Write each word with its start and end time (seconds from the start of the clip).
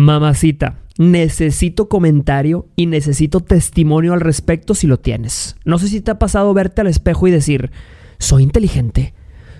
Mamacita, 0.00 0.78
necesito 0.96 1.90
comentario 1.90 2.68
y 2.74 2.86
necesito 2.86 3.40
testimonio 3.40 4.14
al 4.14 4.22
respecto 4.22 4.74
si 4.74 4.86
lo 4.86 4.98
tienes. 4.98 5.56
No 5.66 5.78
sé 5.78 5.88
si 5.88 6.00
te 6.00 6.10
ha 6.10 6.18
pasado 6.18 6.54
verte 6.54 6.80
al 6.80 6.86
espejo 6.86 7.28
y 7.28 7.30
decir, 7.30 7.70
soy 8.18 8.44
inteligente, 8.44 9.12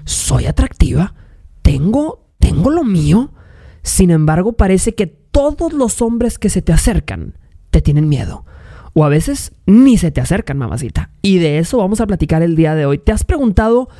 soy 0.06 0.46
atractiva, 0.46 1.14
tengo, 1.61 2.26
tengo 2.38 2.71
lo 2.71 2.84
mío. 2.84 3.34
Sin 3.82 4.11
embargo, 4.11 4.54
parece 4.54 4.95
que 4.95 5.06
todos 5.06 5.74
los 5.74 6.00
hombres 6.00 6.39
que 6.39 6.48
se 6.48 6.62
te 6.62 6.72
acercan 6.72 7.34
te 7.70 7.82
tienen 7.82 8.09
miedo. 8.09 8.46
O 8.95 9.04
a 9.04 9.11
veces 9.11 9.52
ni 9.66 9.98
se 9.98 10.11
te 10.11 10.22
acercan, 10.22 10.57
mamacita. 10.57 11.11
Y 11.20 11.36
de 11.36 11.59
eso 11.59 11.77
vamos 11.77 12.00
a 12.00 12.07
platicar 12.07 12.43
el 12.43 12.57
día 12.57 12.75
de 12.75 12.86
hoy. 12.86 12.96
¿Te 12.96 13.12
has 13.12 13.25
preguntado 13.25 13.91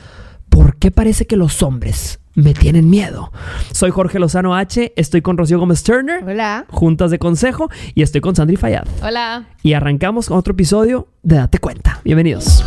por 0.48 0.79
qué 0.79 0.91
parece 0.91 1.27
que 1.27 1.36
los 1.36 1.62
hombres 1.62 2.20
me 2.35 2.55
tienen 2.55 2.89
miedo? 2.89 3.33
Soy 3.73 3.91
Jorge 3.91 4.19
Lozano 4.19 4.55
H, 4.55 4.93
estoy 4.97 5.23
con 5.23 5.37
Rocío 5.37 5.59
Gómez 5.59 5.83
Turner. 5.83 6.23
Hola. 6.25 6.67
Juntas 6.69 7.11
de 7.11 7.19
consejo 7.19 7.71
y 7.95 8.03
estoy 8.03 8.21
con 8.21 8.37
Sandri 8.37 8.57
Fayad. 8.57 8.87
Hola. 9.02 9.47
Y 9.62 9.73
arrancamos 9.73 10.29
con 10.29 10.38
otro 10.38 10.52
episodio 10.52 11.09
de 11.23 11.37
Date 11.37 11.59
Cuenta. 11.59 12.01
Bienvenidos. 12.05 12.65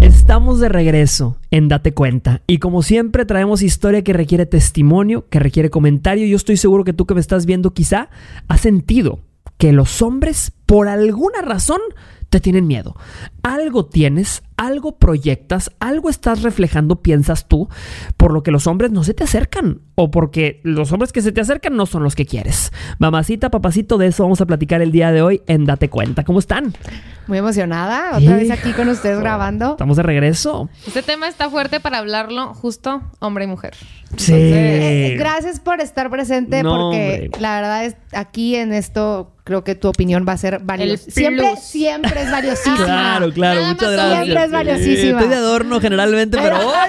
Estamos 0.00 0.58
de 0.58 0.68
regreso 0.68 1.36
en 1.50 1.68
Date 1.68 1.94
Cuenta 1.94 2.42
y 2.46 2.58
como 2.58 2.82
siempre 2.82 3.24
traemos 3.24 3.62
historia 3.62 4.02
que 4.02 4.12
requiere 4.12 4.44
testimonio, 4.44 5.28
que 5.28 5.38
requiere 5.38 5.70
comentario. 5.70 6.26
Yo 6.26 6.36
estoy 6.36 6.56
seguro 6.56 6.84
que 6.84 6.92
tú 6.92 7.06
que 7.06 7.14
me 7.14 7.20
estás 7.20 7.46
viendo 7.46 7.72
quizá 7.72 8.10
has 8.48 8.60
sentido 8.60 9.20
que 9.56 9.72
los 9.72 10.02
hombres 10.02 10.52
por 10.66 10.88
alguna 10.88 11.42
razón 11.42 11.80
te 12.28 12.40
tienen 12.40 12.66
miedo. 12.66 12.96
Algo 13.42 13.86
tienes, 13.86 14.42
algo 14.56 14.96
proyectas, 14.98 15.70
algo 15.80 16.08
estás 16.10 16.42
reflejando, 16.42 17.02
piensas 17.02 17.46
tú, 17.48 17.68
por 18.16 18.32
lo 18.32 18.42
que 18.42 18.50
los 18.50 18.66
hombres 18.66 18.90
no 18.90 19.04
se 19.04 19.14
te 19.14 19.24
acercan 19.24 19.80
o 19.94 20.10
porque 20.10 20.60
los 20.62 20.92
hombres 20.92 21.12
que 21.12 21.22
se 21.22 21.32
te 21.32 21.40
acercan 21.40 21.76
no 21.76 21.86
son 21.86 22.02
los 22.02 22.14
que 22.14 22.26
quieres. 22.26 22.72
Mamacita, 22.98 23.50
papacito, 23.50 23.98
de 23.98 24.08
eso 24.08 24.22
vamos 24.22 24.40
a 24.40 24.46
platicar 24.46 24.82
el 24.82 24.92
día 24.92 25.12
de 25.12 25.22
hoy 25.22 25.42
en 25.46 25.64
Date 25.64 25.88
Cuenta. 25.90 26.24
¿Cómo 26.24 26.38
están? 26.38 26.74
Muy 27.26 27.38
emocionada, 27.38 28.16
otra 28.16 28.36
vez 28.36 28.50
aquí 28.50 28.72
con 28.72 28.88
ustedes 28.88 29.18
grabando. 29.18 29.72
Estamos 29.72 29.96
de 29.96 30.02
regreso. 30.04 30.68
Este 30.86 31.02
tema 31.02 31.26
está 31.28 31.50
fuerte 31.50 31.80
para 31.80 31.98
hablarlo 31.98 32.54
justo 32.54 33.02
hombre 33.18 33.44
y 33.44 33.48
mujer. 33.48 33.74
Sí. 34.16 35.14
Gracias 35.18 35.58
por 35.60 35.80
estar 35.80 36.08
presente 36.10 36.62
No, 36.62 36.70
porque 36.70 37.24
hombre. 37.26 37.40
la 37.40 37.56
verdad 37.56 37.84
es 37.86 37.96
aquí 38.12 38.54
en 38.54 38.72
esto 38.72 39.32
creo 39.44 39.62
que 39.64 39.74
tu 39.76 39.88
opinión 39.88 40.24
va 40.28 40.32
a 40.32 40.36
ser 40.36 40.60
valiosa. 40.62 41.10
Siempre, 41.10 41.56
siempre 41.56 42.22
es 42.22 42.30
valiosísima. 42.32 42.76
Claro, 42.84 43.32
claro, 43.32 43.60
Nada 43.60 43.72
muchas 43.72 43.92
gracias. 43.92 44.24
siempre 44.24 44.45
es 44.46 44.52
valiosísima. 44.52 44.96
Sí, 44.96 45.08
Estoy 45.24 45.28
de 45.28 45.34
adorno 45.36 45.80
generalmente, 45.80 46.38
pero, 46.38 46.56
Pero- 46.56 46.68
hoy. 46.68 46.74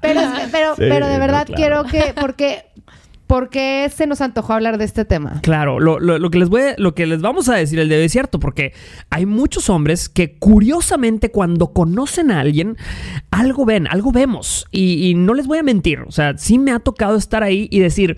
Pero, 0.00 0.20
pero, 0.52 0.74
Sí, 0.76 0.82
pero 0.88 1.06
de 1.08 1.14
no, 1.14 1.20
verdad 1.20 1.46
claro. 1.46 1.56
quiero 1.56 1.84
que 1.84 2.14
porque 2.18 2.66
porque 3.26 3.90
se 3.94 4.06
nos 4.06 4.20
antojó 4.20 4.52
hablar 4.52 4.78
de 4.78 4.84
este 4.84 5.04
tema. 5.04 5.40
Claro, 5.42 5.80
lo, 5.80 5.98
lo- 5.98 6.30
que 6.30 6.38
les 6.38 6.48
voy 6.48 6.62
a- 6.62 6.74
lo 6.78 6.94
que 6.94 7.06
les 7.06 7.20
vamos 7.20 7.48
a 7.48 7.54
decir 7.54 7.78
el 7.78 7.88
de 7.88 7.98
hoy 7.98 8.04
es 8.04 8.12
cierto, 8.12 8.38
porque 8.40 8.72
hay 9.10 9.26
muchos 9.26 9.68
hombres 9.70 10.08
que 10.08 10.36
curiosamente 10.38 11.30
cuando 11.30 11.72
conocen 11.72 12.30
a 12.30 12.40
alguien, 12.40 12.76
algo 13.30 13.64
ven, 13.64 13.86
algo 13.88 14.12
vemos. 14.12 14.66
Y, 14.70 15.14
no 15.16 15.34
les 15.34 15.46
voy 15.46 15.58
a 15.58 15.62
mentir. 15.62 16.00
O 16.06 16.12
sea, 16.12 16.36
sí 16.38 16.58
me 16.58 16.72
ha 16.72 16.78
tocado 16.78 17.16
estar 17.16 17.42
ahí 17.42 17.68
y 17.70 17.80
decir, 17.80 18.16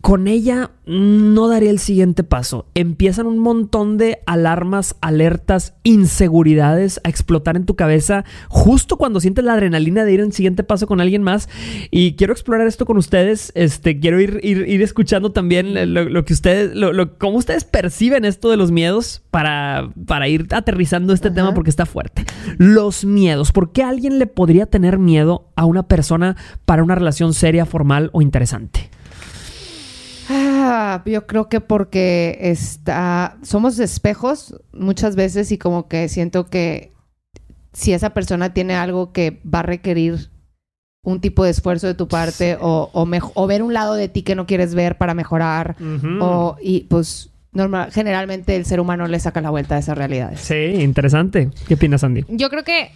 con 0.00 0.28
ella 0.28 0.70
no 0.86 1.48
daré 1.48 1.70
el 1.70 1.78
siguiente 1.78 2.24
paso. 2.24 2.66
Empiezan 2.74 3.26
un 3.26 3.38
montón 3.38 3.98
de 3.98 4.20
alarmas, 4.26 4.96
alertas, 5.00 5.74
inseguridades 5.84 7.00
a 7.04 7.08
explotar 7.08 7.56
en 7.56 7.66
tu 7.66 7.76
cabeza 7.76 8.24
justo 8.48 8.96
cuando 8.96 9.20
sientes 9.20 9.44
la 9.44 9.52
adrenalina 9.54 10.04
de 10.04 10.12
ir 10.12 10.20
al 10.20 10.32
siguiente 10.32 10.62
paso 10.64 10.86
con 10.86 11.00
alguien 11.00 11.22
más. 11.22 11.48
Y 11.90 12.14
quiero 12.14 12.32
explorar 12.32 12.66
esto 12.66 12.86
con 12.86 12.96
ustedes. 12.96 13.52
Este, 13.54 13.98
quiero 14.00 14.17
ir, 14.20 14.40
ir, 14.42 14.68
ir 14.68 14.82
escuchando 14.82 15.32
también 15.32 15.92
lo, 15.94 16.04
lo 16.08 16.24
que 16.24 16.32
ustedes, 16.32 16.74
lo, 16.74 16.92
lo- 16.92 17.18
cómo 17.18 17.38
ustedes 17.38 17.64
perciben 17.64 18.24
esto 18.24 18.50
de 18.50 18.56
los 18.56 18.70
miedos 18.70 19.22
para, 19.30 19.90
para 20.06 20.28
ir 20.28 20.46
aterrizando 20.50 21.12
este 21.12 21.28
Ajá. 21.28 21.34
tema 21.34 21.54
porque 21.54 21.70
está 21.70 21.86
fuerte. 21.86 22.24
Los 22.58 23.04
miedos. 23.04 23.52
¿Por 23.52 23.72
qué 23.72 23.82
alguien 23.82 24.18
le 24.18 24.26
podría 24.26 24.66
tener 24.66 24.98
miedo 24.98 25.50
a 25.56 25.64
una 25.64 25.84
persona 25.84 26.36
para 26.64 26.82
una 26.82 26.94
relación 26.94 27.34
seria, 27.34 27.66
formal 27.66 28.10
o 28.12 28.22
interesante? 28.22 28.90
Ah, 30.30 31.02
yo 31.06 31.26
creo 31.26 31.48
que 31.48 31.60
porque 31.60 32.38
está, 32.40 33.38
somos 33.42 33.78
espejos 33.78 34.54
muchas 34.72 35.16
veces 35.16 35.50
y 35.52 35.58
como 35.58 35.88
que 35.88 36.08
siento 36.08 36.46
que 36.46 36.92
si 37.72 37.92
esa 37.94 38.10
persona 38.10 38.52
tiene 38.52 38.74
algo 38.74 39.12
que 39.12 39.40
va 39.46 39.60
a 39.60 39.62
requerir 39.62 40.30
un 41.02 41.20
tipo 41.20 41.44
de 41.44 41.50
esfuerzo 41.50 41.86
de 41.86 41.94
tu 41.94 42.08
parte 42.08 42.56
o, 42.60 42.90
o, 42.92 43.08
o 43.34 43.46
ver 43.46 43.62
un 43.62 43.72
lado 43.72 43.94
de 43.94 44.08
ti 44.08 44.22
que 44.22 44.34
no 44.34 44.46
quieres 44.46 44.74
ver 44.74 44.98
para 44.98 45.14
mejorar 45.14 45.76
o 46.20 46.56
y 46.60 46.80
pues 46.80 47.30
normal, 47.52 47.90
generalmente 47.92 48.56
el 48.56 48.64
ser 48.66 48.78
humano 48.80 49.06
le 49.08 49.18
saca 49.20 49.40
la 49.40 49.50
vuelta 49.50 49.76
a 49.76 49.78
esas 49.78 49.96
realidades. 49.96 50.40
Sí, 50.40 50.54
interesante. 50.54 51.50
¿Qué 51.66 51.74
opinas, 51.74 52.04
Andy? 52.04 52.24
Yo 52.28 52.50
creo 52.50 52.62
que, 52.62 52.90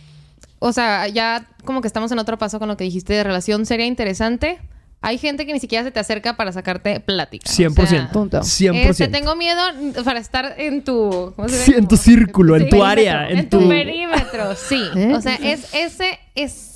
o 0.59 0.73
sea, 0.73 1.09
ya 1.09 1.47
como 1.65 1.81
que 1.81 1.87
estamos 1.89 2.13
en 2.13 2.19
otro 2.19 2.39
paso 2.39 2.59
con 2.59 2.69
lo 2.69 2.77
que 2.77 2.85
dijiste 2.85 3.13
de 3.15 3.25
relación 3.25 3.67
sería 3.67 3.87
interesante. 3.87 4.59
Hay 5.05 5.19
gente 5.19 5.47
que 5.47 5.53
ni 5.53 5.59
siquiera 5.59 5.83
se 5.83 5.91
te 5.91 5.99
acerca 5.99 6.37
para 6.37 6.53
sacarte 6.53 7.01
plática. 7.01 7.51
O 7.51 7.53
100%. 7.53 7.87
sea, 7.89 8.11
Punto. 8.13 8.39
100%. 8.41 8.75
Este, 8.91 9.09
tengo 9.09 9.35
miedo 9.35 9.61
para 10.05 10.21
estar 10.21 10.55
en 10.59 10.85
tu... 10.85 11.33
¿cómo 11.35 11.49
se 11.49 11.57
Sí, 11.57 11.75
en 11.77 11.89
tu 11.89 11.97
círculo, 11.97 12.55
en 12.57 12.65
Sí, 12.65 12.69
tu 12.71 12.85
área, 12.85 13.29
En, 13.29 13.39
en 13.39 13.49
tu, 13.51 13.59
tu- 13.63 13.69
perímetro, 13.69 14.55
sí. 14.55 14.81
¿Eh? 14.95 15.13
O 15.13 15.21
sea, 15.21 15.35
es 15.35 15.75
ese, 15.75 16.21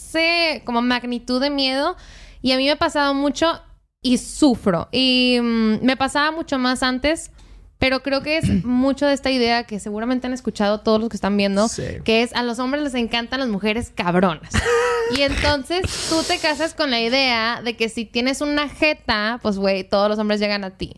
ese 0.06 0.62
como 0.65 0.83
magnitud 0.83 1.41
de 1.41 1.50
miedo. 1.50 1.97
Y 2.43 2.53
a 2.53 2.56
mí 2.56 2.65
me 2.65 2.72
ha 2.72 2.77
pasado 2.77 3.15
mucho 3.15 3.61
y 4.03 4.19
sufro. 4.19 4.89
Y 4.93 5.39
mm, 5.41 5.84
me 5.84 5.97
pasaba 5.97 6.31
mucho 6.31 6.59
más 6.59 6.83
antes. 6.83 7.31
Pero 7.78 8.03
creo 8.03 8.22
que 8.22 8.39
es 8.39 8.49
mucho 8.65 9.06
de 9.06 9.12
esta 9.12 9.31
idea 9.31 9.65
que 9.65 9.81
seguramente 9.81 10.27
han 10.27 10.33
escuchado 10.33 10.81
todos 10.81 11.00
los 11.00 11.11
que 11.11 11.17
están 11.17 11.37
viendo, 11.37 11.69
Sí. 11.69 11.83
que 12.05 12.22
es 12.22 12.34
a 12.34 12.43
los 12.43 12.59
hombres 12.59 12.83
les 12.83 12.94
encantan 12.94 13.41
las 13.41 13.49
mujeres 13.49 13.93
cabronas. 13.94 14.50
y 15.17 15.21
entonces 15.22 15.83
tú 16.09 16.23
te 16.23 16.38
casas 16.38 16.73
con 16.75 16.91
la 16.91 17.00
idea 17.00 17.61
de 17.62 17.77
que 17.77 17.88
si 17.88 18.06
tienes 18.06 18.41
una 18.41 18.69
jeta, 18.69 19.41
pues 19.43 19.59
güey, 19.59 19.84
todos 19.84 20.09
los 20.09 20.19
hombres 20.19 20.41
llegan 20.41 20.65
a 20.65 20.71
ti. 20.71 20.97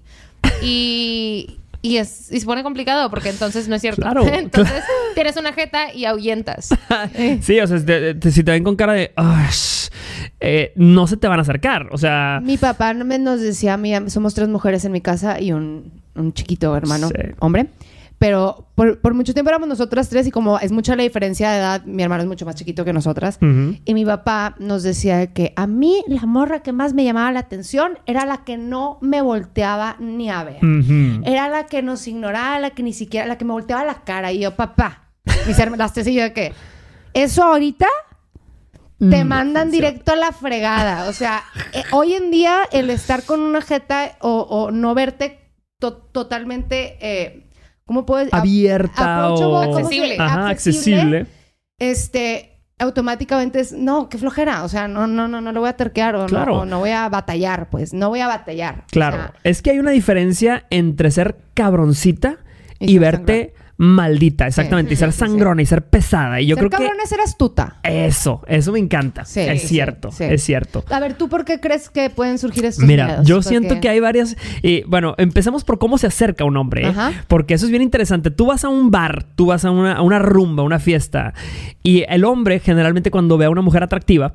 Y, 0.62 1.57
y, 1.82 1.96
es, 1.98 2.30
y 2.32 2.40
se 2.40 2.46
pone 2.46 2.62
complicado 2.62 3.08
porque 3.10 3.28
entonces 3.30 3.68
no 3.68 3.74
es 3.76 3.80
cierto. 3.82 4.02
Claro, 4.02 4.26
entonces 4.32 4.82
tienes 5.14 5.36
una 5.36 5.52
jeta 5.52 5.92
y 5.94 6.04
ahuyentas. 6.04 6.70
Sí, 7.42 7.58
o 7.60 7.66
sea, 7.66 7.84
te- 7.84 8.14
te- 8.14 8.30
si 8.32 8.42
te 8.42 8.50
ven 8.52 8.64
con 8.64 8.76
cara 8.76 8.92
de... 8.94 9.12
Eh, 10.40 10.72
no 10.76 11.06
se 11.06 11.16
te 11.16 11.26
van 11.28 11.38
a 11.38 11.42
acercar. 11.42 11.88
O 11.92 11.98
sea... 11.98 12.40
Mi 12.42 12.56
papá 12.56 12.94
me- 12.94 13.18
nos 13.18 13.40
decía 13.40 13.76
mí, 13.76 13.92
somos 14.08 14.34
tres 14.34 14.48
mujeres 14.48 14.84
en 14.84 14.92
mi 14.92 15.00
casa 15.00 15.40
y 15.40 15.52
un, 15.52 15.92
un 16.14 16.32
chiquito 16.32 16.76
hermano, 16.76 17.08
Sí. 17.08 17.14
hombre. 17.40 17.66
Pero 18.18 18.66
por, 18.74 19.00
por 19.00 19.14
mucho 19.14 19.32
tiempo 19.32 19.48
éramos 19.50 19.68
nosotras 19.68 20.08
tres 20.08 20.26
y 20.26 20.32
como 20.32 20.58
es 20.58 20.72
mucha 20.72 20.96
la 20.96 21.04
diferencia 21.04 21.52
de 21.52 21.58
edad, 21.58 21.84
mi 21.84 22.02
hermano 22.02 22.22
es 22.24 22.28
mucho 22.28 22.44
más 22.46 22.56
chiquito 22.56 22.84
que 22.84 22.92
nosotras. 22.92 23.38
Y 23.84 23.94
mi 23.94 24.04
papá 24.04 24.56
nos 24.58 24.82
decía 24.82 25.32
que 25.32 25.52
a 25.54 25.68
mí 25.68 26.02
la 26.08 26.22
morra 26.26 26.60
que 26.60 26.72
más 26.72 26.94
me 26.94 27.04
llamaba 27.04 27.30
la 27.30 27.38
atención 27.40 27.98
era 28.06 28.26
la 28.26 28.38
que 28.44 28.56
no 28.58 28.98
me 29.02 29.22
volteaba 29.22 29.94
ni 30.00 30.30
a 30.30 30.42
ver. 30.42 30.58
Era 31.24 31.48
la 31.48 31.66
que 31.66 31.80
nos 31.82 32.08
ignoraba, 32.08 32.58
la 32.58 32.70
que 32.70 32.82
ni 32.82 32.92
siquiera, 32.92 33.26
la 33.26 33.38
que 33.38 33.44
me 33.44 33.52
volteaba 33.52 33.84
la 33.84 34.02
cara. 34.02 34.32
Y 34.32 34.40
yo, 34.40 34.56
papá, 34.56 35.12
mis 35.46 35.56
las 35.76 35.92
tres 35.92 36.08
y 36.08 36.14
yo 36.14 36.22
de 36.24 36.32
que, 36.32 36.52
eso 37.14 37.44
ahorita 37.44 37.86
te 38.98 39.24
Mm, 39.24 39.28
mandan 39.28 39.70
directo 39.70 40.12
a 40.12 40.16
la 40.16 40.32
fregada. 40.32 41.08
O 41.08 41.12
sea, 41.12 41.44
eh, 41.72 41.84
hoy 41.92 42.14
en 42.14 42.32
día 42.32 42.62
el 42.72 42.90
estar 42.90 43.22
con 43.22 43.40
una 43.40 43.60
jeta 43.60 44.16
o, 44.20 44.40
o 44.40 44.70
no 44.72 44.92
verte 44.94 45.38
to- 45.78 45.98
totalmente, 46.12 46.96
eh, 47.00 47.47
¿cómo 47.88 48.06
puedes? 48.06 48.32
Abierta 48.32 49.32
o... 49.32 49.36
¿cómo 49.36 49.64
se- 49.74 49.80
Accesible. 49.80 50.16
Ajá, 50.20 50.48
accesible. 50.50 51.26
Este, 51.80 52.60
automáticamente 52.78 53.60
es, 53.60 53.72
no, 53.72 54.08
qué 54.08 54.18
flojera. 54.18 54.62
O 54.62 54.68
sea, 54.68 54.86
no, 54.88 55.06
no, 55.06 55.26
no, 55.26 55.40
no 55.40 55.50
lo 55.52 55.60
voy 55.60 55.68
a 55.70 55.76
terquear 55.76 56.14
o, 56.14 56.26
Claro. 56.26 56.52
no, 56.54 56.60
o 56.60 56.64
no 56.64 56.78
voy 56.80 56.90
a 56.90 57.08
batallar, 57.08 57.70
pues. 57.70 57.92
No 57.94 58.08
voy 58.10 58.20
a 58.20 58.26
batallar. 58.28 58.84
O 58.86 58.90
Claro. 58.90 59.16
sea, 59.16 59.32
es 59.42 59.62
que 59.62 59.70
hay 59.70 59.78
una 59.80 59.90
diferencia 59.90 60.66
entre 60.70 61.10
ser 61.10 61.36
cabroncita 61.54 62.36
y, 62.78 62.98
verte 62.98 63.54
maldita, 63.78 64.46
exactamente. 64.46 64.92
Y 64.92 64.96
ser 64.96 65.12
Sí, 65.12 65.18
sí, 65.18 65.24
sí. 65.24 65.30
sangrona 65.30 65.62
y 65.62 65.66
ser 65.66 65.82
pesada. 65.86 66.40
Y 66.40 66.46
yo 66.46 66.56
ser 66.56 66.68
creo 66.68 66.70
cabrón 66.70 66.96
es 67.02 67.08
ser 67.08 67.20
astuta. 67.20 67.76
que 67.82 68.06
eso, 68.06 68.42
eso 68.48 68.72
me 68.72 68.80
encanta. 68.80 69.24
Sí, 69.24 69.40
es 69.40 69.62
cierto, 69.62 70.10
sí. 70.10 70.24
es 70.24 70.42
cierto. 70.42 70.84
A 70.90 70.98
ver, 71.00 71.14
¿tú 71.14 71.28
por 71.28 71.44
qué 71.44 71.60
crees 71.60 71.88
que 71.88 72.10
pueden 72.10 72.38
surgir 72.38 72.64
estos 72.64 72.84
Mira, 72.84 73.06
miedos? 73.06 73.26
yo 73.26 73.36
Porque- 73.36 73.48
siento 73.48 73.80
que 73.80 73.88
hay 73.88 74.00
varias. 74.00 74.36
Y 74.62 74.82
bueno, 74.82 75.14
empecemos 75.16 75.62
por 75.64 75.78
cómo 75.78 75.96
se 75.96 76.08
acerca 76.08 76.44
un 76.44 76.56
hombre. 76.56 76.82
¿eh? 76.82 76.86
Ajá. 76.88 77.12
Porque 77.28 77.54
eso 77.54 77.66
es 77.66 77.70
bien 77.70 77.82
interesante. 77.82 78.30
Tú 78.30 78.46
vas 78.46 78.64
a 78.64 78.68
un 78.68 78.90
bar, 78.90 79.24
tú 79.36 79.46
vas 79.46 79.64
a 79.64 79.70
una, 79.70 79.92
a 79.94 80.02
una 80.02 80.18
rumba, 80.18 80.62
una 80.64 80.80
fiesta. 80.80 81.32
Y 81.84 82.04
el 82.08 82.24
hombre, 82.24 82.58
generalmente, 82.60 83.10
cuando 83.12 83.38
ve 83.38 83.44
a 83.46 83.50
una 83.50 83.62
mujer 83.62 83.82
atractiva, 83.84 84.34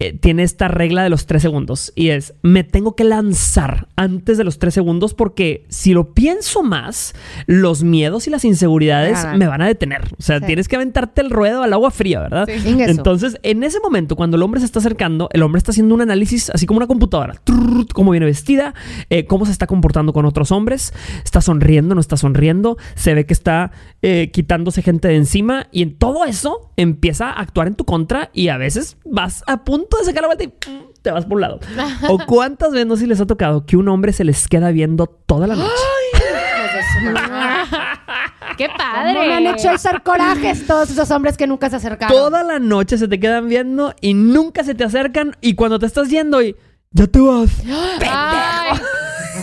eh, 0.00 0.12
tiene 0.18 0.42
esta 0.42 0.68
regla 0.68 1.02
de 1.02 1.10
los 1.10 1.26
tres 1.26 1.42
segundos. 1.42 1.92
Y 1.94 2.08
es: 2.10 2.34
me 2.42 2.64
tengo 2.64 2.96
que 2.96 3.04
lanzar 3.04 3.88
antes 3.96 4.38
de 4.38 4.44
los 4.44 4.58
tres 4.58 4.74
segundos. 4.74 5.14
Porque 5.14 5.64
si 5.68 5.92
lo 5.94 6.12
pienso 6.14 6.62
más, 6.62 7.14
los 7.46 7.84
miedos 7.84 8.26
y 8.26 8.30
las 8.30 8.44
inseguridades 8.44 9.26
me 9.36 9.46
van 9.46 9.62
a 9.62 9.66
detener. 9.66 10.02
O 10.18 10.22
sea, 10.22 10.40
Sí. 10.40 10.46
tienes 10.46 10.68
que 10.68 10.76
aventarte 10.76 11.20
el 11.20 11.30
ruedo 11.30 11.62
al 11.62 11.72
agua 11.72 11.90
fría, 11.90 12.20
¿verdad? 12.20 12.48
Sí. 12.48 12.76
Entonces, 12.80 13.38
en 13.42 13.62
ese 13.62 13.78
momento, 13.80 14.16
cuando 14.16 14.36
el 14.36 14.42
hombre 14.42 14.60
se 14.60 14.66
está 14.66 14.80
acercando, 14.80 15.28
el 15.32 15.42
hombre 15.42 15.58
está 15.58 15.70
haciendo 15.70 15.94
un 15.94 16.00
análisis, 16.00 16.50
así 16.50 16.66
como 16.66 16.78
una 16.78 16.86
computadora. 16.86 17.34
Trrr, 17.44 17.86
cómo 17.92 18.10
viene 18.10 18.26
vestida, 18.26 18.74
eh, 19.10 19.26
cómo 19.26 19.46
se 19.46 19.52
está 19.52 19.66
comportando 19.66 20.12
con 20.12 20.24
otros 20.26 20.50
hombres, 20.52 20.92
está 21.24 21.40
sonriendo, 21.40 21.94
no 21.94 22.00
está 22.00 22.16
sonriendo, 22.16 22.76
se 22.94 23.14
ve 23.14 23.26
que 23.26 23.32
está 23.32 23.70
eh, 24.02 24.30
quitándose 24.32 24.82
gente 24.82 25.08
de 25.08 25.16
encima 25.16 25.66
y 25.70 25.82
en 25.82 25.94
todo 25.94 26.24
eso 26.24 26.70
empieza 26.76 27.30
a 27.30 27.40
actuar 27.40 27.68
en 27.68 27.74
tu 27.74 27.84
contra 27.84 28.30
y 28.32 28.48
a 28.48 28.56
veces 28.56 28.96
vas 29.04 29.44
a 29.46 29.64
punto 29.64 29.83
de 29.98 30.04
sacar 30.04 30.22
la 30.22 30.28
vuelta 30.28 30.44
y 30.44 30.48
mm, 30.48 30.92
te 31.02 31.10
vas 31.10 31.24
por 31.24 31.34
un 31.34 31.40
lado. 31.42 31.60
o 32.08 32.18
cuántas 32.26 32.72
veces 32.72 32.86
no 32.86 32.96
sé 32.96 33.02
si 33.02 33.06
les 33.08 33.20
ha 33.20 33.26
tocado 33.26 33.64
que 33.66 33.76
un 33.76 33.88
hombre 33.88 34.12
se 34.12 34.24
les 34.24 34.48
queda 34.48 34.70
viendo 34.70 35.06
toda 35.06 35.46
la 35.46 35.56
noche. 35.56 35.70
¡Qué 38.56 38.66
¿Cómo 38.68 38.78
padre! 38.78 39.12
me 39.26 39.34
han 39.34 39.46
hecho 39.46 39.72
usar 39.72 40.02
corajes 40.02 40.66
todos 40.66 40.90
esos 40.90 41.10
hombres 41.10 41.36
que 41.36 41.46
nunca 41.46 41.68
se 41.70 41.76
acercaron? 41.76 42.16
Toda 42.16 42.42
la 42.44 42.58
noche 42.58 42.98
se 42.98 43.08
te 43.08 43.18
quedan 43.18 43.48
viendo 43.48 43.94
y 44.00 44.14
nunca 44.14 44.62
se 44.64 44.74
te 44.74 44.84
acercan 44.84 45.36
y 45.40 45.54
cuando 45.54 45.78
te 45.78 45.86
estás 45.86 46.08
yendo 46.08 46.40
y 46.42 46.56
ya 46.92 47.06
te 47.06 47.20
vas. 47.20 47.50
Ay, 48.00 48.78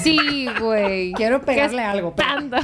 sí, 0.03 0.48
güey. 0.59 1.12
Quiero 1.13 1.39
¿Qué 1.39 1.45
pegarle 1.48 1.83
algo. 1.83 2.13
pero-? 2.15 2.57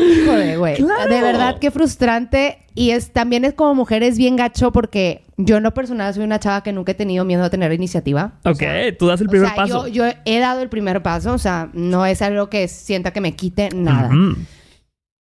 Híjole, 0.00 0.56
güey. 0.56 0.76
Claro. 0.76 1.08
De 1.14 1.20
verdad, 1.20 1.58
qué 1.58 1.70
frustrante. 1.70 2.58
Y 2.74 2.90
es 2.92 3.12
también 3.12 3.44
es 3.44 3.54
como 3.54 3.74
mujer 3.74 4.02
es 4.02 4.16
bien 4.16 4.36
gacho 4.36 4.70
porque 4.72 5.24
yo 5.36 5.56
en 5.56 5.62
lo 5.64 5.74
personal 5.74 6.14
soy 6.14 6.24
una 6.24 6.38
chava 6.38 6.62
que 6.62 6.72
nunca 6.72 6.92
he 6.92 6.94
tenido 6.94 7.24
miedo 7.24 7.42
a 7.44 7.50
tener 7.50 7.72
iniciativa. 7.72 8.32
O 8.44 8.50
Ok, 8.50 8.56
sea, 8.58 8.96
tú 8.96 9.06
das 9.06 9.20
el 9.20 9.26
o 9.26 9.30
primer 9.30 9.48
sea, 9.48 9.56
paso. 9.56 9.86
Yo, 9.88 10.04
yo 10.06 10.16
he 10.24 10.38
dado 10.38 10.62
el 10.62 10.68
primer 10.68 11.02
paso, 11.02 11.32
o 11.32 11.38
sea, 11.38 11.70
no 11.72 12.06
es 12.06 12.22
algo 12.22 12.48
que 12.48 12.68
sienta 12.68 13.12
que 13.12 13.20
me 13.20 13.34
quite 13.34 13.68
nada. 13.74 14.10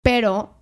Pero 0.03 0.55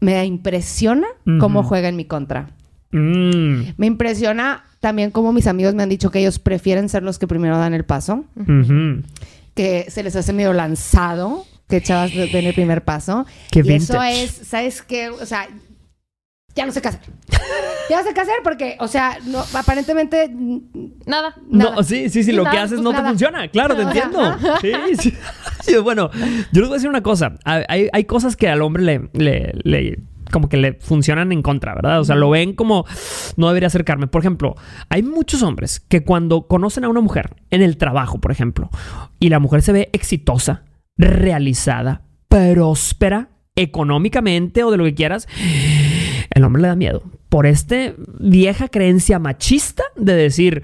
me 0.00 0.24
impresiona 0.24 1.06
cómo 1.40 1.60
Ujú. 1.60 1.68
juega 1.68 1.88
en 1.88 1.96
mi 1.96 2.04
contra. 2.04 2.50
Mm. 2.90 3.74
Me 3.76 3.86
impresiona 3.86 4.64
también 4.80 5.10
cómo 5.10 5.32
mis 5.32 5.46
amigos 5.46 5.74
me 5.74 5.82
han 5.82 5.88
dicho 5.88 6.10
que 6.10 6.20
ellos 6.20 6.38
prefieren 6.38 6.88
ser 6.88 7.02
los 7.02 7.18
que 7.18 7.26
primero 7.26 7.58
dan 7.58 7.74
el 7.74 7.84
paso, 7.84 8.24
que 9.54 9.86
se 9.90 10.02
les 10.02 10.14
hace 10.16 10.32
medio 10.32 10.52
lanzado 10.52 11.44
que 11.68 11.82
chavas 11.82 12.14
den 12.14 12.46
el 12.46 12.54
primer 12.54 12.82
paso. 12.82 13.26
Qué 13.50 13.58
y 13.58 13.72
eso 13.74 13.92
vintage. 13.94 14.22
es, 14.24 14.30
¿sabes 14.30 14.80
qué? 14.82 15.10
O 15.10 15.26
sea, 15.26 15.46
ya 16.54 16.64
no 16.64 16.72
sé 16.72 16.80
qué 16.80 16.88
hacer. 16.88 17.00
ya 17.90 17.98
no 17.98 18.04
sé 18.08 18.14
qué 18.14 18.20
hacer 18.22 18.36
porque, 18.42 18.76
o 18.80 18.88
sea, 18.88 19.18
no, 19.26 19.44
aparentemente 19.52 20.28
mm, 20.32 20.58
Nada. 21.06 21.34
nada. 21.50 21.74
No, 21.76 21.82
sí, 21.82 22.08
sí, 22.08 22.24
sí, 22.24 22.32
lo 22.32 22.44
Nada, 22.44 22.54
que 22.56 22.58
haces 22.62 22.80
pues 22.80 22.84
no 22.84 22.94
te 22.94 23.06
funciona. 23.06 23.46
Claro, 23.48 23.76
te 23.76 23.82
entiendo. 23.82 24.36
Sí, 24.62 24.72
sí. 24.98 25.14
Sí, 25.60 25.76
Bueno, 25.76 26.08
yo 26.14 26.60
les 26.62 26.68
voy 26.68 26.70
a 26.70 26.74
decir 26.74 26.88
una 26.88 27.02
cosa. 27.02 27.34
Hay, 27.44 27.88
hay 27.92 28.04
cosas 28.04 28.36
que 28.36 28.48
al 28.48 28.62
hombre 28.62 28.82
le, 28.82 29.10
le- 29.12 29.52
le- 29.64 29.98
como 30.30 30.48
que 30.48 30.56
le 30.56 30.74
funcionan 30.74 31.32
en 31.32 31.42
contra, 31.42 31.74
¿verdad? 31.74 32.00
O 32.00 32.04
sea, 32.04 32.16
lo 32.16 32.30
ven 32.30 32.54
como 32.54 32.84
no 33.36 33.48
debería 33.48 33.68
acercarme. 33.68 34.06
Por 34.06 34.22
ejemplo, 34.22 34.54
hay 34.88 35.02
muchos 35.02 35.42
hombres 35.42 35.80
que 35.80 36.04
cuando 36.04 36.46
conocen 36.46 36.84
a 36.84 36.88
una 36.88 37.00
mujer 37.00 37.36
en 37.50 37.62
el 37.62 37.76
trabajo, 37.76 38.20
por 38.20 38.32
ejemplo, 38.32 38.70
y 39.18 39.28
la 39.28 39.38
mujer 39.38 39.62
se 39.62 39.72
ve 39.72 39.90
exitosa, 39.92 40.64
realizada, 40.96 42.02
próspera, 42.28 43.30
económicamente 43.56 44.62
o 44.62 44.70
de 44.70 44.76
lo 44.76 44.84
que 44.84 44.94
quieras, 44.94 45.26
el 46.30 46.44
hombre 46.44 46.62
le 46.62 46.68
da 46.68 46.76
miedo. 46.76 47.02
Por 47.28 47.46
esta 47.46 47.92
vieja 48.18 48.68
creencia 48.68 49.18
machista 49.18 49.82
de 49.96 50.14
decir, 50.14 50.62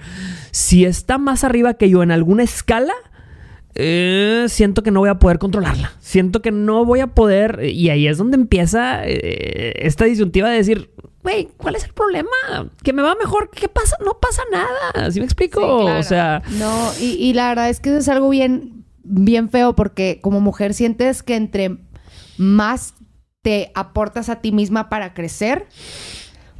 si 0.50 0.84
está 0.84 1.18
más 1.18 1.44
arriba 1.44 1.74
que 1.74 1.90
yo 1.90 2.02
en 2.02 2.12
alguna 2.12 2.44
escala, 2.44 2.94
eh, 3.74 4.44
siento 4.48 4.82
que 4.82 4.90
no 4.90 5.00
voy 5.00 5.08
a 5.08 5.18
poder 5.18 5.38
controlarla. 5.38 5.92
Siento 6.00 6.42
que 6.42 6.50
no 6.52 6.84
voy 6.84 7.00
a 7.00 7.08
poder. 7.08 7.60
Y 7.64 7.90
ahí 7.90 8.06
es 8.06 8.18
donde 8.18 8.36
empieza 8.36 9.04
eh, 9.04 9.72
esta 9.86 10.04
disyuntiva 10.04 10.48
de 10.50 10.56
decir, 10.56 10.90
güey, 11.22 11.48
¿cuál 11.56 11.74
es 11.76 11.84
el 11.84 11.92
problema? 11.92 12.30
Que 12.82 12.92
me 12.92 13.02
va 13.02 13.14
mejor. 13.16 13.50
¿Qué 13.50 13.68
pasa? 13.68 13.96
No 14.04 14.18
pasa 14.20 14.42
nada. 14.52 15.10
¿Sí 15.10 15.18
me 15.20 15.26
explico? 15.26 15.60
Sí, 15.60 15.84
claro. 15.84 16.00
O 16.00 16.02
sea, 16.02 16.42
No, 16.58 16.90
y, 17.00 17.12
y 17.14 17.32
la 17.32 17.48
verdad 17.48 17.68
es 17.70 17.80
que 17.80 17.88
eso 17.90 17.98
es 17.98 18.08
algo 18.08 18.28
bien, 18.28 18.84
bien 19.02 19.48
feo 19.50 19.74
porque 19.74 20.20
como 20.22 20.40
mujer 20.40 20.72
sientes 20.74 21.22
que 21.22 21.34
entre 21.36 21.78
más 22.38 22.94
te 23.42 23.72
aportas 23.74 24.28
a 24.28 24.40
ti 24.40 24.52
misma 24.52 24.88
para 24.88 25.14
crecer, 25.14 25.66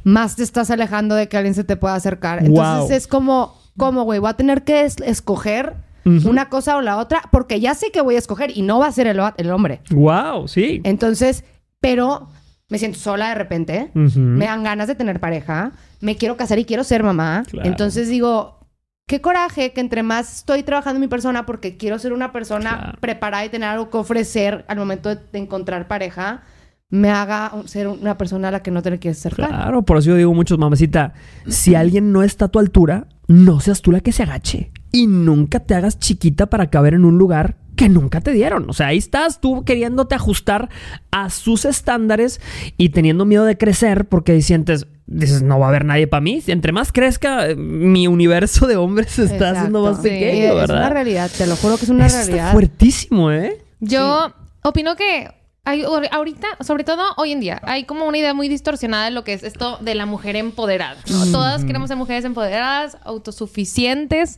más 0.03 0.35
te 0.35 0.43
estás 0.43 0.69
alejando 0.69 1.15
de 1.15 1.27
que 1.27 1.37
alguien 1.37 1.55
se 1.55 1.63
te 1.63 1.77
pueda 1.77 1.95
acercar. 1.95 2.39
Entonces 2.45 2.87
Wow. 2.89 2.91
es 2.91 3.07
como, 3.07 3.59
como, 3.77 4.03
güey, 4.03 4.19
voy 4.19 4.29
a 4.29 4.33
tener 4.35 4.63
que 4.63 4.81
es- 4.83 4.97
escoger 5.03 5.73
Una 6.05 6.49
cosa 6.49 6.77
o 6.77 6.81
la 6.81 6.97
otra 6.97 7.21
porque 7.31 7.59
ya 7.59 7.73
sé 7.73 7.91
que 7.91 7.99
voy 8.01 8.15
a 8.15 8.19
escoger 8.19 8.55
y 8.55 8.61
no 8.61 8.79
va 8.79 8.87
a 8.87 8.91
ser 8.91 9.07
el, 9.07 9.19
el 9.37 9.51
hombre. 9.51 9.81
wow, 9.91 10.47
sí. 10.47 10.81
Entonces, 10.83 11.43
pero 11.79 12.29
me 12.69 12.77
siento 12.77 12.99
sola 12.99 13.29
de 13.29 13.35
repente. 13.35 13.91
Me 13.93 14.45
dan 14.45 14.63
ganas 14.63 14.87
de 14.87 14.95
tener 14.95 15.19
pareja. 15.19 15.71
Me 16.01 16.15
quiero 16.15 16.37
casar 16.37 16.59
y 16.59 16.65
quiero 16.65 16.83
ser 16.83 17.03
mamá. 17.03 17.43
Claro. 17.49 17.67
Entonces 17.67 18.07
digo, 18.09 18.59
qué 19.07 19.21
coraje 19.21 19.71
que 19.73 19.81
entre 19.81 20.03
más 20.03 20.37
estoy 20.39 20.63
trabajando 20.63 20.97
en 20.97 21.01
mi 21.01 21.07
persona 21.07 21.45
porque 21.45 21.77
quiero 21.77 21.97
ser 21.99 22.13
una 22.13 22.31
persona 22.31 22.77
Claro. 22.77 22.97
preparada 23.01 23.45
y 23.45 23.49
tener 23.49 23.69
algo 23.69 23.89
que 23.89 23.97
ofrecer 23.97 24.65
al 24.67 24.77
momento 24.77 25.09
de, 25.09 25.15
de 25.31 25.39
encontrar 25.39 25.87
pareja, 25.87 26.43
me 26.89 27.09
haga 27.09 27.51
ser 27.65 27.87
una 27.87 28.17
persona 28.17 28.49
a 28.49 28.51
la 28.51 28.61
que 28.61 28.71
no 28.71 28.81
te 28.81 28.91
le 28.91 28.99
quieres 28.99 29.19
acercar. 29.19 29.49
Claro, 29.49 29.81
por 29.83 29.97
eso 29.97 30.09
yo 30.11 30.15
digo 30.15 30.33
muchos, 30.33 30.57
mamacita, 30.57 31.13
si 31.47 31.75
alguien 31.75 32.11
no 32.11 32.23
está 32.23 32.45
a 32.45 32.47
tu 32.49 32.59
altura, 32.59 33.07
no 33.27 33.59
seas 33.59 33.81
tú 33.81 33.91
la 33.91 33.99
que 34.01 34.11
se 34.11 34.23
agache. 34.23 34.71
Y 34.91 35.07
nunca 35.07 35.59
te 35.59 35.73
hagas 35.75 35.99
chiquita 35.99 36.45
para 36.45 36.69
caber 36.69 36.93
en 36.93 37.03
un 37.03 37.17
lugar 37.17 37.57
que 37.75 37.89
nunca 37.89 38.21
te 38.21 38.31
dieron. 38.31 38.69
O 38.69 38.73
sea, 38.73 38.87
ahí 38.87 38.97
estás 38.99 39.41
tú 39.41 39.65
queriéndote 39.65 40.15
ajustar 40.15 40.69
a 41.11 41.29
sus 41.29 41.65
estándares 41.65 42.39
y 42.77 42.89
teniendo 42.89 43.25
miedo 43.25 43.43
de 43.43 43.57
crecer 43.57 44.05
porque 44.05 44.41
sientes, 44.41 44.87
dices, 45.07 45.41
no 45.41 45.59
va 45.59 45.65
a 45.65 45.69
haber 45.69 45.83
nadie 45.83 46.07
para 46.07 46.21
mí. 46.21 46.41
Entre 46.47 46.71
más 46.71 46.93
crezca, 46.93 47.49
eh, 47.49 47.55
mi 47.57 48.07
universo 48.07 48.67
de 48.67 48.77
hombres 48.77 49.11
se 49.11 49.23
está 49.23 49.35
Exacto. 49.35 49.57
haciendo 49.57 49.83
más 49.83 49.97
Sí, 49.97 50.03
pequeño, 50.03 50.45
es 50.45 50.51
una 50.51 50.61
¿verdad? 50.61 50.91
realidad, 50.91 51.31
te 51.37 51.47
lo 51.47 51.57
juro 51.57 51.75
que 51.77 51.83
es 51.83 51.89
una 51.89 52.05
está 52.05 52.19
realidad. 52.23 52.51
fuertísimo, 52.53 53.31
¿eh? 53.31 53.57
Yo 53.81 54.31
opino 54.63 54.95
que 54.95 55.27
hay, 55.65 55.81
ahor- 55.83 56.07
ahorita, 56.11 56.47
sobre 56.61 56.83
todo 56.83 57.01
hoy 57.17 57.31
en 57.31 57.39
día, 57.39 57.59
hay 57.63 57.83
como 57.83 58.05
una 58.05 58.17
idea 58.17 58.33
muy 58.33 58.47
distorsionada 58.47 59.05
de 59.05 59.11
lo 59.11 59.23
que 59.23 59.33
es 59.33 59.43
esto 59.43 59.77
de 59.81 59.95
la 59.95 60.05
mujer 60.05 60.35
empoderada. 60.35 60.97
¿no? 61.09 61.25
Todas 61.31 61.65
queremos 61.65 61.87
ser 61.89 61.97
mujeres 61.97 62.23
empoderadas, 62.25 62.97
autosuficientes, 63.03 64.37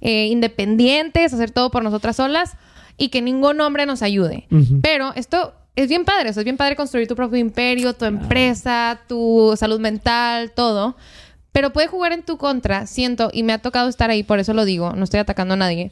eh, 0.00 0.26
independientes, 0.26 1.32
hacer 1.34 1.50
todo 1.50 1.70
por 1.70 1.82
nosotras 1.82 2.16
solas 2.16 2.54
y 2.96 3.08
que 3.08 3.22
ningún 3.22 3.60
hombre 3.60 3.86
nos 3.86 4.02
ayude. 4.02 4.46
Ujú. 4.50 4.80
Pero 4.82 5.12
esto 5.14 5.52
es 5.76 5.88
bien 5.88 6.04
padre, 6.04 6.30
o 6.30 6.32
sea, 6.32 6.40
es 6.40 6.44
bien 6.44 6.56
padre 6.56 6.76
construir 6.76 7.06
tu 7.06 7.14
propio 7.16 7.38
imperio, 7.38 7.92
tu 7.94 8.04
empresa, 8.04 9.00
tu 9.08 9.54
salud 9.56 9.80
mental, 9.80 10.52
todo. 10.52 10.96
Pero 11.52 11.72
puede 11.72 11.88
jugar 11.88 12.12
en 12.12 12.22
tu 12.22 12.36
contra, 12.36 12.86
siento, 12.86 13.30
y 13.32 13.42
me 13.42 13.52
ha 13.52 13.58
tocado 13.58 13.88
estar 13.88 14.10
ahí, 14.10 14.22
por 14.22 14.38
eso 14.38 14.54
lo 14.54 14.64
digo, 14.64 14.92
no 14.92 15.04
estoy 15.04 15.20
atacando 15.20 15.54
a 15.54 15.56
nadie. 15.56 15.90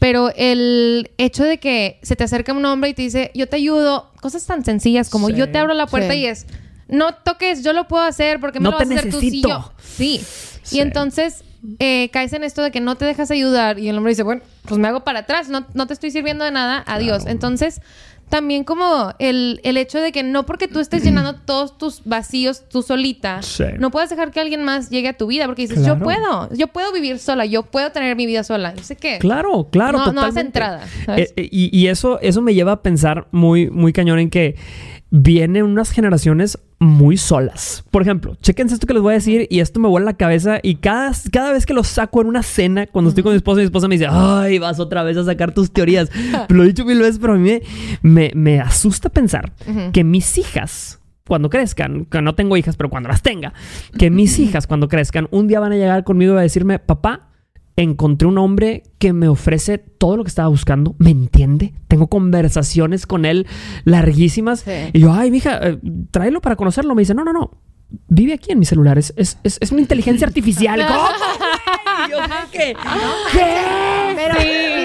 Pero 0.00 0.32
el 0.34 1.10
hecho 1.18 1.44
de 1.44 1.58
que 1.58 2.00
se 2.02 2.16
te 2.16 2.24
acerca 2.24 2.52
un 2.52 2.64
hombre 2.64 2.90
y 2.90 2.94
te 2.94 3.02
dice, 3.02 3.30
yo 3.34 3.48
te 3.48 3.56
ayudo, 3.56 4.10
cosas 4.20 4.44
tan 4.46 4.64
sencillas 4.64 5.08
como 5.10 5.28
Sí. 5.28 5.34
yo 5.34 5.52
te 5.52 5.58
abro 5.58 5.74
la 5.74 5.86
puerta 5.86 6.12
Sí. 6.14 6.20
y 6.20 6.26
es, 6.26 6.46
no 6.88 7.14
toques, 7.14 7.62
yo 7.62 7.72
lo 7.72 7.86
puedo 7.86 8.02
hacer 8.02 8.40
porque 8.40 8.58
me 8.60 8.64
No 8.64 8.70
lo 8.72 8.78
te 8.78 8.84
vas 8.86 8.96
a 8.96 8.98
hacer 9.00 9.10
tú 9.12 9.20
sí, 9.20 9.26
necesito. 9.26 9.48
yo. 9.48 9.72
Sí. 9.78 10.20
Sí. 10.62 10.78
Y 10.78 10.80
entonces 10.80 11.44
eh, 11.78 12.08
caes 12.12 12.32
en 12.32 12.42
esto 12.42 12.62
de 12.62 12.70
que 12.70 12.80
no 12.80 12.96
te 12.96 13.04
dejas 13.04 13.30
ayudar 13.30 13.78
y 13.78 13.88
el 13.90 13.96
hombre 13.98 14.12
dice, 14.12 14.22
bueno, 14.22 14.40
pues 14.66 14.80
me 14.80 14.88
hago 14.88 15.04
para 15.04 15.20
atrás, 15.20 15.50
no, 15.50 15.66
no 15.74 15.86
te 15.86 15.92
estoy 15.92 16.10
sirviendo 16.10 16.42
de 16.46 16.50
nada, 16.50 16.82
adiós. 16.86 17.26
Entonces, 17.26 17.82
también 18.30 18.64
como 18.64 19.12
el, 19.18 19.60
el 19.64 19.76
hecho 19.76 19.98
de 20.00 20.12
que 20.12 20.22
no 20.22 20.46
porque 20.46 20.66
tú 20.68 20.80
estés 20.80 21.04
llenando 21.04 21.34
todos 21.44 21.76
tus 21.76 22.02
vacíos 22.04 22.62
tú 22.70 22.80
solita, 22.82 23.42
Sí. 23.42 23.64
no 23.78 23.90
puedes 23.90 24.08
dejar 24.08 24.30
que 24.30 24.40
alguien 24.40 24.64
más 24.64 24.88
llegue 24.88 25.08
a 25.08 25.12
tu 25.12 25.26
vida 25.26 25.44
porque 25.46 25.62
dices, 25.62 25.80
Claro. 25.80 25.98
yo 25.98 26.02
puedo, 26.04 26.48
yo 26.54 26.66
puedo 26.68 26.92
vivir 26.92 27.18
sola, 27.18 27.44
yo 27.44 27.64
puedo 27.64 27.90
tener 27.92 28.16
mi 28.16 28.24
vida 28.26 28.42
sola. 28.44 28.74
Yo 28.74 28.82
sé 28.82 28.96
que 28.96 29.18
Claro, 29.18 29.68
claro, 29.70 29.98
no, 29.98 30.12
no 30.12 30.22
hace 30.22 30.40
entrada. 30.40 30.86
¿sabes? 31.04 31.30
Eh, 31.30 31.34
eh, 31.36 31.48
y, 31.50 31.76
y 31.78 31.88
eso, 31.88 32.18
eso 32.20 32.40
me 32.40 32.54
lleva 32.54 32.72
a 32.72 32.82
pensar 32.82 33.26
muy, 33.32 33.68
muy 33.70 33.92
cañón 33.92 34.18
en 34.20 34.30
que 34.30 34.56
vienen 35.10 35.64
unas 35.64 35.90
generaciones 35.90 36.58
muy 36.80 37.18
solas. 37.18 37.84
Por 37.90 38.02
ejemplo, 38.02 38.36
chequense 38.40 38.74
esto 38.74 38.86
que 38.86 38.94
les 38.94 39.02
voy 39.02 39.12
a 39.12 39.14
decir 39.14 39.46
y 39.50 39.60
esto 39.60 39.78
me 39.78 39.88
vuela 39.88 40.06
la 40.06 40.14
cabeza 40.14 40.60
y 40.62 40.76
cada, 40.76 41.12
cada 41.30 41.52
vez 41.52 41.66
que 41.66 41.74
lo 41.74 41.84
saco 41.84 42.22
en 42.22 42.26
una 42.26 42.42
cena, 42.42 42.86
cuando 42.86 43.10
estoy 43.10 43.22
con 43.22 43.32
mi 43.32 43.36
esposa, 43.36 43.58
mi 43.58 43.64
esposa 43.64 43.86
me 43.86 43.96
dice, 43.96 44.08
ay, 44.10 44.58
vas 44.58 44.80
otra 44.80 45.02
vez 45.02 45.16
a 45.18 45.24
sacar 45.24 45.52
tus 45.52 45.70
teorías. 45.70 46.10
lo 46.48 46.64
he 46.64 46.66
dicho 46.66 46.86
mil 46.86 46.98
veces, 46.98 47.18
pero 47.20 47.34
a 47.34 47.36
mí 47.36 47.50
me, 47.50 47.62
me, 48.02 48.32
me 48.34 48.60
asusta 48.60 49.10
pensar 49.10 49.52
que 49.92 50.02
mis 50.02 50.38
hijas 50.38 51.00
cuando 51.28 51.48
crezcan, 51.48 52.06
que 52.06 52.20
no 52.22 52.34
tengo 52.34 52.56
hijas, 52.56 52.76
pero 52.76 52.90
cuando 52.90 53.08
las 53.08 53.22
tenga, 53.22 53.52
que 53.96 54.10
mis 54.10 54.38
hijas 54.40 54.66
cuando 54.66 54.88
crezcan, 54.88 55.28
un 55.30 55.46
día 55.46 55.60
van 55.60 55.72
a 55.72 55.76
llegar 55.76 56.02
conmigo 56.02 56.34
y 56.34 56.38
a 56.38 56.40
decirme, 56.40 56.78
papá, 56.78 57.29
encontré 57.82 58.26
un 58.28 58.38
hombre 58.38 58.82
que 58.98 59.12
me 59.12 59.28
ofrece 59.28 59.78
todo 59.78 60.16
lo 60.16 60.24
que 60.24 60.28
estaba 60.28 60.48
buscando, 60.48 60.94
me 60.98 61.10
entiende, 61.10 61.72
tengo 61.88 62.06
conversaciones 62.08 63.06
con 63.06 63.24
él 63.24 63.46
larguísimas. 63.84 64.60
Sí. 64.60 64.70
Y 64.92 65.00
yo, 65.00 65.12
ay, 65.12 65.30
mija, 65.30 65.58
eh, 65.62 65.78
tráelo 66.10 66.40
para 66.40 66.56
conocerlo. 66.56 66.94
Me 66.94 67.02
dice, 67.02 67.14
no, 67.14 67.24
no, 67.24 67.32
no. 67.32 67.50
Vive 68.08 68.34
aquí 68.34 68.52
en 68.52 68.58
mi 68.60 68.64
celular. 68.64 68.98
Es, 68.98 69.12
es, 69.16 69.38
es- 69.42 69.58
es 69.60 69.72
una 69.72 69.80
inteligencia 69.80 70.26
artificial. 70.26 70.80
¿Cómo, 70.86 71.00
güey? 71.00 72.20
¿Qué? 72.52 72.76
Pero 74.14 74.34
mira, 74.34 74.34
la 74.34 74.79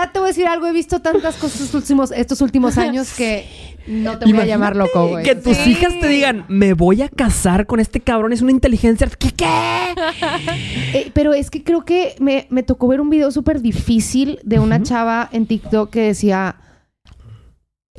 verdad 0.00 0.12
te 0.12 0.18
voy 0.18 0.26
a 0.26 0.30
decir 0.30 0.46
algo. 0.46 0.66
He 0.66 0.72
visto 0.72 1.00
tantas 1.00 1.36
cosas 1.36 1.60
estos 1.60 1.74
últimos, 1.74 2.10
estos 2.12 2.40
últimos 2.40 2.78
años 2.78 3.12
que 3.16 3.46
no 3.86 4.18
te 4.18 4.26
voy 4.26 4.40
a 4.40 4.46
llamar 4.46 4.76
loco, 4.76 5.08
güey. 5.08 5.24
Que 5.24 5.34
tus 5.34 5.56
Sí. 5.56 5.70
hijas 5.70 5.98
te 6.00 6.08
digan, 6.08 6.44
me 6.48 6.74
voy 6.74 7.02
a 7.02 7.08
casar 7.08 7.66
con 7.66 7.80
este 7.80 8.00
cabrón, 8.00 8.32
es 8.32 8.42
una 8.42 8.50
inteligencia. 8.52 9.08
¿Qué? 9.18 9.32
qué? 9.32 9.46
Eh, 10.92 11.10
pero 11.14 11.34
es 11.34 11.50
que 11.50 11.62
creo 11.62 11.84
que 11.84 12.14
me, 12.18 12.46
me 12.50 12.62
tocó 12.62 12.88
ver 12.88 13.00
un 13.00 13.10
video 13.10 13.30
súper 13.30 13.60
difícil 13.60 14.40
de 14.42 14.58
una 14.58 14.82
chava 14.82 15.28
en 15.32 15.46
TikTok 15.46 15.90
que 15.90 16.00
decía, 16.00 16.56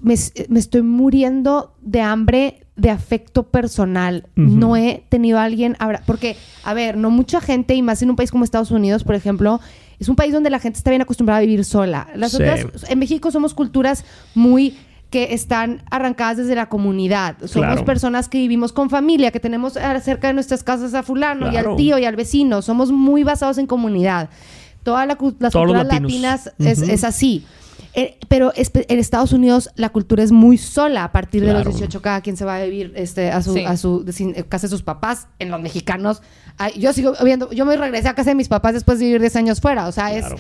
me, 0.02 0.16
me 0.50 0.60
estoy 0.60 0.82
muriendo 0.82 1.74
de 1.82 2.02
hambre 2.02 2.66
de 2.76 2.90
afecto 2.90 3.44
personal. 3.44 4.28
No 4.36 4.76
he 4.76 5.04
tenido 5.10 5.38
a 5.38 5.44
alguien... 5.44 5.78
Porque, 6.06 6.36
a 6.64 6.74
ver, 6.74 6.98
no 6.98 7.12
mucha 7.12 7.40
gente, 7.40 7.76
y 7.76 7.82
más 7.82 8.02
en 8.02 8.10
un 8.10 8.16
país 8.16 8.32
como 8.32 8.44
Estados 8.44 8.72
Unidos, 8.72 9.04
por 9.04 9.16
ejemplo, 9.16 9.62
es 10.02 10.10
un 10.10 10.16
país 10.18 10.34
donde 10.34 10.50
la 10.50 10.60
gente 10.60 10.78
está 10.78 10.90
bien 10.90 11.02
acostumbrada 11.02 11.38
a 11.38 11.42
vivir 11.42 11.64
sola. 11.64 12.08
Las 12.16 12.32
Sí. 12.32 12.38
otras, 12.44 12.90
en 12.90 13.00
México 13.00 13.32
somos 13.32 13.54
culturas 13.54 14.04
muy 14.36 14.76
que 15.12 15.34
están 15.34 15.84
arrancadas 15.92 16.38
desde 16.38 16.56
la 16.56 16.70
comunidad. 16.70 17.36
Somos 17.40 17.68
Claro. 17.68 17.86
personas 17.86 18.28
que 18.30 18.38
vivimos 18.40 18.72
con 18.74 18.90
familia, 18.90 19.30
que 19.32 19.40
tenemos 19.40 19.74
cerca 20.02 20.28
de 20.28 20.34
nuestras 20.34 20.64
casas 20.64 20.94
a 20.94 21.04
fulano 21.04 21.52
y 21.52 21.58
al 21.58 21.76
tío 21.76 21.98
y 22.00 22.06
al 22.06 22.16
vecino. 22.16 22.62
Somos 22.62 22.92
muy 22.92 23.24
basados 23.24 23.58
en 23.58 23.68
comunidad. 23.68 24.30
Todas 24.84 25.06
la 25.08 25.18
las 25.40 25.52
Todos 25.54 25.68
culturas 25.68 25.86
latinas 25.88 26.52
es 26.58 27.04
así. 27.04 27.46
Eh, 27.94 28.18
pero 28.30 28.54
en 28.56 29.00
Estados 29.00 29.34
Unidos 29.34 29.70
la 29.76 29.90
cultura 29.90 30.24
es 30.24 30.32
muy 30.32 30.58
sola. 30.58 31.04
A 31.04 31.12
partir 31.12 31.42
de 31.42 31.48
Claro. 31.50 31.66
los 31.66 31.74
18 31.76 32.02
cada 32.02 32.22
quien 32.22 32.38
se 32.38 32.46
va 32.46 32.56
a 32.56 32.64
vivir 32.64 32.94
este, 32.96 33.32
a 33.32 33.42
su, 33.42 33.54
Sí. 33.54 33.66
a 33.66 33.76
su 33.76 34.04
de- 34.06 34.14
sin- 34.14 34.34
casa 34.48 34.68
de 34.68 34.72
sus 34.72 34.82
papás. 34.84 35.28
En 35.40 35.52
los 35.52 35.62
mexicanos, 35.62 36.22
ay, 36.58 36.74
yo 36.80 36.94
sigo 36.94 37.14
viendo, 37.24 37.52
yo 37.52 37.66
me 37.66 37.76
regresé 37.76 38.08
a 38.08 38.16
casa 38.16 38.30
de 38.32 38.36
mis 38.36 38.48
papás 38.48 38.74
después 38.74 38.98
de 39.00 39.06
vivir 39.06 39.20
10 39.20 39.36
años 39.36 39.60
fuera. 39.60 39.88
O 39.88 39.92
sea, 39.92 40.10
Claro. 40.10 40.36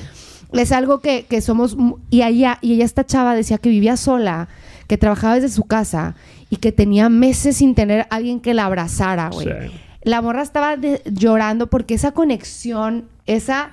es, 0.54 0.60
es 0.62 0.72
algo 0.72 1.00
que, 1.00 1.26
que 1.26 1.42
somos... 1.42 1.76
Y 2.10 2.22
ella, 2.24 2.58
y 2.62 2.74
ella, 2.76 2.86
esta 2.86 3.06
chava, 3.06 3.36
decía 3.36 3.58
que 3.58 3.70
vivía 3.70 3.98
sola, 3.98 4.48
que 4.88 4.98
trabajaba 4.98 5.36
desde 5.36 5.50
su 5.50 5.64
casa 5.64 6.16
y 6.50 6.58
que 6.58 6.72
tenía 6.72 7.10
meses 7.10 7.58
sin 7.58 7.76
tener 7.76 8.08
alguien 8.12 8.40
que 8.40 8.54
la 8.54 8.66
abrazara, 8.66 9.30
güey. 9.30 9.48
Sí. 9.48 9.72
La 10.04 10.22
morra 10.22 10.42
estaba 10.42 10.78
de- 10.78 11.02
llorando 11.06 11.68
porque 11.68 11.94
esa 11.96 12.12
conexión, 12.14 13.06
esa, 13.26 13.72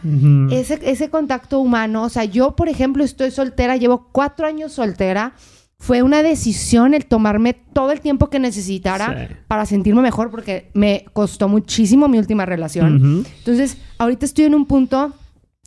ese, 0.51 0.79
ese 0.83 1.09
contacto 1.11 1.59
humano, 1.61 2.03
o 2.05 2.09
sea, 2.09 2.25
yo, 2.25 2.55
por 2.57 2.69
ejemplo, 2.69 3.03
estoy 3.05 3.31
soltera, 3.31 3.77
llevo 3.77 4.09
cuatro 4.13 4.47
años 4.47 4.73
soltera. 4.73 5.33
Fue 5.81 6.03
una 6.03 6.25
decisión 6.25 6.93
el 6.93 7.07
tomarme 7.07 7.55
todo 7.55 7.93
el 7.93 8.01
tiempo 8.01 8.31
que 8.31 8.41
necesitara 8.41 9.29
Sí. 9.29 9.35
para 9.47 9.65
sentirme 9.65 10.03
mejor 10.03 10.29
porque 10.31 10.71
me 10.75 11.05
costó 11.13 11.49
muchísimo 11.49 12.09
mi 12.09 12.19
última 12.19 12.45
relación. 12.45 13.25
Entonces, 13.39 13.77
ahorita 13.99 14.27
estoy 14.27 14.47
en 14.47 14.57
un 14.57 14.67
punto 14.67 15.15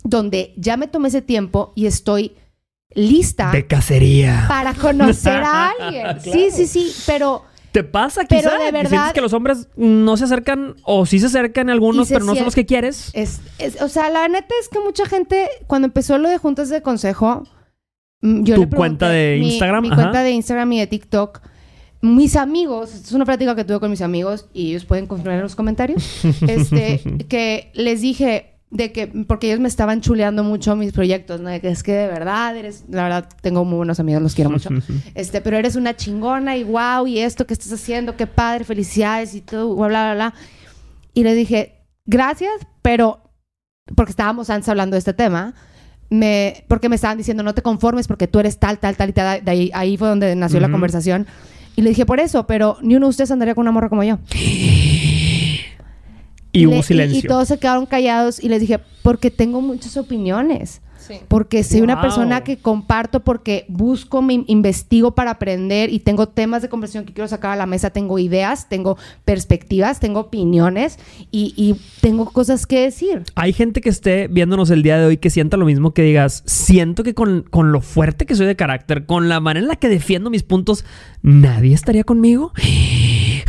donde 0.04 0.54
ya 0.58 0.76
me 0.76 0.88
tomé 0.88 1.08
ese 1.08 1.22
tiempo 1.22 1.72
y 1.76 1.86
estoy 1.86 2.34
lista 2.94 3.52
De 3.52 3.66
cacería. 3.68 4.46
para 4.50 4.74
conocer 4.74 5.42
a 5.46 5.70
alguien. 5.80 6.06
Sí, 6.22 6.50
sí, 6.52 6.68
sí, 6.68 6.92
pero 7.06 7.44
¿Te 7.72 7.84
pasa 7.84 8.24
Pero 8.28 8.42
quizá? 8.42 8.58
de 8.58 8.66
que 8.66 8.72
verdad- 8.72 8.90
sientes 8.90 9.14
que 9.14 9.22
los 9.22 9.34
hombres 9.34 9.68
no 9.78 10.18
se 10.18 10.26
acercan 10.26 10.76
o 10.84 11.06
sí 11.06 11.20
se 11.20 11.28
acercan 11.28 11.70
algunos, 11.70 12.08
se 12.10 12.16
pero 12.16 12.26
no 12.26 12.36
son 12.36 12.46
los 12.46 12.56
que 12.56 12.66
quieres? 12.66 13.12
Es, 13.14 13.40
es- 13.60 13.82
o 13.82 13.88
sea, 13.88 14.10
la 14.10 14.28
neta 14.28 14.54
es 14.62 14.68
que 14.70 14.80
mucha 14.80 15.06
gente, 15.06 15.48
cuando 15.68 15.86
empezó 15.88 16.18
lo 16.18 16.30
de 16.30 16.38
juntas 16.38 16.70
de 16.70 16.82
consejo, 16.82 17.44
mm, 18.22 18.44
yo 18.44 18.56
¿Tu 18.56 18.62
le 18.62 18.68
pregunté- 18.68 18.76
cuenta 18.78 19.10
de 19.10 19.38
mi- 19.40 19.52
Instagram? 19.54 19.82
Mi, 19.84 19.88
Ajá. 19.88 19.96
cuenta 20.02 20.24
de 20.24 20.32
Instagram 20.32 20.74
y 20.74 20.80
de 20.80 20.88
TikTok. 20.88 21.42
Mis 22.02 22.36
amigos, 22.36 22.94
es 22.96 23.12
una 23.12 23.26
plática 23.26 23.56
que 23.56 23.64
tuve 23.64 23.80
con 23.80 23.92
mis 23.92 24.02
amigos 24.02 24.48
y 24.54 24.72
ellos 24.72 24.86
pueden 24.86 25.06
confirmar 25.08 25.36
en 25.38 25.44
los 25.44 25.56
comentarios, 25.56 26.04
este, 26.48 27.00
que 27.30 27.72
les 27.76 28.02
dije 28.02 28.60
de 28.72 28.94
que, 28.94 29.08
porque 29.08 29.48
ellos 29.48 29.60
me 29.60 29.68
estaban 29.68 30.00
chuleando 30.00 30.44
mucho 30.46 30.76
mis 30.78 30.94
proyectos, 30.94 31.42
¿no? 31.42 31.50
De 31.50 31.60
que 31.60 31.68
es 31.68 31.84
que 31.84 31.92
de 31.92 32.08
verdad 32.08 32.56
eres, 32.56 32.86
la 32.90 33.04
verdad, 33.04 33.30
tengo 33.42 33.66
muy 33.66 33.76
buenos 33.78 34.00
amigos, 34.00 34.22
los 34.22 34.34
quiero 34.34 34.50
mucho. 34.50 34.70
Este, 35.14 35.42
pero 35.42 35.58
eres 35.58 35.76
una 35.76 35.96
chingona 35.96 36.56
y 36.56 36.64
wow, 36.64 37.06
y 37.06 37.20
esto 37.20 37.46
que 37.46 37.54
estás 37.54 37.74
haciendo, 37.74 38.16
qué 38.16 38.28
padre, 38.28 38.64
felicidades 38.64 39.36
y 39.36 39.42
todo, 39.42 39.76
bla, 39.76 39.88
bla, 39.88 40.14
bla. 40.14 40.34
Y 41.14 41.24
le 41.24 41.36
dije, 41.36 41.84
gracias, 42.06 42.54
pero, 42.82 43.20
porque 43.96 44.12
estábamos 44.12 44.50
antes 44.50 44.70
hablando 44.70 44.96
de 44.96 45.00
este 45.00 45.14
tema, 45.14 45.54
me, 46.10 46.64
porque 46.70 46.88
me 46.88 46.96
estaban 46.96 47.18
diciendo, 47.18 47.44
no 47.44 47.54
te 47.54 47.62
conformes 47.62 48.08
porque 48.08 48.28
tú 48.28 48.40
eres 48.40 48.58
tal, 48.58 48.80
tal, 48.80 48.96
tal, 48.96 49.10
y 49.10 49.14
tal. 49.14 49.44
De 49.44 49.52
ahí, 49.52 49.72
ahí 49.74 49.98
fue 49.98 50.08
donde 50.08 50.34
nació 50.38 50.62
la 50.62 50.68
Ujú. 50.68 50.74
conversación. 50.74 51.28
Y 51.76 51.82
le 51.82 51.90
dije, 51.90 52.06
por 52.06 52.20
eso, 52.22 52.48
pero 52.48 52.78
ni 52.82 52.96
uno 52.96 53.08
de 53.08 53.10
ustedes 53.12 53.32
andaría 53.32 53.54
con 53.56 53.64
una 53.64 53.72
morra 53.72 53.90
como 53.90 54.04
yo. 54.04 54.18
Y 56.52 56.66
le- 56.66 56.68
hubo 56.68 56.84
silencio. 56.84 57.20
Y, 57.20 57.22
todos 57.24 57.48
se 57.48 57.58
quedaron 57.60 57.86
callados 57.86 58.44
y 58.44 58.50
les 58.50 58.60
dije, 58.62 58.80
porque 59.04 59.32
tengo 59.32 59.62
muchas 59.62 59.98
opiniones. 59.98 60.82
Sí. 61.08 61.16
Porque 61.28 61.64
soy 61.64 61.82
una 61.82 62.00
persona 62.00 62.44
que 62.44 62.58
comparto 62.58 63.22
porque 63.22 63.66
busco, 63.68 64.22
me 64.22 64.44
investigo 64.46 65.16
para 65.16 65.32
aprender 65.32 65.92
y 65.92 66.00
tengo 66.00 66.28
temas 66.28 66.62
de 66.62 66.70
conversación 66.70 67.06
que 67.06 67.14
quiero 67.14 67.28
sacar 67.28 67.52
a 67.52 67.56
la 67.56 67.66
mesa. 67.66 67.90
Tengo 67.90 68.20
ideas, 68.20 68.70
tengo 68.70 68.98
perspectivas, 69.26 70.00
tengo 70.00 70.20
opiniones 70.20 71.00
y, 71.32 71.56
y 71.58 71.76
tengo 72.02 72.26
cosas 72.26 72.68
que 72.68 72.82
decir. 72.82 73.24
Hay 73.34 73.52
gente 73.52 73.82
que 73.82 73.90
esté 73.90 74.28
viéndonos 74.28 74.70
el 74.70 74.84
día 74.84 75.00
de 75.00 75.08
hoy 75.08 75.18
que 75.18 75.32
sienta 75.32 75.58
lo 75.58 75.66
mismo 75.66 75.92
que 75.96 76.04
digas, 76.04 76.44
siento 76.46 77.04
que 77.04 77.16
con, 77.16 77.46
con 77.50 77.72
lo 77.72 77.82
fuerte 77.82 78.28
que 78.28 78.36
soy 78.36 78.46
de 78.46 78.56
carácter, 78.56 79.08
con 79.08 79.28
la 79.28 79.40
manera 79.40 79.64
en 79.64 79.70
la 79.70 79.78
que 79.78 79.90
defiendo 79.90 80.30
mis 80.30 80.44
puntos, 80.44 80.86
nadie 81.24 81.74
estaría 81.74 82.04
conmigo. 82.04 82.54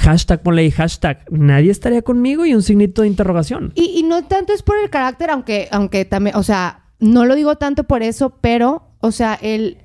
Hashtag 0.03 0.43
ponle 0.43 0.63
ahí, 0.63 0.71
hashtag, 0.71 1.25
nadie 1.31 1.71
estaría 1.71 2.03
conmigo 2.03 2.45
y 2.45 2.55
un 2.55 2.63
signito 2.63 3.03
de 3.03 3.09
interrogación. 3.09 3.73
Y, 3.75 3.99
y 3.99 4.03
no 4.03 4.25
tanto 4.25 4.53
es 4.53 4.63
por 4.63 4.77
el 4.83 4.91
carácter, 4.91 5.31
aunque, 5.31 5.69
aunque 5.71 6.05
también, 6.05 6.37
o 6.37 6.43
sea, 6.43 6.85
no 6.99 7.25
lo 7.25 7.35
digo 7.35 7.57
tanto 7.57 7.85
por 7.85 8.03
eso, 8.03 8.31
pero, 8.41 8.83
o 9.01 9.13
sea, 9.13 9.39
el... 9.41 9.79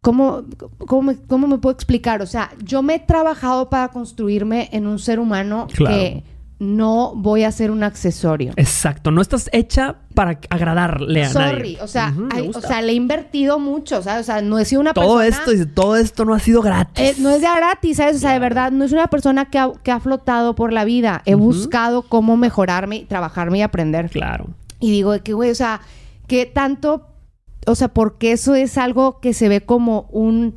¿Cómo, 0.00 0.44
cómo, 0.86 1.02
me, 1.02 1.16
cómo 1.16 1.46
me 1.46 1.56
puedo 1.58 1.72
explicar? 1.72 2.20
O 2.20 2.26
sea, 2.26 2.50
yo 2.62 2.82
me 2.82 2.96
he 2.96 2.98
trabajado 2.98 3.70
para 3.70 3.88
construirme 3.88 4.68
en 4.72 4.86
un 4.86 4.98
ser 4.98 5.18
humano 5.18 5.66
Claro. 5.72 5.96
que 5.96 6.22
no 6.64 7.12
voy 7.14 7.44
a 7.44 7.52
ser 7.52 7.70
un 7.70 7.82
accesorio. 7.84 8.52
Exacto, 8.56 9.10
no 9.10 9.20
estás 9.20 9.48
hecha 9.52 9.96
para 10.14 10.38
agradarle 10.50 11.24
a 11.24 11.30
Sorry, 11.30 11.74
nadie. 11.74 11.78
o 11.82 11.86
sea, 11.88 12.14
hay- 12.32 12.48
o 12.54 12.60
sea, 12.60 12.80
le 12.82 12.92
he 12.92 12.94
invertido 12.94 13.58
mucho, 13.58 14.02
¿sabes? 14.02 14.22
O 14.22 14.24
sea, 14.32 14.40
no 14.42 14.58
he 14.58 14.64
sido 14.64 14.80
una 14.80 14.92
todo 14.94 15.18
persona... 15.18 15.44
esto, 15.52 15.68
todo 15.74 15.96
esto 15.96 16.24
no 16.24 16.34
ha 16.34 16.38
sido 16.40 16.62
gratis. 16.62 17.04
Eh, 17.10 17.14
no 17.18 17.30
es 17.30 17.40
de 17.40 17.48
gratis, 17.54 17.96
¿sabes? 17.98 18.16
O 18.16 18.18
sea, 18.20 18.32
de 18.32 18.38
verdad, 18.38 18.72
no 18.72 18.84
es 18.84 18.92
una 18.92 19.08
persona 19.08 19.44
que 19.46 19.58
ha, 19.58 19.70
que 19.82 19.90
ha 19.90 20.00
flotado 20.00 20.54
por 20.54 20.72
la 20.72 20.84
vida. 20.84 21.22
He 21.26 21.34
buscado 21.34 22.02
cómo 22.02 22.36
mejorarme, 22.36 23.04
trabajarme 23.08 23.58
y 23.58 23.62
aprender. 23.62 24.08
Claro. 24.10 24.46
Y 24.80 24.90
digo 24.90 25.12
que, 25.22 25.32
güey, 25.32 25.50
o 25.50 25.54
sea, 25.54 25.80
que 26.26 26.46
tanto, 26.46 27.06
o 27.66 27.74
sea, 27.74 27.88
porque 27.88 28.32
eso 28.32 28.54
es 28.54 28.78
algo 28.78 29.20
que 29.20 29.34
se 29.34 29.48
ve 29.48 29.60
como 29.62 30.06
un 30.10 30.54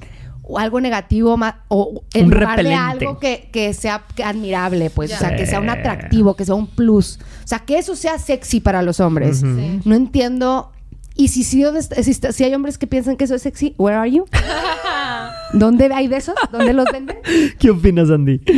o 0.50 0.58
algo 0.60 0.80
negativo 0.82 1.38
o 1.68 2.04
en 2.13 2.25
Un 2.25 2.32
lugar 2.32 2.58
de 2.58 2.63
repelente. 2.63 3.06
algo 3.06 3.20
que, 3.20 3.50
que 3.51 3.74
sea 3.74 4.04
admirable, 4.24 4.89
pues, 4.89 5.13
o 5.13 5.18
sea, 5.18 5.36
que 5.36 5.46
sea 5.46 5.60
un 5.60 5.70
atractivo, 5.70 6.36
que 6.36 6.46
sea 6.46 6.56
un 6.56 6.68
plus, 6.68 7.20
o 7.44 7.48
sea, 7.48 7.60
que 7.60 7.77
eso 7.77 7.96
sea 7.96 8.18
sexy 8.18 8.60
para 8.62 8.82
los 8.82 9.00
hombres. 9.00 9.39
Sí. 9.39 9.80
No 9.86 9.96
entiendo. 9.96 10.72
Y 11.16 11.30
si, 11.30 11.44
si, 11.44 11.62
¿dónde 11.63 11.80
está- 11.80 12.01
si, 12.04 12.13
si 12.13 12.44
hay 12.44 12.54
hombres 12.54 12.77
que 12.77 12.86
piensan 12.88 13.18
que 13.18 13.24
eso 13.25 13.36
es 13.36 13.42
sexy, 13.42 13.74
where 13.77 13.98
are 13.98 14.10
you? 14.12 14.25
¿Dónde 15.54 15.89
hay 15.94 16.08
de 16.08 16.18
esos? 16.18 16.36
¿Dónde 16.51 16.74
los 16.74 16.86
venden? 16.92 17.18
¿Qué 17.60 17.70
opinas, 17.70 18.10
Andy? 18.10 18.42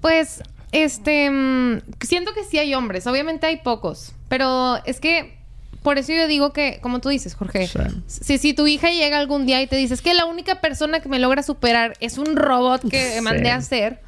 Pues, 0.00 0.42
este, 0.72 1.30
mm, 1.30 1.80
siento 2.00 2.32
que 2.34 2.42
sí 2.44 2.58
hay 2.58 2.74
hombres, 2.74 3.06
obviamente 3.06 3.46
hay 3.46 3.58
pocos, 3.58 4.12
pero 4.28 4.76
es 4.86 4.98
que 5.00 5.38
por 5.84 5.98
eso 5.98 6.12
yo 6.12 6.26
digo 6.26 6.52
que, 6.52 6.78
como 6.82 7.00
tú 7.00 7.10
dices, 7.10 7.34
Jorge, 7.36 7.68
Sí. 7.68 7.78
si, 8.08 8.38
si 8.38 8.54
tu 8.54 8.66
hija 8.66 8.90
llega 8.90 9.18
algún 9.18 9.46
día 9.46 9.62
y 9.62 9.68
te 9.68 9.76
dice, 9.76 9.94
es 9.94 10.02
que 10.02 10.14
la 10.14 10.24
única 10.24 10.60
persona 10.60 10.98
que 10.98 11.08
me 11.08 11.20
logra 11.20 11.42
superar 11.44 11.92
es 12.00 12.18
un 12.18 12.34
robot 12.34 12.88
que 12.90 13.12
Sí. 13.16 13.20
mandé 13.20 13.50
a 13.50 13.56
hacer, 13.56 14.00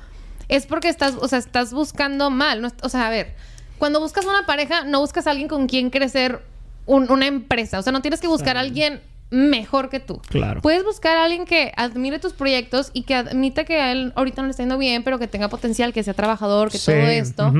es 0.48 0.66
porque 0.66 0.88
estás, 0.88 1.14
o 1.20 1.28
sea, 1.28 1.38
estás 1.38 1.72
buscando 1.72 2.30
mal, 2.30 2.60
no 2.62 2.72
o 2.82 2.88
sea, 2.88 3.06
a 3.06 3.10
ver, 3.10 3.34
cuando 3.78 4.00
buscas 4.00 4.24
una 4.24 4.46
pareja, 4.46 4.82
no 4.84 5.00
buscas 5.00 5.26
a 5.28 5.30
alguien 5.30 5.48
con 5.48 5.68
quien 5.68 5.90
crecer 5.90 6.40
un- 6.86 7.10
una 7.12 7.26
empresa, 7.26 7.78
o 7.78 7.82
sea, 7.82 7.92
no 7.92 8.00
tienes 8.02 8.20
que 8.20 8.26
buscar 8.26 8.56
a 8.56 8.60
alguien 8.60 9.00
mejor 9.28 9.90
que 9.90 9.98
tú. 10.00 10.20
Claro. 10.28 10.62
Puedes 10.62 10.84
buscar 10.84 11.16
a 11.16 11.24
alguien 11.24 11.44
que 11.46 11.72
admire 11.76 12.18
tus 12.20 12.32
proyectos 12.32 12.90
y 12.94 13.02
que 13.02 13.16
admita 13.16 13.64
que 13.64 13.80
a 13.80 13.90
él 13.92 14.12
ahorita 14.14 14.40
no 14.40 14.46
le 14.46 14.52
está 14.52 14.62
yendo 14.62 14.78
bien, 14.78 15.02
pero 15.02 15.18
que 15.18 15.26
tenga 15.26 15.48
potencial, 15.48 15.92
que 15.92 16.02
sea 16.04 16.14
trabajador, 16.14 16.70
que 16.70 16.78
Sí. 16.78 16.86
todo 16.86 16.94
esto. 17.08 17.52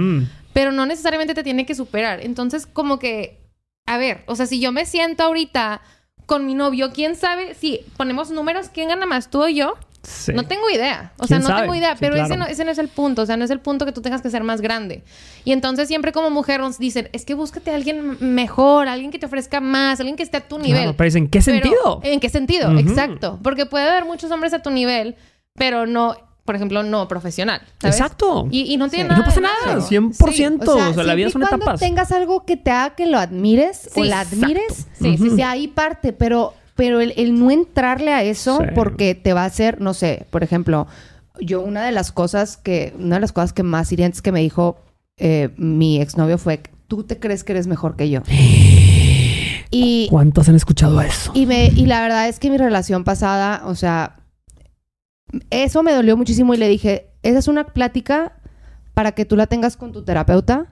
Pero 0.52 0.70
no 0.72 0.86
necesariamente 0.86 1.34
te 1.34 1.42
tiene 1.42 1.66
que 1.66 1.74
superar. 1.74 2.20
Entonces, 2.22 2.66
como 2.66 2.98
que, 3.00 3.40
a 3.86 3.98
ver, 3.98 4.24
o 4.26 4.36
sea, 4.36 4.46
si 4.46 4.60
yo 4.60 4.72
me 4.72 4.84
siento 4.84 5.22
ahorita 5.22 5.80
con 6.26 6.44
mi 6.44 6.54
novio, 6.54 6.90
¿quién 6.92 7.16
sabe 7.16 7.54
si 7.54 7.80
ponemos 7.96 8.30
números, 8.30 8.68
quién 8.68 8.88
gana 8.88 9.06
más, 9.06 9.30
tú 9.30 9.44
o 9.44 9.48
yo? 9.48 9.74
Sí. 10.02 10.32
No 10.32 10.44
tengo 10.44 10.70
idea. 10.70 11.12
O 11.18 11.26
sea, 11.26 11.38
¿Quién 11.38 11.42
no 11.42 11.48
sabe? 11.48 11.62
tengo 11.62 11.74
idea. 11.74 11.92
Sí, 11.92 11.98
pero 12.00 12.14
ese, 12.14 12.36
no, 12.36 12.46
ese 12.46 12.64
no 12.64 12.70
es 12.70 12.78
el 12.78 12.86
punto. 12.88 13.22
O 13.22 13.26
sea, 13.26 13.36
no 13.36 13.44
es 13.44 13.50
el 13.50 13.58
punto 13.58 13.84
que 13.84 13.90
tú 13.90 14.02
tengas 14.02 14.22
que 14.22 14.30
ser 14.30 14.44
más 14.44 14.60
grande. 14.60 15.02
Y 15.44 15.50
entonces 15.50 15.88
siempre 15.88 16.12
como 16.12 16.30
mujer 16.30 16.60
nos 16.60 16.78
dicen, 16.78 17.08
es 17.12 17.24
que 17.24 17.34
búscate 17.34 17.72
a 17.72 17.74
alguien 17.74 18.16
mejor, 18.20 18.86
alguien 18.86 19.10
que 19.10 19.18
te 19.18 19.26
ofrezca 19.26 19.60
más, 19.60 19.98
alguien 19.98 20.16
que 20.16 20.22
esté 20.22 20.36
a 20.36 20.46
tu 20.46 20.58
nivel. 20.58 20.82
Claro, 20.82 20.96
pero 20.96 21.16
¿en 21.16 21.28
qué 21.28 21.40
Pero, 21.44 21.60
sentido? 21.60 22.00
¿En 22.04 22.20
qué 22.20 22.28
sentido? 22.28 22.78
Exacto. 22.78 23.40
Porque 23.42 23.66
puede 23.66 23.88
haber 23.88 24.04
muchos 24.04 24.30
hombres 24.30 24.52
a 24.54 24.60
tu 24.60 24.70
nivel, 24.70 25.16
pero 25.54 25.86
no 25.86 26.16
por 26.46 26.56
ejemplo, 26.56 26.82
no 26.82 27.06
profesional. 27.08 27.60
¿sabes? 27.78 27.96
Exacto. 27.96 28.48
Y, 28.50 28.72
y 28.72 28.76
no 28.78 28.88
tiene 28.88 29.10
nada 29.10 29.18
no 29.20 29.26
pasa 29.26 29.40
nada, 29.40 29.54
malo. 29.66 29.82
100%. 29.82 30.66
o 30.66 30.94
sea, 30.94 31.04
la 31.04 31.14
vida 31.14 31.28
cuando 31.30 31.74
tengas 31.76 32.12
algo 32.12 32.44
que 32.46 32.56
te 32.56 32.70
haga 32.70 32.94
que 32.94 33.04
lo 33.06 33.18
admires 33.18 33.90
o 33.94 34.02
Sí, 34.02 34.08
la 34.08 34.20
admires, 34.20 34.64
exacto. 34.70 34.94
Sí, 35.00 35.16
sí, 35.18 35.30
sí, 35.36 35.42
ahí 35.42 35.68
parte, 35.68 36.14
pero, 36.14 36.54
pero 36.74 37.00
el, 37.00 37.12
el 37.16 37.38
no 37.38 37.50
entrarle 37.50 38.12
a 38.12 38.22
eso 38.22 38.58
Sí. 38.58 38.66
porque 38.74 39.14
te 39.14 39.34
va 39.34 39.42
a 39.42 39.46
hacer, 39.46 39.80
no 39.80 39.92
sé, 39.92 40.26
por 40.30 40.42
ejemplo, 40.42 40.86
yo 41.40 41.60
una 41.60 41.84
de 41.84 41.92
las 41.92 42.12
cosas 42.12 42.56
que, 42.56 42.94
una 42.98 43.16
de 43.16 43.20
las 43.20 43.32
cosas 43.32 43.52
que 43.52 43.62
más 43.62 43.92
hirientes 43.92 44.22
que 44.22 44.32
me 44.32 44.40
dijo 44.40 44.78
eh, 45.18 45.50
mi 45.56 46.00
exnovio 46.00 46.38
fue, 46.38 46.60
tú 46.88 47.02
te 47.02 47.18
crees 47.18 47.42
que 47.42 47.52
eres 47.52 47.66
mejor 47.66 47.96
que 47.96 48.08
yo. 48.10 48.22
y, 49.70 50.06
¿Cuántos 50.10 50.48
han 50.48 50.54
escuchado 50.54 51.00
eso? 51.00 51.32
y, 51.34 51.46
me, 51.46 51.66
y 51.66 51.86
la 51.86 52.00
verdad 52.00 52.28
es 52.28 52.38
que 52.38 52.50
mi 52.50 52.58
relación 52.58 53.04
pasada, 53.04 53.62
o 53.66 53.74
sea, 53.74 54.16
eso 55.50 55.82
me 55.82 55.92
dolió 55.92 56.16
muchísimo 56.16 56.54
y 56.54 56.56
le 56.56 56.68
dije, 56.68 57.10
esa 57.22 57.38
es 57.38 57.48
una 57.48 57.64
plática 57.64 58.34
para 58.94 59.12
que 59.12 59.24
tú 59.24 59.36
la 59.36 59.46
tengas 59.46 59.76
con 59.76 59.92
tu 59.92 60.02
terapeuta, 60.04 60.66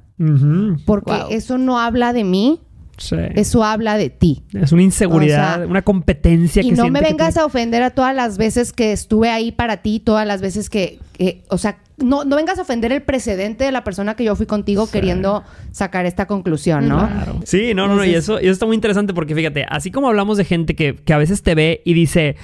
porque 0.87 1.11
Wow. 1.13 1.27
eso 1.31 1.59
no 1.59 1.79
habla 1.79 2.13
de 2.13 2.25
mí, 2.25 2.61
Sí. 2.97 3.17
eso 3.35 3.65
habla 3.65 3.97
de 3.97 4.11
ti. 4.11 4.43
Es 4.53 4.73
una 4.73 4.83
inseguridad, 4.83 5.55
O 5.55 5.59
sea, 5.59 5.67
una 5.67 5.83
competencia 5.83 6.63
Y 6.63 6.71
que 6.71 6.77
no 6.77 6.89
me 6.89 7.01
que 7.01 7.07
vengas 7.07 7.35
tiene- 7.35 7.43
a 7.43 7.47
ofender 7.47 7.83
a 7.83 7.91
todas 7.91 8.15
las 8.15 8.39
veces 8.39 8.73
que 8.73 8.93
estuve 8.93 9.31
ahí 9.31 9.53
para 9.53 9.79
ti, 9.79 10.01
todas 10.01 10.27
las 10.27 10.41
veces 10.41 10.71
que, 10.71 10.99
que- 11.13 11.43
o 11.49 11.59
sea, 11.59 11.79
no, 11.97 12.25
no 12.25 12.35
vengas 12.35 12.59
a 12.59 12.63
ofender 12.63 12.91
el 12.91 13.03
precedente 13.03 13.63
de 13.65 13.71
la 13.71 13.85
persona 13.85 14.17
que 14.17 14.25
yo 14.25 14.35
fui 14.35 14.47
contigo 14.47 14.91
queriendo 14.91 15.45
sacar 15.71 16.07
esta 16.07 16.27
conclusión, 16.27 16.89
¿no? 16.89 16.99
Claro. 17.09 17.41
Sí, 17.45 17.73
no, 17.73 17.87
no, 17.87 17.95
no. 17.95 18.05
Y 18.05 18.15
eso, 18.17 18.41
y 18.41 18.45
eso 18.45 18.53
está 18.53 18.67
muy 18.67 18.75
interesante 18.75 19.15
porque 19.15 19.33
fíjate, 19.35 19.65
así 19.69 19.93
como 19.93 20.09
hablamos 20.09 20.37
de 20.37 20.45
gente 20.45 20.75
que, 20.75 20.97
que 20.97 21.13
a 21.13 21.19
veces 21.19 21.43
te 21.45 21.55
ve 21.55 21.83
y 21.85 21.95
dice, 21.95 22.35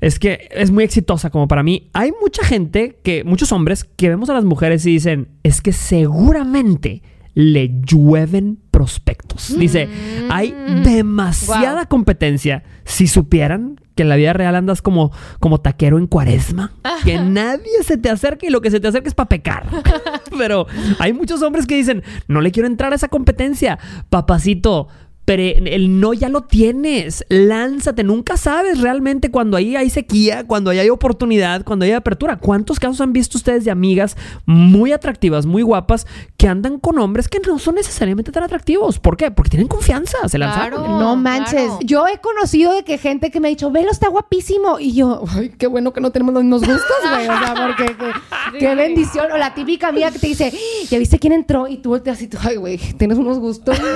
es 0.00 0.18
que 0.18 0.48
es 0.50 0.72
muy 0.72 0.82
exitosa 0.82 1.30
como 1.30 1.46
para 1.46 1.62
mí, 1.62 1.88
hay 1.92 2.10
mucha 2.20 2.44
gente 2.44 2.98
que, 3.04 3.22
muchos 3.22 3.52
hombres 3.52 3.84
que 3.84 4.08
vemos 4.08 4.28
a 4.28 4.34
las 4.34 4.44
mujeres 4.44 4.84
y 4.86 4.90
dicen, 4.90 5.28
es 5.44 5.60
que 5.62 5.72
seguramente 5.72 7.02
le 7.36 7.70
llueven 7.82 8.58
prospectos. 8.70 9.56
Dice, 9.58 9.90
hay 10.30 10.52
demasiada 10.82 11.84
competencia. 11.84 12.64
Si 12.84 13.06
supieran 13.06 13.78
que 13.94 14.04
en 14.04 14.08
la 14.08 14.16
vida 14.16 14.32
real 14.32 14.54
andas 14.54 14.80
como, 14.80 15.12
como 15.38 15.60
taquero 15.60 15.98
en 15.98 16.06
cuaresma, 16.06 16.72
que 17.04 17.18
nadie 17.18 17.82
se 17.82 17.98
te 17.98 18.08
acerque 18.08 18.46
y 18.46 18.50
lo 18.50 18.62
que 18.62 18.70
se 18.70 18.80
te 18.80 18.88
acerque 18.88 19.08
es 19.08 19.14
para 19.14 19.28
pecar. 19.28 19.66
Pero 20.38 20.66
hay 20.98 21.12
muchos 21.12 21.42
hombres 21.42 21.66
que 21.66 21.76
dicen, 21.76 22.02
no 22.26 22.40
le 22.40 22.52
quiero 22.52 22.66
entrar 22.68 22.92
a 22.92 22.96
esa 22.96 23.08
competencia. 23.08 23.78
Papacito, 24.08 24.88
pero 25.26 25.42
el 25.42 26.00
no 26.00 26.14
ya 26.14 26.28
lo 26.28 26.42
tienes. 26.42 27.26
Lánzate. 27.28 28.04
Nunca 28.04 28.36
sabes 28.36 28.80
realmente 28.80 29.30
cuando 29.30 29.56
ahí 29.56 29.74
hay 29.74 29.90
sequía, 29.90 30.46
cuando 30.46 30.70
ahí 30.70 30.78
hay 30.78 30.88
oportunidad, 30.88 31.64
cuando 31.64 31.84
hay 31.84 31.92
apertura. 31.92 32.36
¿Cuántos 32.36 32.78
casos 32.78 33.00
han 33.00 33.12
visto 33.12 33.36
ustedes 33.36 33.64
de 33.64 33.72
amigas 33.72 34.16
muy 34.46 34.92
atractivas, 34.92 35.44
muy 35.44 35.62
guapas, 35.62 36.06
que 36.36 36.46
andan 36.46 36.78
con 36.78 36.98
hombres 36.98 37.28
que 37.28 37.40
no 37.40 37.58
son 37.58 37.74
necesariamente 37.74 38.30
tan 38.30 38.44
atractivos? 38.44 39.00
¿Por 39.00 39.16
qué? 39.16 39.32
Porque 39.32 39.50
tienen 39.50 39.66
confianza. 39.66 40.16
Se 40.28 40.38
lanzaron. 40.38 40.84
Claro. 40.84 40.98
No 41.00 41.16
manches. 41.16 41.54
claro. 41.54 41.78
Yo 41.82 42.06
he 42.06 42.18
conocido 42.18 42.72
de 42.72 42.84
que 42.84 42.96
gente 42.96 43.32
que 43.32 43.40
me 43.40 43.48
ha 43.48 43.50
dicho, 43.50 43.72
velo, 43.72 43.90
está 43.90 44.08
guapísimo. 44.08 44.78
Y 44.78 44.94
yo, 44.94 45.24
ay, 45.28 45.52
qué 45.58 45.66
bueno 45.66 45.92
que 45.92 46.00
no 46.00 46.12
tenemos 46.12 46.34
los 46.34 46.44
mismos 46.44 46.60
gustos, 46.60 46.96
güey. 47.10 47.28
O 47.28 47.38
sea, 47.38 47.54
porque 47.66 47.96
qué, 47.96 48.58
qué 48.60 48.74
bendición. 48.76 49.32
O 49.32 49.36
la 49.36 49.54
típica 49.54 49.88
amiga 49.88 50.12
que 50.12 50.20
te 50.20 50.28
dice, 50.28 50.52
¿ya 50.88 51.00
viste 51.00 51.18
quién 51.18 51.32
entró? 51.32 51.66
Y 51.66 51.78
tú 51.78 51.88
volteas 51.88 52.22
y 52.22 52.28
tú, 52.28 52.38
ay, 52.40 52.56
güey, 52.56 52.78
tienes 52.78 53.18
unos 53.18 53.40
gustos. 53.40 53.76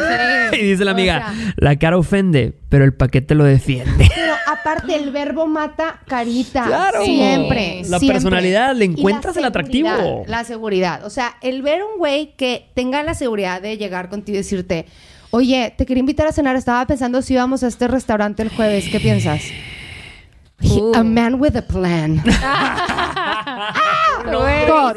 Y 0.53 0.63
dice 0.63 0.85
la 0.85 0.91
amiga, 0.91 1.20
la 1.57 1.77
cara 1.79 1.97
ofende, 1.99 2.55
pero 2.69 2.85
el 2.85 2.95
paquete 2.95 3.35
lo 3.35 3.45
defiende. 3.45 4.09
Pero 4.15 4.35
aparte, 4.47 4.95
el 4.95 5.11
verbo 5.11 5.47
mata 5.47 6.01
carita. 6.07 6.65
Claro. 6.67 7.05
Siempre. 7.05 7.83
La 7.89 7.99
siempre. 7.99 8.15
personalidad, 8.17 8.75
le 8.75 8.85
encuentras 8.85 9.37
el 9.37 9.45
atractivo. 9.45 10.25
La 10.27 10.45
seguridad. 10.45 11.05
O 11.05 11.11
sea, 11.11 11.37
el 11.43 11.63
ver 11.63 11.83
un 11.83 11.99
güey 11.99 12.35
que 12.37 12.71
tenga 12.75 13.03
la 13.03 13.15
seguridad 13.15 13.63
de 13.63 13.77
llegar 13.79 14.09
contigo 14.09 14.35
y 14.37 14.39
decirte, 14.39 14.87
oye, 15.31 15.73
te 15.77 15.87
quería 15.87 16.01
invitar 16.01 16.27
a 16.27 16.33
cenar. 16.33 16.57
Estaba 16.57 16.87
pensando 16.87 17.23
si 17.23 17.35
íbamos 17.35 17.63
a 17.63 17.69
este 17.69 17.89
restaurante 17.89 18.43
el 18.43 18.51
jueves. 18.51 18.89
¿Qué 18.91 19.01
piensas? 19.01 19.43
He- 19.43 19.55
Uh. 20.63 20.93
A 20.95 21.03
man 21.03 21.37
with 21.41 21.57
a 21.57 21.63
plan. 21.63 22.23
No, 24.31 24.41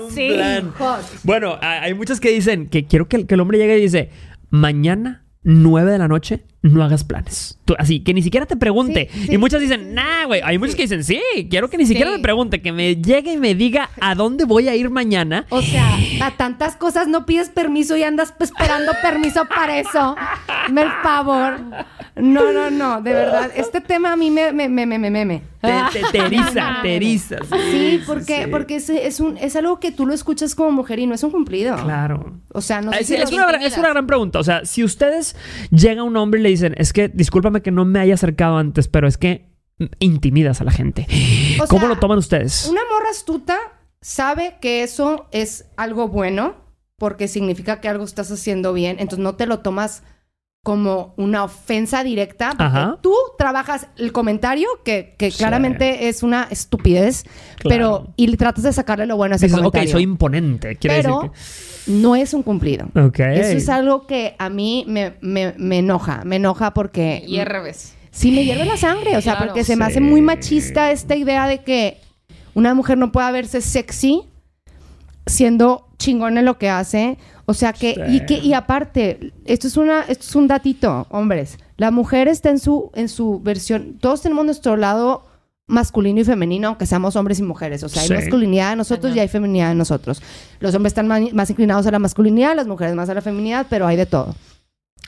un 0.06 0.12
sí. 0.12 0.30
plan. 0.34 0.72
Hot. 0.77 1.00
Bueno, 1.24 1.58
hay 1.62 1.80
hay 1.80 1.94
muchas 1.94 2.20
que 2.20 2.30
dicen 2.30 2.68
que 2.68 2.86
quiero 2.86 3.08
que, 3.08 3.15
el- 3.18 3.27
que 3.27 3.36
el 3.36 3.39
hombre 3.39 3.58
llegue 3.58 3.77
y 3.77 3.82
dice, 3.82 4.10
mañana, 4.50 5.23
9 5.43 5.91
de 5.91 5.97
la 5.97 6.07
noche, 6.07 6.43
no 6.63 6.84
hagas 6.84 7.04
planes. 7.04 7.60
Tú- 7.65 7.76
así, 7.78 7.99
que 7.99 8.13
ni 8.13 8.23
siquiera 8.23 8.45
te 8.45 8.56
pregunte. 8.58 9.10
Sí, 9.12 9.26
sí, 9.28 9.34
y 9.34 9.38
muchas 9.38 9.62
dicen, 9.62 9.93
nah, 9.93 10.26
güey. 10.26 10.41
Hay 10.43 10.58
muchos 10.58 10.76
que 10.76 10.82
dicen, 10.84 11.04
sí, 11.04 11.21
quiero 11.49 11.69
que 11.69 11.78
ni 11.78 11.86
siquiera 11.86 12.10
Sí. 12.12 12.17
me 12.17 12.23
pregunte, 12.23 12.62
que 12.62 12.71
me 12.71 12.95
llegue 12.95 13.34
y 13.34 13.38
me 13.38 13.54
diga 13.54 13.89
a 14.02 14.15
dónde 14.15 14.45
voy 14.45 14.67
a 14.69 14.76
ir 14.76 14.89
mañana. 14.89 15.45
O 15.49 15.62
sea, 15.62 15.97
a 16.21 16.32
tantas 16.32 16.76
cosas 16.76 17.08
no 17.08 17.26
pides 17.26 17.49
permiso 17.49 17.95
y 17.97 18.04
andas 18.04 18.34
esperando 18.39 18.91
permiso 19.02 19.45
para 19.54 19.78
eso. 19.80 20.15
Me 20.71 20.82
el 20.82 20.91
favor. 21.04 21.60
No, 22.15 22.52
no, 22.54 22.69
no, 22.69 23.02
de 23.02 23.12
verdad. 23.13 23.52
Este 23.56 23.82
tema 23.82 24.13
a 24.13 24.15
mí 24.15 24.30
me, 24.32 24.52
me, 24.52 24.69
me, 24.69 24.86
me, 24.86 24.97
me, 24.97 25.10
me. 25.26 25.41
Te, 25.62 25.71
te, 25.93 26.02
te 26.12 26.17
eriza, 26.26 26.80
te 26.82 26.95
eriza. 26.97 27.38
Sí, 27.71 28.02
porque, 28.06 28.43
sí. 28.43 28.49
porque 28.52 28.76
es, 28.76 28.89
es, 28.89 29.19
un, 29.21 29.38
es 29.38 29.56
algo 29.56 29.80
que 29.80 29.91
tú 29.93 30.06
lo 30.06 30.13
escuchas 30.13 30.56
como 30.56 30.71
mujer 30.71 30.99
y 30.99 31.08
no 31.08 31.15
es 31.15 31.23
un 31.23 31.32
cumplido. 31.32 31.76
Claro. 31.78 32.34
O 32.52 32.62
sea, 32.62 32.82
no 32.82 32.91
sé 32.91 32.99
es, 33.02 33.08
si 33.08 33.15
es 33.15 33.32
una, 33.32 33.45
gran- 33.47 33.62
es 33.62 33.78
una 33.78 33.89
gran 33.89 34.06
pregunta. 34.06 34.39
O 34.39 34.43
sea, 34.43 34.65
si 34.65 34.84
ustedes 34.84 35.36
llega 35.71 36.04
un 36.04 36.15
hombre 36.17 36.39
y 36.41 36.43
le 36.43 36.49
dicen, 36.54 36.76
es 36.78 36.94
que 36.94 37.10
discúlpame 37.10 37.62
que 37.62 37.72
no 37.72 37.86
me 37.86 38.00
haya 38.00 38.13
acercado 38.13 38.58
antes, 38.58 38.88
pero 38.88 39.08
es 39.08 39.18
que 39.18 39.54
intimidas 40.00 40.62
a 40.62 40.63
la 40.63 40.72
gente. 40.72 41.08
O 41.62 41.68
¿Cómo 41.68 41.82
sea, 41.82 41.89
lo 41.89 42.00
toman 42.00 42.18
ustedes? 42.18 42.66
Una 42.66 42.82
morra 42.92 43.12
astuta 43.12 43.58
sabe 44.02 44.56
que 44.60 44.82
eso 44.82 45.28
es 45.32 45.66
algo 45.78 46.08
bueno 46.08 46.56
porque 46.98 47.28
significa 47.28 47.80
que 47.80 47.88
algo 47.88 48.04
estás 48.04 48.32
haciendo 48.32 48.74
bien, 48.74 48.98
entonces 49.00 49.20
no 49.20 49.36
te 49.36 49.46
lo 49.46 49.60
tomas 49.60 50.04
como 50.73 51.13
una 51.17 51.43
ofensa 51.43 52.06
directa, 52.06 52.52
porque 52.52 52.63
Ajá. 52.63 52.97
tú 53.02 53.13
trabajas 53.38 53.88
el 53.97 54.13
comentario, 54.13 54.69
que, 54.86 55.13
que 55.17 55.30
Sí. 55.30 55.38
claramente 55.39 56.08
es 56.08 56.23
una 56.23 56.47
estupidez, 56.49 57.23
Claro. 57.23 57.60
pero 57.67 58.13
y 58.15 58.28
le 58.28 58.38
tratas 58.38 58.63
de 58.63 58.71
sacarle 58.71 59.06
lo 59.06 59.17
bueno 59.17 59.34
a 59.34 59.36
ese 59.36 59.47
Dices, 59.47 59.58
ok, 59.60 59.63
comentario. 59.65 59.91
soy 59.91 60.04
imponente. 60.04 60.78
Quiere 60.78 61.02
pero 61.02 61.30
decir 61.34 61.93
no 62.02 62.15
es 62.15 62.34
un 62.34 62.43
cumplido. 62.43 62.88
que... 62.93 62.99
Ok. 63.02 63.19
Eso 63.19 63.58
es 63.58 63.67
algo 63.67 64.08
que 64.08 64.36
a 64.39 64.47
mí 64.49 64.86
me, 64.88 65.15
me- 65.19 65.54
me 65.58 65.80
enoja, 65.80 66.21
me 66.23 66.38
enoja 66.38 66.73
porque... 66.73 67.21
Y 67.28 67.39
al 67.39 67.45
revés. 67.47 67.93
Sí, 68.12 68.32
me 68.32 68.45
hierve 68.45 68.63
la 68.63 68.78
sangre, 68.78 69.17
o 69.17 69.21
sea, 69.21 69.34
Claro. 69.34 69.47
porque 69.47 69.65
se 69.65 69.76
me 69.76 69.84
hace 69.84 69.99
muy 69.99 70.21
machista 70.21 70.91
esta 70.91 71.17
idea 71.17 71.45
de 71.45 71.62
que 71.63 71.97
una 72.54 72.73
mujer 72.73 72.97
no 72.97 73.12
pueda 73.12 73.30
verse 73.32 73.60
sexy 73.60 74.21
siendo 75.25 75.88
chingón 75.97 76.38
en 76.38 76.45
lo 76.45 76.57
que 76.57 76.69
hace. 76.69 77.17
O 77.45 77.53
sea 77.53 77.73
que, 77.73 77.93
Sí. 77.95 78.15
y 78.17 78.25
que, 78.25 78.38
y 78.39 78.53
aparte, 78.53 79.33
esto 79.45 79.67
es 79.67 79.77
una, 79.77 80.01
esto 80.01 80.23
es 80.25 80.36
un 80.36 80.47
datito, 80.47 81.07
hombres. 81.09 81.57
La 81.77 81.91
mujer 81.91 82.27
está 82.27 82.49
en 82.49 82.59
su, 82.59 82.91
en 82.93 83.09
su 83.09 83.39
versión, 83.41 83.97
todos 83.99 84.21
tenemos 84.21 84.45
nuestro 84.45 84.77
lado 84.77 85.25
masculino 85.67 86.19
y 86.19 86.23
femenino, 86.23 86.67
aunque 86.69 86.86
seamos 86.86 87.15
hombres 87.15 87.39
y 87.39 87.43
mujeres. 87.43 87.83
O 87.83 87.89
sea, 87.89 88.01
Sí. 88.03 88.13
hay 88.13 88.19
masculinidad 88.19 88.73
en 88.73 88.77
nosotros 88.77 89.03
Cañón. 89.12 89.17
y 89.17 89.19
hay 89.21 89.27
feminidad 89.27 89.71
en 89.71 89.77
nosotros. 89.77 90.21
Los 90.59 90.75
hombres 90.75 90.91
están 90.91 91.07
más 91.07 91.49
inclinados 91.49 91.86
a 91.88 91.91
la 91.91 91.99
masculinidad, 91.99 92.55
las 92.55 92.67
mujeres 92.67 92.95
más 92.95 93.09
a 93.09 93.13
la 93.13 93.21
feminidad, 93.21 93.67
pero 93.69 93.88
hay 93.88 93.95
de 93.97 94.05
todo. 94.05 94.36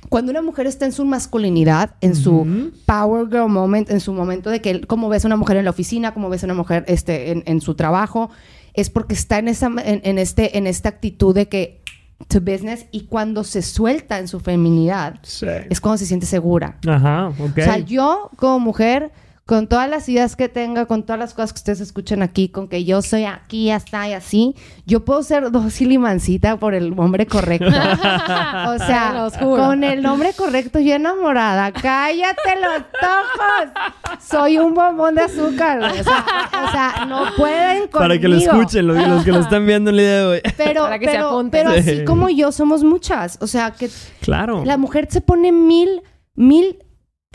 Cuando 0.10 0.32
una 0.32 0.41
mujer 0.41 0.67
está 0.67 0.86
en 0.86 0.91
su 0.91 1.04
masculinidad, 1.04 1.95
en 2.01 2.15
su 2.15 2.39
Ujú. 2.41 2.71
power 2.86 3.28
girl 3.28 3.49
moment, 3.49 3.89
en 3.89 3.99
su 3.99 4.13
momento 4.13 4.49
de 4.49 4.62
que 4.62 4.82
cómo 4.82 5.10
ves 5.10 5.25
a 5.25 5.28
una 5.28 5.36
mujer 5.38 5.58
en 5.58 5.65
la 5.65 5.71
oficina, 5.71 6.13
cómo 6.13 6.30
ves 6.30 6.43
a 6.43 6.47
una 6.47 6.54
mujer 6.54 6.86
este, 6.88 7.32
en, 7.32 7.43
en 7.47 7.60
su 7.60 7.75
trabajo, 7.75 8.30
es 8.76 8.90
porque 8.90 9.14
está 9.14 9.40
en, 9.40 9.48
esa, 9.48 9.68
en, 9.68 10.02
en 10.04 10.18
este, 10.20 10.58
en 10.58 10.68
esta 10.68 10.90
actitud 10.90 11.34
de 11.34 11.48
que 11.48 11.82
to 12.28 12.40
business 12.40 12.86
y 12.92 13.02
cuando 13.08 13.44
se 13.44 13.62
suelta 13.62 14.20
en 14.20 14.28
su 14.28 14.40
feminidad 14.40 15.20
Sí. 15.24 15.48
es 15.70 15.82
cuando 15.82 15.98
se 15.98 16.06
siente 16.06 16.26
segura. 16.26 16.78
Ajá, 16.88 17.28
ok. 17.30 17.58
O 17.58 17.62
sea, 17.62 17.78
yo 17.80 18.32
como 18.38 18.60
mujer, 18.60 19.12
con 19.48 19.68
todas 19.68 19.88
las 19.88 20.10
ideas 20.10 20.36
que 20.36 20.50
tenga, 20.50 20.88
con 20.88 21.04
todas 21.04 21.20
las 21.20 21.36
cosas 21.36 21.54
que 21.54 21.58
ustedes 21.60 21.80
escuchan 21.80 22.24
aquí, 22.24 22.50
con 22.50 22.68
que 22.68 22.84
yo 22.84 23.04
soy 23.04 23.26
aquí, 23.26 23.70
hasta 23.70 24.10
y 24.10 24.14
así, 24.14 24.56
yo 24.88 25.06
puedo 25.06 25.22
ser 25.22 25.52
dócil 25.52 25.92
y 25.92 26.00
mansita 26.00 26.58
por 26.58 26.74
el 26.74 26.98
hombre 26.98 27.28
correcto. 27.28 27.68
o 28.68 28.78
sea, 28.80 29.30
con 29.40 29.84
el 29.84 30.02
nombre 30.02 30.34
correcto, 30.34 30.80
yo 30.80 30.96
enamorada. 30.96 31.72
Cállate 31.72 32.56
los 32.60 32.78
ojos. 33.04 34.20
Soy 34.28 34.58
un 34.58 34.74
bombón 34.74 35.14
de 35.14 35.22
azúcar. 35.22 35.78
güey. 35.78 36.00
O 36.00 36.04
sea, 36.04 36.26
o 36.68 36.72
sea, 36.72 37.06
no 37.08 37.26
pueden 37.38 37.78
conmigo. 37.82 38.00
Para 38.00 38.20
que 38.20 38.28
lo 38.28 38.38
escuchen, 38.38 38.88
los, 38.88 38.98
los 39.08 39.24
que 39.24 39.32
lo 39.32 39.42
están 39.42 39.68
viendo 39.68 39.92
el 39.92 39.98
día 39.98 40.18
de 40.22 40.26
hoy. 40.26 40.42
Pero, 40.58 40.82
Para 40.84 40.98
que 40.98 41.06
se 41.06 41.12
pero, 41.12 41.48
pero 41.52 41.72
Sí. 41.74 41.78
así 41.80 42.04
como 42.06 42.30
yo 42.30 42.52
somos 42.52 42.84
muchas. 42.84 43.38
O 43.42 43.46
sea, 43.48 43.70
que 43.72 43.92
Claro. 44.22 44.66
la 44.66 44.78
mujer 44.78 45.08
se 45.12 45.22
pone 45.22 45.52
mil, 45.52 46.02
mil 46.34 46.80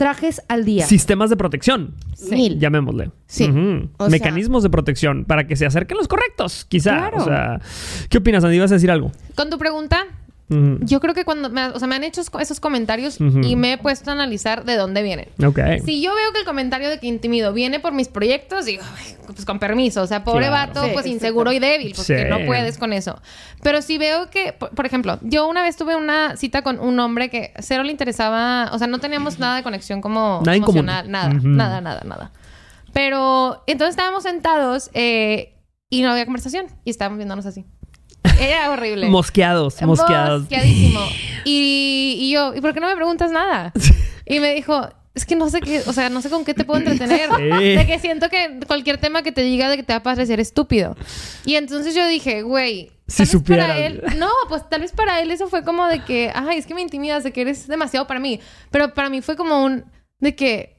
trajes 0.00 0.40
al 0.48 0.64
día. 0.64 0.86
Sistemas 0.86 1.28
de 1.28 1.36
protección, 1.36 1.94
Mil. 2.30 2.58
llamémosle. 2.58 3.10
Sí. 3.26 3.44
Ujú. 3.50 3.90
O 3.98 4.04
sea- 4.04 4.08
Mecanismos 4.08 4.62
de 4.62 4.70
protección 4.70 5.26
para 5.26 5.46
que 5.46 5.56
se 5.56 5.66
acerquen 5.66 5.98
los 5.98 6.08
correctos, 6.08 6.64
quizá. 6.66 6.96
Claro. 6.96 7.18
O 7.18 7.24
sea, 7.26 7.60
¿qué 8.08 8.16
opinas, 8.16 8.42
Andy? 8.42 8.58
¿Vas 8.58 8.70
a 8.70 8.76
decir 8.76 8.90
algo? 8.90 9.12
Con 9.34 9.50
tu 9.50 9.58
pregunta, 9.58 10.06
Yo 10.80 11.00
creo 11.00 11.14
que 11.14 11.24
cuando 11.24 11.48
me, 11.48 11.66
o 11.66 11.78
sea, 11.78 11.86
me 11.86 11.94
han 11.94 12.04
hecho 12.04 12.20
esos 12.40 12.60
comentarios 12.60 13.18
y 13.20 13.54
me 13.56 13.72
he 13.74 13.78
puesto 13.78 14.10
a 14.10 14.14
analizar 14.14 14.64
de 14.64 14.76
dónde 14.76 15.02
vienen. 15.02 15.28
Ok. 15.44 15.60
Si 15.84 16.02
yo 16.02 16.14
veo 16.14 16.32
que 16.32 16.40
el 16.40 16.44
comentario 16.44 16.88
de 16.90 16.98
que 16.98 17.06
intimido 17.06 17.52
viene 17.52 17.78
por 17.80 17.92
mis 17.92 18.08
proyectos, 18.08 18.64
digo, 18.64 18.82
"Ay, 18.98 19.14
pues 19.26 19.44
con 19.44 19.58
permiso. 19.60 20.02
O 20.02 20.06
sea, 20.06 20.24
pobre 20.24 20.48
Claro. 20.48 20.72
vato, 20.72 20.84
Sí, 20.84 20.90
pues 20.92 21.06
inseguro 21.06 21.52
y 21.52 21.58
débil, 21.60 21.92
pues 21.94 22.06
Sí. 22.06 22.14
que 22.14 22.24
no 22.24 22.44
puedes 22.46 22.78
con 22.78 22.92
eso. 22.92 23.20
Pero 23.62 23.80
si 23.80 23.96
veo 23.98 24.28
que, 24.30 24.52
por, 24.52 24.70
por 24.70 24.86
ejemplo, 24.86 25.18
yo 25.22 25.46
una 25.48 25.62
vez 25.62 25.76
tuve 25.76 25.94
una 25.94 26.36
cita 26.36 26.62
con 26.62 26.80
un 26.80 26.98
hombre 26.98 27.30
que 27.30 27.52
cero 27.60 27.82
le 27.84 27.92
interesaba, 27.92 28.70
o 28.72 28.78
sea, 28.78 28.86
no 28.88 28.98
teníamos 28.98 29.38
nada 29.38 29.56
de 29.56 29.62
conexión 29.62 30.00
como 30.00 30.40
Nada 30.44 30.56
en 30.56 30.62
emocional, 30.64 31.10
nada, 31.10 31.32
nada, 31.34 31.80
nada, 31.80 32.02
nada. 32.04 32.32
Pero 32.92 33.62
entonces 33.66 33.90
estábamos 33.92 34.24
sentados 34.24 34.90
eh, 34.94 35.54
y 35.88 36.02
no 36.02 36.10
había 36.10 36.24
conversación 36.24 36.66
y 36.84 36.90
estábamos 36.90 37.18
viéndonos 37.18 37.46
así. 37.46 37.64
Era 38.40 38.70
horrible. 38.70 39.08
Mosqueados, 39.08 39.80
mosqueados. 39.82 40.42
Mosqueadísimo. 40.42 41.00
Y, 41.44 42.16
y 42.20 42.30
yo, 42.32 42.54
¿y 42.54 42.60
por 42.60 42.74
qué 42.74 42.80
no 42.80 42.86
me 42.88 42.96
preguntas 42.96 43.30
nada? 43.30 43.72
Y 44.26 44.40
me 44.40 44.54
dijo, 44.54 44.88
es 45.14 45.26
que 45.26 45.36
no 45.36 45.50
sé 45.50 45.60
qué, 45.60 45.82
o 45.86 45.92
sea, 45.92 46.08
no 46.08 46.20
sé 46.22 46.30
con 46.30 46.44
qué 46.44 46.54
te 46.54 46.64
puedo 46.64 46.78
entretener. 46.80 47.28
Sí. 47.60 47.76
De 47.76 47.86
que 47.86 47.98
siento 47.98 48.28
que 48.28 48.60
cualquier 48.66 48.98
tema 48.98 49.22
que 49.22 49.32
te 49.32 49.42
diga 49.42 49.68
de 49.68 49.76
que 49.76 49.82
te 49.82 49.92
va 49.92 49.98
a 49.98 50.02
parecer 50.02 50.40
estúpido. 50.40 50.96
Y 51.44 51.56
entonces 51.56 51.94
yo 51.94 52.06
dije, 52.06 52.42
güey, 52.42 52.90
Si 53.08 53.22
para 53.24 53.30
supieras. 53.30 53.78
él, 53.78 54.02
no, 54.18 54.30
pues 54.48 54.68
tal 54.68 54.80
vez 54.82 54.92
para 54.92 55.20
él 55.20 55.30
eso 55.30 55.48
fue 55.48 55.64
como 55.64 55.86
de 55.88 56.04
que, 56.04 56.30
ay, 56.34 56.58
es 56.58 56.66
que 56.66 56.74
me 56.74 56.80
intimidas, 56.82 57.24
de 57.24 57.32
que 57.32 57.42
eres 57.42 57.66
demasiado 57.66 58.06
para 58.06 58.20
mí. 58.20 58.40
Pero 58.70 58.94
para 58.94 59.08
mí 59.10 59.20
fue 59.20 59.36
como 59.36 59.64
un, 59.64 59.84
de 60.20 60.34
que 60.34 60.76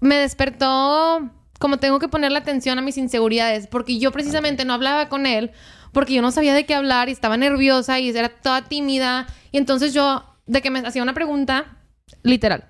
me 0.00 0.16
despertó 0.16 1.30
como 1.58 1.76
tengo 1.78 1.98
que 1.98 2.08
ponerle 2.08 2.38
atención 2.38 2.78
a 2.78 2.82
mis 2.82 2.96
inseguridades, 2.96 3.66
porque 3.66 3.98
yo 3.98 4.12
precisamente 4.12 4.64
no 4.64 4.72
hablaba 4.72 5.08
con 5.10 5.26
él, 5.26 5.50
porque 5.92 6.14
yo 6.14 6.22
no 6.22 6.30
sabía 6.30 6.54
de 6.54 6.64
qué 6.66 6.74
hablar 6.74 7.08
y 7.08 7.12
estaba 7.12 7.36
nerviosa 7.36 7.98
y 7.98 8.10
era 8.10 8.28
toda 8.28 8.62
tímida. 8.62 9.26
Y 9.52 9.58
entonces 9.58 9.92
yo, 9.94 10.24
de 10.46 10.62
que 10.62 10.70
me 10.70 10.80
hacía 10.80 11.02
una 11.02 11.14
pregunta, 11.14 11.78
literal. 12.22 12.64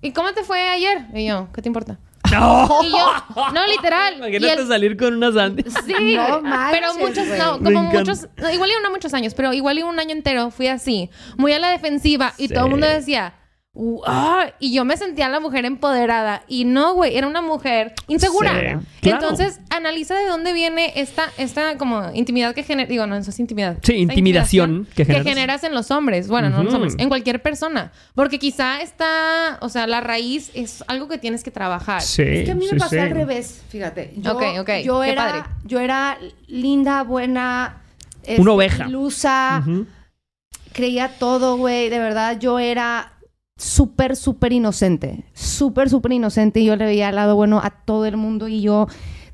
¿Y 0.00 0.12
cómo 0.12 0.32
te 0.32 0.44
fue 0.44 0.60
ayer? 0.68 1.06
Y 1.14 1.26
yo, 1.26 1.48
¿qué 1.52 1.62
te 1.62 1.68
importa? 1.68 1.98
¡No! 2.30 2.68
Y 2.84 2.90
yo, 2.90 3.06
no, 3.54 3.66
literal. 3.66 4.14
Y 4.14 4.16
Imagínate 4.18 4.60
él- 4.62 4.68
salir 4.68 4.96
con 4.98 5.14
una 5.14 5.32
Sandy. 5.32 5.64
Sí, 5.86 6.14
No 6.14 6.42
manches, 6.42 6.78
pero 6.80 6.94
muchos, 6.94 7.26
güey. 7.26 7.38
no, 7.38 7.58
como 7.58 7.82
muchos, 7.84 8.28
no, 8.36 8.50
igual 8.52 8.70
y 8.70 8.82
no 8.82 8.90
muchos 8.90 9.14
años, 9.14 9.32
pero 9.34 9.52
igual 9.54 9.78
y 9.78 9.82
un 9.82 9.98
año 9.98 10.12
entero 10.12 10.50
fui 10.50 10.66
así, 10.68 11.10
muy 11.38 11.52
a 11.54 11.58
la 11.58 11.70
defensiva 11.70 12.34
y 12.36 12.48
Sí. 12.48 12.54
todo 12.54 12.64
el 12.66 12.70
mundo 12.70 12.86
decía, 12.86 13.34
"Uh, 13.72 14.02
ah", 14.06 14.46
y 14.58 14.74
yo 14.74 14.84
me 14.84 14.96
sentía 14.98 15.28
la 15.30 15.40
mujer 15.40 15.64
empoderada 15.64 16.42
y 16.48 16.64
no, 16.66 16.92
güey, 16.94 17.16
era 17.16 17.26
una 17.26 17.40
mujer 17.40 17.94
insegura. 18.08 18.50
Sí, 18.50 18.86
claro. 19.00 19.22
Entonces, 19.22 19.60
analiza 19.78 20.14
de 20.14 20.26
dónde 20.26 20.52
viene 20.52 20.92
esta, 20.96 21.24
esta 21.38 21.76
como 21.78 22.10
intimidad 22.14 22.54
que 22.54 22.62
genera, 22.62 22.88
digo, 22.88 23.06
no, 23.06 23.16
eso 23.16 23.30
es 23.30 23.40
intimidad. 23.40 23.78
Sí, 23.82 23.94
intimidación 23.94 24.86
que 24.94 25.06
que 25.06 25.22
generas. 25.24 25.64
en 25.64 25.72
los 25.74 25.90
hombres, 25.90 26.28
bueno, 26.28 26.50
no 26.50 26.58
en 26.60 26.64
los 26.66 26.74
hombres, 26.74 26.94
en 26.98 27.08
cualquier 27.08 27.40
persona, 27.42 27.90
porque 28.14 28.38
quizá 28.38 28.80
está, 28.82 29.58
o 29.62 29.68
sea, 29.68 29.86
la 29.86 30.00
raíz 30.00 30.50
es 30.54 30.84
algo 30.86 31.08
que 31.08 31.18
tienes 31.18 31.42
que 31.42 31.50
trabajar. 31.50 32.02
Sí. 32.02 32.22
Es 32.22 32.44
que 32.44 32.50
a 32.52 32.54
mí 32.54 32.66
sí, 32.66 32.74
me 32.74 32.78
pasó 32.78 32.90
sí. 32.90 32.98
al 32.98 33.10
revés, 33.10 33.62
fíjate. 33.70 34.12
Yo, 34.18 34.32
Ok, 34.34 34.42
ok, 34.60 34.70
yo 34.84 35.00
qué 35.00 35.10
era, 35.10 35.24
padre. 35.26 35.42
yo 35.64 35.80
era 35.80 36.18
linda, 36.46 37.02
buena, 37.02 37.82
este, 38.22 38.40
Una 38.42 38.52
oveja. 38.52 38.86
ilusa, 38.86 39.62
Ujú. 39.66 39.86
creía 40.72 41.08
todo, 41.18 41.56
güey. 41.56 41.88
De 41.88 41.98
verdad, 41.98 42.38
yo 42.38 42.58
era 42.58 43.12
súper, 43.56 44.16
súper 44.16 44.52
inocente. 44.52 45.24
Súper, 45.34 45.88
súper 45.90 46.12
inocente. 46.12 46.60
Y 46.60 46.66
yo 46.66 46.76
le 46.76 46.84
veía 46.84 47.08
al 47.08 47.16
lado 47.16 47.34
bueno 47.36 47.60
a 47.62 47.70
todo 47.70 48.06
el 48.06 48.16
mundo 48.16 48.46
y 48.48 48.60
yo 48.60 48.86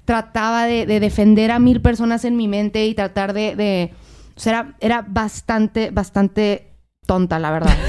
trataba 0.04 0.64
de, 0.66 0.86
de 0.86 1.00
defender 1.00 1.50
a 1.50 1.58
mil 1.58 1.80
personas 1.80 2.24
en 2.24 2.36
mi 2.36 2.48
mente 2.48 2.86
y 2.86 2.94
tratar 2.94 3.32
de... 3.32 3.56
de- 3.56 3.92
o 4.36 4.40
sea, 4.40 4.52
era, 4.52 4.74
era 4.80 5.04
bastante, 5.08 5.90
bastante 5.90 6.72
tonta, 7.06 7.38
la 7.38 7.50
verdad. 7.52 7.74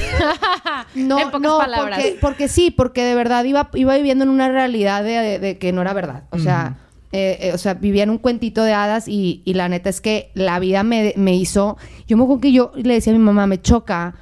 No, 0.93 1.19
En 1.19 1.25
pocas 1.25 1.41
no, 1.41 1.57
palabras. 1.57 1.99
Porque, 1.99 2.17
porque 2.21 2.47
sí, 2.47 2.71
porque 2.71 3.03
de 3.03 3.15
verdad 3.15 3.43
iba, 3.43 3.69
iba 3.73 3.95
viviendo 3.95 4.23
en 4.23 4.29
una 4.29 4.49
realidad 4.49 5.03
de, 5.03 5.11
de- 5.11 5.39
de 5.39 5.57
que 5.57 5.71
no 5.73 5.81
era 5.81 5.93
verdad. 5.93 6.23
O 6.31 6.39
sea, 6.39 6.77
eh, 7.11 7.37
eh, 7.41 7.51
o 7.53 7.57
sea, 7.57 7.73
vivía 7.73 8.03
en 8.03 8.09
un 8.09 8.17
cuentito 8.17 8.63
de 8.63 8.73
hadas 8.73 9.07
y, 9.07 9.41
y 9.45 9.53
la 9.55 9.67
neta 9.67 9.89
es 9.89 9.99
que 9.99 10.31
la 10.35 10.57
vida 10.59 10.83
me, 10.83 11.13
me 11.17 11.35
hizo. 11.35 11.77
Yo 12.07 12.15
me 12.17 12.23
acuerdo 12.23 12.41
que 12.41 12.51
yo 12.53 12.71
le 12.75 12.93
decía 12.93 13.11
a 13.13 13.15
mi 13.17 13.21
mamá, 13.23 13.45
me 13.47 13.61
choca. 13.61 14.15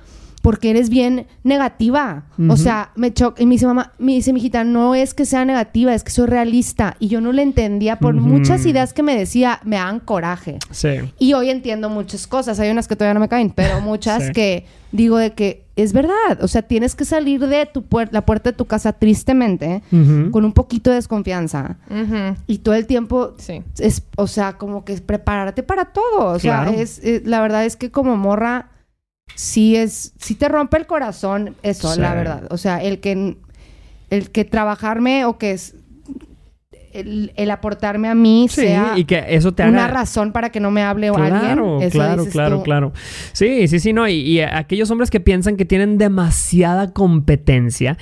Porque 0.43 0.71
eres 0.71 0.89
bien 0.89 1.25
negativa. 1.43 2.25
O 2.49 2.57
sea, 2.57 2.91
me 2.95 3.13
choca. 3.13 3.41
Y 3.41 3.45
me 3.45 3.53
dice, 3.55 3.65
mamá, 3.65 3.93
me 3.97 4.11
dice, 4.11 4.33
mijita, 4.33 4.65
no 4.65 4.93
es 4.93 5.13
que 5.13 5.25
sea 5.25 5.45
negativa, 5.45 5.93
es 5.95 6.03
que 6.03 6.11
soy 6.11 6.27
realista. 6.27 6.97
Y 6.99 7.07
yo 7.07 7.21
no 7.21 7.31
le 7.31 7.41
entendía 7.43 7.97
por 7.97 8.13
muchas 8.13 8.65
ideas 8.65 8.91
que 8.91 9.03
me 9.03 9.15
decía, 9.17 9.61
me 9.63 9.77
dan 9.77 10.01
coraje. 10.01 10.59
Sí. 10.69 10.89
Y 11.17 11.31
hoy 11.33 11.49
entiendo 11.49 11.89
muchas 11.89 12.27
cosas. 12.27 12.59
Hay 12.59 12.69
unas 12.69 12.89
que 12.89 12.95
todavía 12.97 13.13
no 13.13 13.21
me 13.21 13.29
caen, 13.29 13.51
pero 13.51 13.79
muchas 13.81 14.25
Sí. 14.27 14.31
que 14.33 14.65
digo 14.91 15.17
de 15.17 15.31
que 15.31 15.63
es 15.77 15.93
verdad. 15.93 16.41
O 16.41 16.47
sea, 16.49 16.61
tienes 16.61 16.93
que 16.93 17.05
salir 17.05 17.47
de 17.47 17.65
tu 17.65 17.81
puer- 17.83 18.09
la 18.11 18.25
puerta 18.25 18.51
de 18.51 18.57
tu 18.57 18.65
casa 18.65 18.91
tristemente, 18.91 19.81
con 20.31 20.43
un 20.43 20.51
poquito 20.51 20.89
de 20.89 20.97
desconfianza. 20.97 21.77
Ujú. 21.89 22.35
Y 22.47 22.57
todo 22.57 22.75
el 22.75 22.85
tiempo 22.85 23.33
Sí. 23.37 23.63
es, 23.79 24.03
o 24.17 24.27
sea, 24.27 24.53
como 24.57 24.83
que 24.83 24.91
es 24.93 24.99
prepararte 25.01 25.63
para 25.63 25.85
todo. 25.85 26.25
O 26.33 26.37
sea, 26.39 26.63
Claro. 26.65 26.77
es, 26.79 26.99
es- 26.99 27.25
la 27.25 27.41
verdad 27.41 27.65
es 27.65 27.75
que 27.77 27.89
como 27.91 28.17
morra, 28.17 28.67
sí 29.35 29.75
es, 29.75 30.13
sí 30.19 30.35
te 30.35 30.47
rompe 30.49 30.77
el 30.77 30.85
corazón 30.87 31.55
eso, 31.63 31.93
Sí. 31.93 31.99
la 32.01 32.13
verdad. 32.13 32.43
O 32.49 32.57
sea, 32.57 32.81
el 32.83 32.99
que, 32.99 33.37
el 34.09 34.31
que 34.31 34.45
trabajarme 34.45 35.25
o 35.25 35.37
que 35.37 35.51
es 35.51 35.75
el, 36.93 37.31
el 37.37 37.49
aportarme 37.49 38.07
a 38.07 38.13
mí 38.13 38.45
Sí, 38.49 38.61
sea 38.61 38.93
y 38.95 39.05
que 39.05 39.23
eso 39.29 39.51
te 39.51 39.63
haga... 39.63 39.71
una 39.71 39.87
razón 39.87 40.31
para 40.31 40.51
que 40.51 40.59
no 40.59 40.69
me 40.69 40.83
hable 40.83 41.09
Claro, 41.11 41.77
alguien. 41.77 41.81
Eso 41.87 41.97
claro, 41.97 42.25
claro, 42.27 42.57
tú. 42.57 42.63
claro. 42.63 42.93
Sí, 43.31 43.67
sí, 43.67 43.79
sí, 43.79 43.93
no. 43.93 44.07
Y, 44.07 44.13
y 44.13 44.41
aquellos 44.41 44.91
hombres 44.91 45.09
que 45.09 45.19
piensan 45.19 45.57
que 45.57 45.65
tienen 45.65 45.97
demasiada 45.97 46.93
competencia, 46.93 47.97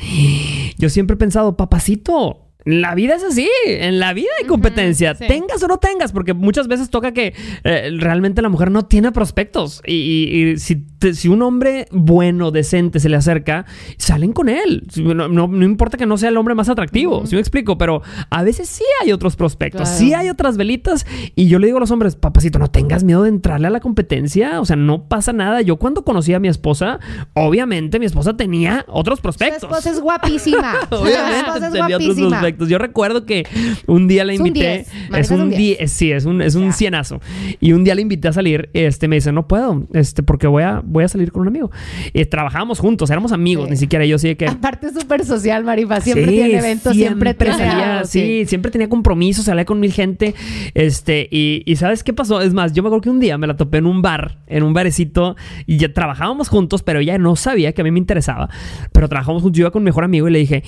yo 0.77 0.89
siempre 0.89 1.13
he 1.13 1.17
pensado, 1.17 1.55
papacito. 1.55 2.47
La 2.63 2.93
vida 2.93 3.15
es 3.15 3.23
así, 3.23 3.49
en 3.65 3.99
la 3.99 4.13
vida 4.13 4.29
hay 4.39 4.45
competencia, 4.45 5.15
sí. 5.15 5.25
tengas 5.27 5.63
o 5.63 5.67
no 5.67 5.77
tengas, 5.77 6.11
porque 6.11 6.33
muchas 6.35 6.67
veces 6.67 6.89
toca 6.91 7.11
que 7.11 7.33
eh, 7.63 7.89
realmente 7.97 8.41
la 8.43 8.49
mujer 8.49 8.69
no 8.69 8.85
tiene 8.85 9.11
prospectos 9.11 9.81
y, 9.85 9.93
y- 9.95 10.43
y 10.51 10.57
si, 10.57 10.75
te- 10.75 11.15
si 11.15 11.27
un 11.27 11.41
hombre 11.41 11.87
bueno, 11.91 12.51
decente 12.51 12.99
se 12.99 13.09
le 13.09 13.15
acerca, 13.17 13.65
salen 13.97 14.31
con 14.31 14.47
él. 14.47 14.83
No, 14.97 15.27
no- 15.27 15.47
no 15.47 15.65
importa 15.65 15.97
que 15.97 16.05
no 16.05 16.17
sea 16.17 16.29
el 16.29 16.37
hombre 16.37 16.53
más 16.53 16.69
atractivo, 16.69 17.25
¿sí 17.25 17.33
me 17.35 17.41
explico? 17.41 17.79
Pero 17.79 18.03
a 18.29 18.43
veces 18.43 18.69
sí 18.69 18.83
hay 19.01 19.11
otros 19.11 19.35
prospectos, 19.35 19.81
Claro. 19.81 19.97
sí 19.97 20.13
hay 20.13 20.29
otras 20.29 20.55
velitas 20.57 21.07
y 21.35 21.47
yo 21.47 21.57
le 21.57 21.65
digo 21.65 21.77
a 21.77 21.81
los 21.81 21.89
hombres, 21.89 22.15
papacito, 22.15 22.59
no 22.59 22.69
tengas 22.69 23.03
miedo 23.03 23.23
de 23.23 23.29
entrarle 23.29 23.67
a 23.67 23.71
la 23.71 23.79
competencia, 23.79 24.61
o 24.61 24.65
sea, 24.65 24.75
no 24.75 25.07
pasa 25.07 25.33
nada. 25.33 25.61
Yo 25.61 25.77
cuando 25.77 26.03
conocí 26.03 26.33
a 26.35 26.39
mi 26.39 26.47
esposa, 26.47 26.99
obviamente 27.33 27.97
mi 27.99 28.05
esposa 28.05 28.37
tenía 28.37 28.85
otros 28.87 29.17
Su 29.17 29.23
prospectos. 29.23 29.63
esposa 29.63 29.89
es 29.89 29.99
guapísima. 29.99 30.75
Su 30.89 30.95
Obviamente 30.97 31.39
esposa 31.39 31.67
es 31.67 31.73
guapísima. 31.75 32.50
Yo 32.67 32.77
recuerdo 32.77 33.25
que 33.25 33.45
un 33.87 34.07
día 34.07 34.23
la 34.25 34.33
invité. 34.33 34.85
10. 34.85 34.87
Marifa 35.09 35.19
Es 35.19 35.31
un 35.31 35.41
un 35.41 35.49
10. 35.51 35.91
Sí, 35.91 36.11
es 36.11 36.25
un, 36.25 36.41
es 36.41 36.55
un 36.55 36.73
cienazo. 36.73 37.19
Y 37.59 37.73
un 37.73 37.83
día 37.83 37.95
la 37.95 38.01
invité 38.01 38.27
a 38.27 38.33
salir. 38.33 38.69
Este 38.73 39.07
me 39.07 39.15
dice, 39.15 39.31
no 39.31 39.47
puedo, 39.47 39.87
este, 39.93 40.23
porque 40.23 40.47
voy 40.47 40.63
a, 40.63 40.81
voy 40.83 41.03
a 41.03 41.07
salir 41.07 41.31
con 41.31 41.41
un 41.43 41.47
amigo. 41.47 41.71
Y 42.13 42.23
trabajábamos 42.25 42.79
juntos, 42.79 43.09
éramos 43.09 43.31
amigos, 43.31 43.65
Sí. 43.65 43.71
ni 43.71 43.77
siquiera 43.77 44.05
yo 44.05 44.17
sí 44.17 44.35
que. 44.35 44.47
Aparte 44.47 44.87
es 44.87 44.93
súper 44.93 45.25
social, 45.25 45.63
Marifa. 45.63 46.01
Siempre 46.01 46.25
Sí, 46.25 46.31
tiene 46.31 46.57
eventos, 46.59 46.93
siempre, 46.95 47.33
tiene 47.33 47.53
salía, 47.55 47.93
algo, 47.97 48.07
sí, 48.07 48.45
siempre 48.47 48.71
tenía 48.71 48.89
compromisos, 48.89 49.45
salía 49.45 49.65
con 49.65 49.79
mil 49.79 49.91
gente. 49.93 50.33
Este, 50.73 51.27
y, 51.31 51.63
y 51.65 51.75
¿sabes 51.75 52.03
qué 52.03 52.13
pasó? 52.13 52.41
Es 52.41 52.53
más, 52.53 52.73
yo 52.73 52.83
me 52.83 52.87
acuerdo 52.87 53.01
que 53.01 53.09
un 53.09 53.19
día 53.19 53.37
me 53.37 53.47
la 53.47 53.55
topé 53.57 53.77
en 53.79 53.85
un 53.85 54.01
bar, 54.01 54.39
en 54.47 54.63
un 54.63 54.73
barecito, 54.73 55.35
y 55.65 55.77
ya 55.77 55.91
trabajábamos 55.93 56.49
juntos, 56.49 56.83
pero 56.83 56.99
ella 56.99 57.17
no 57.17 57.35
sabía 57.35 57.73
que 57.73 57.81
a 57.81 57.83
mí 57.83 57.91
me 57.91 57.99
interesaba. 57.99 58.49
Pero 58.91 59.07
trabajábamos 59.09 59.43
juntos, 59.43 59.57
yo 59.57 59.63
iba 59.63 59.71
con 59.71 59.83
mi 59.83 59.85
mejor 59.85 60.03
amigo 60.03 60.27
y 60.27 60.31
le 60.31 60.39
dije, 60.39 60.63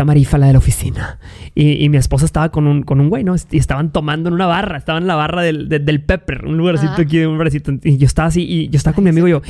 está 0.00 0.04
Marifa, 0.06 0.38
la 0.38 0.46
de 0.46 0.52
la 0.54 0.58
oficina. 0.58 1.18
Y, 1.54 1.84
y 1.84 1.88
mi 1.90 1.98
esposa 1.98 2.24
estaba 2.24 2.50
con 2.50 2.66
un, 2.66 2.82
con 2.84 3.00
un 3.00 3.10
güey, 3.10 3.22
¿no? 3.22 3.34
Y 3.50 3.58
estaban 3.58 3.92
tomando 3.92 4.28
en 4.28 4.34
una 4.34 4.46
barra, 4.46 4.78
estaban 4.78 5.02
en 5.02 5.06
la 5.08 5.14
barra 5.16 5.42
del, 5.42 5.68
de- 5.68 5.78
del 5.78 6.02
Pepper, 6.02 6.46
un 6.46 6.56
lugarcito 6.56 6.92
Ajá. 6.92 7.02
aquí, 7.02 7.18
un 7.20 7.36
barecito. 7.36 7.70
Y 7.84 7.98
yo 7.98 8.06
estaba 8.06 8.28
así, 8.28 8.42
y 8.42 8.68
yo 8.70 8.78
estaba 8.78 8.94
con 8.94 9.04
mi 9.04 9.10
amigo 9.10 9.28
y 9.28 9.32
yo, 9.32 9.42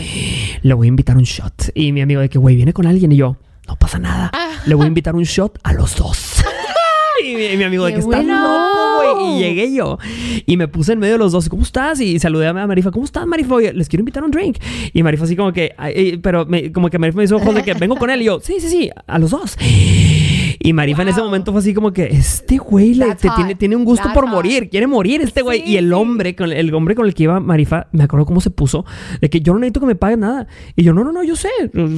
le 0.62 0.74
voy 0.74 0.86
a 0.86 0.88
invitar 0.88 1.16
un 1.16 1.22
shot. 1.22 1.70
Y 1.74 1.92
mi 1.92 2.00
amigo 2.00 2.20
de 2.20 2.28
que, 2.28 2.38
güey, 2.38 2.56
viene 2.56 2.72
con 2.72 2.86
alguien. 2.86 3.12
Y 3.12 3.16
yo, 3.16 3.36
no 3.68 3.76
pasa 3.76 4.00
nada. 4.00 4.32
Le 4.66 4.74
voy 4.74 4.86
a 4.86 4.88
invitar 4.88 5.14
un 5.14 5.22
shot 5.22 5.56
a 5.62 5.72
los 5.72 5.94
dos. 5.94 6.42
y, 7.24 7.36
mi, 7.36 7.44
y 7.44 7.56
mi 7.56 7.62
amigo 7.64 7.84
de 7.84 7.92
¡Qué 7.92 7.94
que 7.96 8.00
está 8.00 8.16
bueno! 8.16 8.42
loco, 8.42 9.18
güey. 9.20 9.36
Y 9.36 9.38
llegué 9.44 9.72
yo. 9.74 9.98
Y 10.46 10.56
me 10.56 10.66
puse 10.66 10.94
en 10.94 10.98
medio 10.98 11.12
de 11.14 11.18
los 11.18 11.30
dos. 11.32 11.48
¿Cómo 11.48 11.62
estás? 11.62 12.00
Y 12.00 12.18
saludé 12.18 12.48
a 12.48 12.52
Marifa. 12.52 12.90
¿Cómo 12.90 13.04
estás, 13.04 13.24
Marifa? 13.26 13.54
Oye, 13.54 13.72
les 13.72 13.88
quiero 13.88 14.00
invitar 14.00 14.22
a 14.24 14.26
un 14.26 14.32
drink. 14.32 14.56
Y 14.92 15.02
Marifa 15.04 15.24
así 15.24 15.36
como 15.36 15.52
que... 15.52 15.72
ay, 15.78 15.92
eh, 15.94 16.18
pero 16.20 16.44
me- 16.46 16.72
como 16.72 16.88
que 16.90 16.98
Marifa 16.98 17.18
me 17.18 17.24
hizo 17.24 17.36
ojos 17.36 17.54
de 17.54 17.62
que 17.62 17.74
vengo 17.74 17.94
con 17.96 18.10
él. 18.10 18.22
Y 18.22 18.24
yo, 18.24 18.40
sí, 18.40 18.56
sí, 18.58 18.68
sí. 18.68 18.90
A 19.06 19.18
los 19.18 19.30
dos. 19.30 19.56
Y 20.62 20.74
Marifa 20.74 21.00
en 21.02 21.08
ese 21.08 21.22
momento 21.22 21.52
fue 21.52 21.60
así 21.62 21.72
como 21.72 21.90
que, 21.92 22.04
este 22.04 22.58
güey 22.58 22.94
le- 22.94 23.14
te 23.14 23.30
tiene, 23.34 23.54
tiene 23.54 23.76
un 23.76 23.84
gusto 23.84 24.02
That's 24.04 24.14
por 24.14 24.24
hot. 24.26 24.34
morir, 24.34 24.68
quiere 24.68 24.86
morir 24.86 25.22
este 25.22 25.40
güey. 25.40 25.60
Sí, 25.62 25.70
y 25.72 25.76
el 25.78 25.90
hombre, 25.94 26.36
con 26.36 26.52
el 26.52 26.74
hombre 26.74 26.94
con 26.94 27.06
el 27.06 27.14
que 27.14 27.22
iba 27.22 27.40
Marifa, 27.40 27.86
me 27.92 28.04
acuerdo 28.04 28.26
cómo 28.26 28.42
se 28.42 28.50
puso, 28.50 28.84
de 29.22 29.30
que 29.30 29.40
yo 29.40 29.54
no 29.54 29.58
necesito 29.60 29.80
que 29.80 29.86
me 29.86 29.94
paguen 29.94 30.20
nada. 30.20 30.46
Y 30.76 30.82
yo, 30.84 30.92
no, 30.92 31.02
no, 31.02 31.12
no, 31.12 31.22
yo 31.24 31.34
sé, 31.34 31.48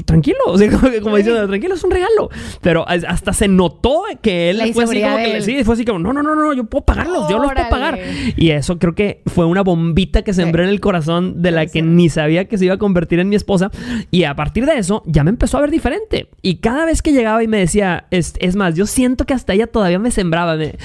tranquilo. 0.05 0.39
O 0.47 0.57
sea, 0.59 0.71
como, 0.71 0.89
como 1.03 1.17
diciendo, 1.17 1.45
tranquilo, 1.49 1.75
es 1.75 1.83
un 1.83 1.91
regalo. 1.91 2.31
Pero 2.61 2.89
as- 2.89 3.03
hasta 3.05 3.33
se 3.33 3.49
notó 3.49 4.03
que 4.23 4.51
él 4.51 4.59
La 4.59 4.67
fue 4.69 4.85
así 4.85 5.03
como 5.03 5.17
que, 5.17 5.43
sí, 5.43 5.65
fue 5.65 5.75
así 5.75 5.85
como, 5.85 5.99
no, 5.99 6.13
no, 6.13 6.23
no, 6.23 6.37
no, 6.37 6.53
yo 6.55 6.65
puedo 6.65 6.85
pagarlos, 6.85 7.29
yo 7.29 7.39
los 7.41 7.53
puedo 7.53 7.69
pagar. 7.69 7.99
Y 8.37 8.51
eso 8.51 8.79
creo 8.79 8.95
que 8.95 9.23
fue 9.27 9.45
una 9.45 9.63
bombita 9.63 10.23
que 10.23 10.33
sembré 10.33 10.63
en 10.63 10.71
el 10.71 10.79
corazón 10.81 11.43
de 11.43 11.51
la 11.51 11.67
que 11.67 11.83
ni 11.83 12.09
sabía 12.09 12.47
que 12.47 12.59
se 12.59 12.67
iba 12.67 12.75
a 12.75 12.79
convertir 12.79 13.19
en 13.19 13.29
mi 13.29 13.35
esposa. 13.35 13.73
Y 14.13 14.23
a 14.23 14.37
partir 14.37 14.67
de 14.67 14.79
eso 14.79 15.03
ya 15.07 15.25
me 15.25 15.31
empezó 15.31 15.59
a 15.59 15.63
ver 15.63 15.73
diferente. 15.73 16.29
Y 16.43 16.57
cada 16.59 16.85
vez 16.85 17.03
que 17.03 17.11
llegaba 17.13 17.43
y 17.43 17.49
me 17.49 17.59
decía, 17.59 18.07
es, 18.13 18.35
es 18.39 18.52
más, 18.57 18.75
yo 18.75 18.87
siento 18.87 19.25
que 19.27 19.35
hasta 19.35 19.53
ella 19.53 19.67
todavía 19.67 19.99
me 19.99 20.11
sembraba. 20.11 20.57
me- 20.57 20.77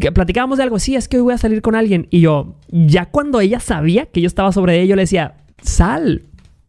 que 0.00 0.12
platicábamos 0.12 0.58
de 0.58 0.64
algo, 0.64 0.78
sí, 0.78 0.94
es 0.96 1.08
que 1.08 1.16
hoy 1.16 1.22
voy 1.22 1.34
a 1.34 1.38
salir 1.38 1.62
con 1.62 1.74
alguien. 1.74 2.06
Y 2.10 2.20
yo, 2.20 2.56
ya 2.68 3.06
cuando 3.06 3.40
ella 3.40 3.60
sabía 3.60 4.06
que 4.06 4.20
yo 4.20 4.26
estaba 4.26 4.52
sobre 4.52 4.76
ella, 4.76 4.90
yo 4.90 4.96
le 4.96 5.02
decía, 5.02 5.34
sal 5.62 6.22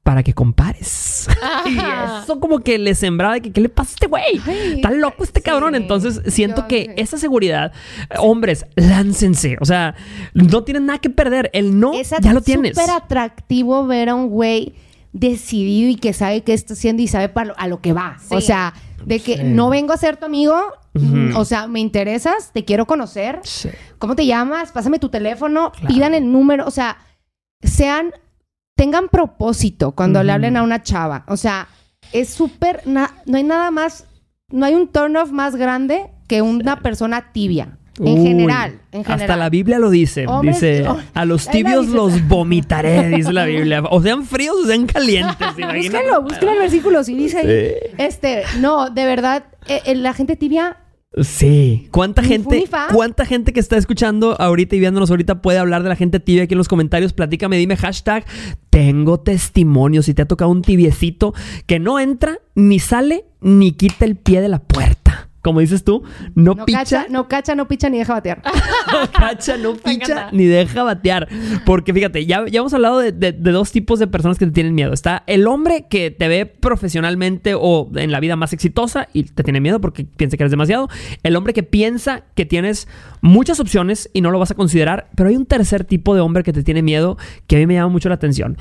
para 0.03 0.23
que 0.23 0.33
compares. 0.33 1.27
y 1.65 1.77
eso 2.23 2.39
como 2.39 2.59
que 2.59 2.77
le 2.77 2.95
sembraba 2.95 3.33
de 3.33 3.41
que, 3.41 3.51
¿qué 3.51 3.59
le 3.59 3.67
pasa 3.67 3.89
a 3.91 3.93
este 3.95 4.07
güey? 4.07 4.41
Está 4.75 4.89
loco 4.91 5.23
este 5.25 5.41
sí. 5.41 5.43
cabrón. 5.43 5.75
Entonces 5.75 6.21
siento 6.27 6.61
Yo 6.61 6.67
que 6.69 6.93
esa 6.95 7.17
seguridad, 7.17 7.73
hombres, 8.17 8.65
láncense. 8.75 9.57
O 9.59 9.65
sea, 9.65 9.95
no 10.33 10.63
tienen 10.63 10.85
nada 10.85 10.99
que 10.99 11.09
perder. 11.09 11.49
El 11.53 11.77
no, 11.79 11.93
Es 11.93 12.11
ya 12.21 12.31
lo 12.33 12.39
tienes. 12.41 12.77
súper 12.77 12.89
atractivo 12.95 13.85
ver 13.85 14.07
a 14.09 14.15
un 14.15 14.29
güey 14.29 14.75
decidido 15.19 15.89
y 15.89 15.95
que 15.95 16.13
sabe 16.13 16.41
qué 16.43 16.53
está 16.53 16.73
haciendo 16.73 17.01
y 17.01 17.07
sabe 17.07 17.29
para 17.29 17.47
lo- 17.49 17.57
a 17.57 17.67
lo 17.67 17.81
que 17.81 17.93
va. 17.93 18.17
Sí. 18.19 18.35
O 18.35 18.41
sea, 18.41 18.73
de 19.05 19.19
que 19.19 19.37
Sí. 19.37 19.43
no 19.43 19.69
vengo 19.69 19.93
a 19.93 19.97
ser 19.97 20.17
tu 20.17 20.25
amigo, 20.25 20.55
o 21.35 21.45
sea, 21.45 21.67
me 21.67 21.79
interesas, 21.79 22.51
te 22.53 22.65
quiero 22.65 22.85
conocer. 22.87 23.39
Sí. 23.43 23.69
¿Cómo 23.99 24.15
te 24.15 24.25
llamas? 24.25 24.71
Pásame 24.71 24.99
tu 24.99 25.09
teléfono, 25.09 25.71
Claro. 25.71 25.87
pidan 25.87 26.13
el 26.13 26.31
número, 26.31 26.65
o 26.65 26.71
sea, 26.71 26.97
sean, 27.61 28.11
tengan 28.75 29.07
propósito 29.09 29.91
cuando 29.93 30.21
le 30.23 30.31
hablen 30.31 30.57
a 30.57 30.63
una 30.63 30.81
chava. 30.83 31.23
O 31.27 31.37
sea, 31.37 31.67
es 32.13 32.29
súper, 32.29 32.81
no 32.85 33.07
hay 33.33 33.43
nada 33.43 33.71
más, 33.71 34.05
no 34.51 34.65
hay 34.65 34.75
un 34.75 34.87
turn 34.87 35.15
off 35.17 35.31
más 35.31 35.55
grande 35.55 36.09
que 36.27 36.41
una 36.41 36.79
persona 36.81 37.31
tibia. 37.31 37.77
En 37.99 38.19
Uy, 38.19 38.27
general, 38.27 38.79
en 38.91 39.03
general. 39.03 39.21
Hasta 39.21 39.35
la 39.37 39.49
Biblia 39.49 39.79
lo 39.79 39.89
dice. 39.89 40.25
Hombres- 40.27 40.55
dice, 40.61 40.87
oh, 40.87 40.97
a 41.13 41.25
los 41.25 41.47
tibios 41.49 41.87
los 41.87 42.27
vomitaré, 42.27 43.09
dice 43.15 43.33
la 43.33 43.45
Biblia. 43.45 43.83
O 43.89 44.01
sean 44.01 44.25
fríos 44.25 44.55
o 44.63 44.67
sean 44.67 44.85
calientes. 44.85 45.47
Búsquenlo, 45.55 46.21
búsquenlo 46.21 46.53
el 46.53 46.59
versículo, 46.59 47.03
sí 47.03 47.15
dice 47.15 47.39
ahí. 47.39 47.45
Sí. 47.47 47.95
Este, 47.97 48.43
no, 48.59 48.89
de 48.89 49.05
verdad, 49.05 49.45
eh, 49.67 49.81
eh, 49.85 49.95
la 49.95 50.13
gente 50.13 50.35
tibia, 50.35 50.77
Sí. 51.21 51.87
¿Cuánta 51.91 52.21
gente, 52.21 52.65
cuánta 52.93 53.25
gente 53.25 53.51
que 53.51 53.59
está 53.59 53.77
escuchando 53.77 54.39
ahorita 54.39 54.75
y 54.75 54.79
viéndonos 54.79 55.09
ahorita 55.09 55.41
puede 55.41 55.57
hablar 55.57 55.81
de 55.81 55.89
la 55.89 55.95
gente 55.95 56.19
tibia 56.19 56.43
aquí 56.43 56.53
en 56.53 56.59
los 56.59 56.67
comentarios? 56.67 57.13
Platícame, 57.13 57.57
dime 57.57 57.75
hashtag. 57.75 58.23
Tengo 58.69 59.19
testimonio. 59.19 60.03
Si 60.03 60.13
te 60.13 60.21
ha 60.21 60.27
tocado 60.27 60.51
un 60.51 60.61
tibiecito 60.61 61.33
que 61.65 61.79
no 61.79 61.99
entra, 61.99 62.37
ni 62.53 62.77
sale, 62.79 63.25
ni 63.41 63.71
quita 63.71 64.05
el 64.05 64.15
pie 64.17 64.41
de 64.41 64.49
la 64.49 64.59
puerta. 64.59 65.06
Como 65.47 65.61
dices 65.61 65.85
tú, 65.85 66.03
no, 66.35 66.55
no 66.55 66.65
picha, 66.65 66.79
cacha, 66.79 67.05
no 67.09 67.29
cacha, 67.29 67.55
no 67.55 67.69
picha 67.69 67.89
ni 67.89 67.99
deja 67.99 68.13
batear. 68.15 68.41
no 68.91 69.09
cacha, 69.13 69.55
no 69.55 69.75
picha, 69.75 70.27
ni 70.33 70.43
deja 70.43 70.83
batear. 70.83 71.29
Porque 71.65 71.93
fíjate, 71.93 72.25
ya, 72.25 72.45
ya 72.51 72.59
hemos 72.59 72.73
hablado 72.73 72.99
de, 72.99 73.13
de- 73.13 73.31
de 73.31 73.51
dos 73.51 73.71
tipos 73.71 73.97
de 73.97 74.07
personas 74.07 74.37
que 74.37 74.45
te 74.45 74.51
tienen 74.51 74.75
miedo. 74.75 74.91
Está 74.91 75.23
el 75.25 75.47
hombre 75.47 75.85
que 75.89 76.11
te 76.11 76.27
ve 76.27 76.45
profesionalmente 76.45 77.53
o 77.55 77.89
en 77.95 78.11
la 78.11 78.19
vida 78.19 78.35
más 78.35 78.51
exitosa 78.51 79.07
y 79.13 79.23
te 79.23 79.41
tiene 79.43 79.61
miedo 79.61 79.79
porque 79.79 80.03
piensa 80.03 80.35
que 80.35 80.43
eres 80.43 80.51
demasiado. 80.51 80.89
El 81.23 81.37
hombre 81.37 81.53
que 81.53 81.63
piensa 81.63 82.23
que 82.35 82.45
tienes 82.45 82.89
muchas 83.21 83.61
opciones 83.61 84.09
y 84.13 84.19
no 84.19 84.31
lo 84.31 84.39
vas 84.39 84.51
a 84.51 84.55
considerar. 84.55 85.09
Pero 85.15 85.29
hay 85.29 85.37
un 85.37 85.45
tercer 85.45 85.85
tipo 85.85 86.13
de 86.13 86.19
hombre 86.19 86.43
que 86.43 86.51
te 86.51 86.61
tiene 86.61 86.81
miedo 86.81 87.17
que 87.47 87.55
a 87.55 87.59
mí 87.59 87.67
me 87.67 87.75
llama 87.75 87.87
mucho 87.93 88.09
la 88.09 88.15
atención. 88.15 88.57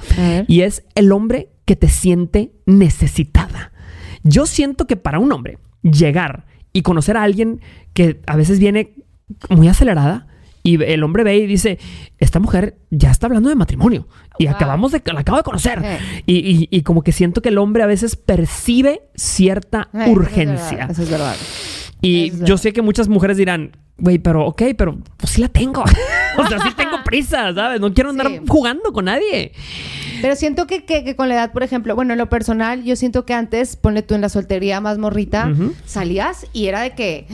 Y 0.47 0.61
es 0.61 0.85
el 0.95 1.11
hombre 1.11 1.49
que 1.65 1.75
te 1.75 1.89
siente 1.89 2.53
necesitada. 2.67 3.73
Yo 4.23 4.47
siento 4.47 4.87
que 4.87 4.97
para 4.97 5.19
un 5.19 5.33
hombre 5.33 5.59
llegar 5.83 6.47
y 6.77 6.83
conocer 6.83 7.17
a 7.17 7.23
alguien 7.23 7.61
que 7.95 8.21
a 8.27 8.37
veces 8.37 8.59
viene 8.59 8.93
muy 9.49 9.69
acelerada 9.69 10.27
y 10.63 10.83
el 10.83 11.03
hombre 11.05 11.23
ve 11.25 11.37
y 11.37 11.47
dice, 11.47 11.79
esta 12.19 12.41
mujer 12.41 12.77
ya 12.91 13.11
está 13.13 13.27
hablando 13.29 13.49
de 13.49 13.55
matrimonio 13.55 14.09
y 14.39 14.47
Wow. 14.47 14.55
acabamos 14.57 14.93
de, 14.93 15.01
la 15.07 15.21
acabo 15.21 15.39
de 15.39 15.45
conocer. 15.45 15.81
Y, 16.27 16.35
y- 16.37 16.69
y 16.71 16.83
como 16.83 17.03
que 17.03 17.13
siento 17.13 17.41
que 17.41 17.51
el 17.51 17.59
hombre 17.59 17.83
a 17.85 17.87
veces 17.87 18.17
percibe 18.17 19.03
cierta 19.15 19.89
eso 19.93 20.03
es 20.03 20.09
urgencia. 20.11 20.77
verdad, 20.77 20.91
Eso 20.91 21.03
es 21.03 21.11
verdad. 21.11 21.37
Y 22.03 22.27
Es 22.27 22.33
yo 22.35 22.41
verdad. 22.41 22.57
sé 22.59 22.73
que 22.73 22.83
muchas 22.83 23.09
mujeres 23.09 23.37
dirán, 23.37 23.77
güey, 23.99 24.19
pero 24.19 24.45
ok, 24.47 24.63
pero 24.77 24.99
pues 25.17 25.33
sí 25.33 25.41
la 25.41 25.49
tengo. 25.49 25.83
o 26.37 26.47
sea, 26.47 26.59
sí 26.61 26.69
tengo 26.77 26.97
prisa, 27.05 27.55
¿sabes? 27.55 27.81
No 27.81 27.95
quiero 27.95 28.11
andar 28.11 28.27
Sí. 28.29 28.41
jugando 28.47 28.93
con 28.93 29.05
nadie. 29.07 29.53
Pero 30.23 30.37
siento 30.37 30.67
que, 30.67 30.85
que- 30.85 31.05
que 31.05 31.17
con 31.17 31.29
la 31.29 31.35
edad, 31.35 31.53
por 31.53 31.63
ejemplo, 31.63 31.95
bueno, 31.95 32.13
en 32.15 32.19
lo 32.19 32.29
personal, 32.29 32.85
yo 32.85 32.97
siento 32.97 33.25
que 33.27 33.35
antes, 33.35 33.77
ponle 33.77 34.03
tú 34.03 34.15
en 34.15 34.21
la 34.21 34.29
soltería 34.29 34.81
más 34.81 34.99
morrita, 34.99 35.49
Ujú. 35.53 35.75
salías 35.85 36.47
y 36.53 36.67
era 36.67 36.81
de 36.83 36.91
que, 36.91 37.27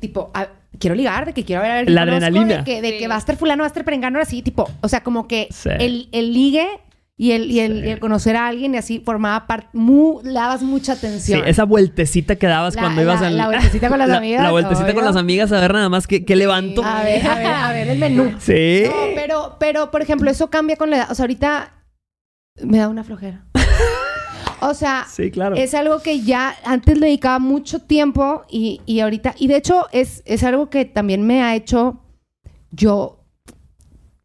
tipo, 0.00 0.30
a- 0.34 0.48
quiero 0.78 0.94
ligar, 0.94 1.26
de 1.26 1.32
que 1.32 1.44
quiero 1.44 1.62
ver 1.62 1.70
a 1.70 1.74
ver 1.76 1.90
La 1.90 2.02
conozco, 2.02 2.24
adrenalina. 2.26 2.58
De 2.58 2.64
que, 2.64 2.82
de 2.82 2.90
Sí. 2.92 2.98
que 2.98 3.08
va 3.08 3.14
a 3.14 3.18
estar 3.18 3.36
fulano, 3.36 3.62
va 3.62 3.66
a 3.66 3.68
estar 3.68 3.84
perengano, 3.84 4.18
así, 4.20 4.42
tipo, 4.42 4.68
o 4.82 4.88
sea, 4.88 5.02
como 5.02 5.26
que 5.26 5.48
Sí. 5.50 5.70
el, 5.78 6.08
el 6.12 6.32
ligue 6.34 6.66
y 7.18 7.30
el, 7.32 7.50
y, 7.50 7.60
el, 7.60 7.82
y 7.82 7.88
el 7.88 7.98
conocer 7.98 8.36
a 8.36 8.46
alguien 8.46 8.74
y 8.74 8.76
así 8.76 9.00
formaba 9.02 9.46
parte, 9.46 9.68
mu- 9.72 10.20
le 10.22 10.34
dabas 10.34 10.60
mucha 10.62 10.94
Sí, 10.96 11.06
atención. 11.06 11.42
esa 11.48 11.64
vueltecita 11.64 12.36
que 12.36 12.46
dabas 12.46 12.74
La- 12.74 12.82
cuando 12.82 13.00
ibas 13.00 13.22
la- 13.22 13.28
al... 13.28 13.36
la 13.38 13.46
vueltecita 13.46 13.88
con 13.88 13.98
las 14.00 14.08
la- 14.10 14.18
amigas, 14.18 14.42
La 14.42 14.50
vueltecita 14.50 14.84
con 14.88 14.96
obvio. 14.96 15.04
las 15.06 15.16
amigas 15.16 15.50
a 15.52 15.60
ver 15.60 15.72
nada 15.72 15.88
más 15.88 16.06
qué, 16.06 16.26
qué 16.26 16.36
levanto. 16.36 16.84
A 16.84 17.02
ver, 17.04 17.26
a 17.26 17.34
ver, 17.36 17.46
a 17.46 17.72
ver 17.72 17.88
el 17.88 17.98
menú. 17.98 18.34
Sí. 18.40 18.82
No, 18.84 18.92
pero, 19.14 19.56
pero, 19.58 19.90
por 19.90 20.02
ejemplo, 20.02 20.30
eso 20.30 20.50
cambia 20.50 20.76
con 20.76 20.90
la 20.90 20.96
edad. 20.98 21.10
O 21.10 21.14
sea, 21.14 21.22
ahorita 21.22 21.72
me 22.64 22.78
da 22.78 22.88
una 22.88 23.04
flojera. 23.04 23.44
O 24.60 24.74
sea, 24.74 25.06
Sí, 25.10 25.30
claro. 25.30 25.56
es 25.56 25.74
algo 25.74 26.00
que 26.00 26.20
ya 26.22 26.54
antes 26.64 26.98
le 26.98 27.06
dedicaba 27.06 27.38
mucho 27.38 27.80
tiempo 27.80 28.42
y, 28.48 28.80
y 28.86 29.00
ahorita, 29.00 29.34
y 29.38 29.48
de 29.48 29.56
hecho 29.56 29.86
es, 29.92 30.22
es 30.26 30.42
algo 30.44 30.70
que 30.70 30.84
también 30.84 31.26
me 31.26 31.42
ha 31.42 31.54
hecho 31.54 32.00
yo 32.70 33.24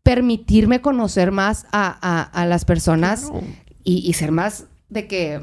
permitirme 0.04 0.82
conocer 0.82 1.32
más 1.32 1.66
a, 1.72 1.98
a- 2.02 2.24
a 2.24 2.46
las 2.46 2.66
personas 2.66 3.26
Claro. 3.30 3.46
y, 3.84 3.98
y 4.08 4.14
ser 4.14 4.32
más 4.32 4.66
de 4.90 5.08
que 5.08 5.42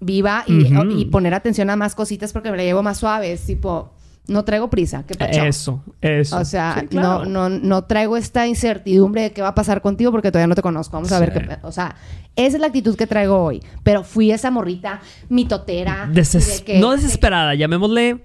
viva 0.00 0.44
y, 0.46 0.66
y 1.00 1.04
poner 1.06 1.32
atención 1.32 1.70
a 1.70 1.76
más 1.76 1.94
cositas 1.94 2.32
porque 2.32 2.50
me 2.50 2.56
la 2.58 2.62
llevo 2.64 2.82
más 2.82 2.98
suave. 2.98 3.32
Es 3.32 3.46
tipo, 3.46 3.94
no 4.28 4.44
traigo 4.44 4.68
prisa. 4.70 5.04
¿Qué 5.06 5.14
pacho? 5.14 5.42
Eso, 5.44 5.84
eso. 6.00 6.36
O 6.38 6.44
sea, 6.44 6.76
Sí, 6.80 6.86
claro. 6.88 7.24
no, 7.24 7.48
no, 7.48 7.58
no 7.60 7.84
traigo 7.84 8.16
esta 8.16 8.46
incertidumbre 8.46 9.22
de 9.22 9.32
qué 9.32 9.42
va 9.42 9.48
a 9.48 9.54
pasar 9.54 9.80
contigo 9.82 10.10
porque 10.10 10.30
todavía 10.32 10.48
no 10.48 10.54
te 10.54 10.62
conozco. 10.62 10.96
Vamos 10.96 11.12
a 11.12 11.20
ver 11.20 11.32
qué... 11.32 11.58
O 11.62 11.72
sea, 11.72 11.94
esa 12.34 12.56
es 12.56 12.60
la 12.60 12.66
actitud 12.66 12.96
que 12.96 13.06
traigo 13.06 13.42
hoy. 13.42 13.62
Pero 13.82 14.02
fui 14.04 14.30
esa 14.32 14.50
morrita 14.50 15.00
mitotera. 15.28 16.08
Deses- 16.12 16.58
de 16.58 16.64
que- 16.64 16.78
no 16.80 16.90
de- 16.90 16.96
desesperada, 16.96 17.54
llamémosle. 17.54 18.22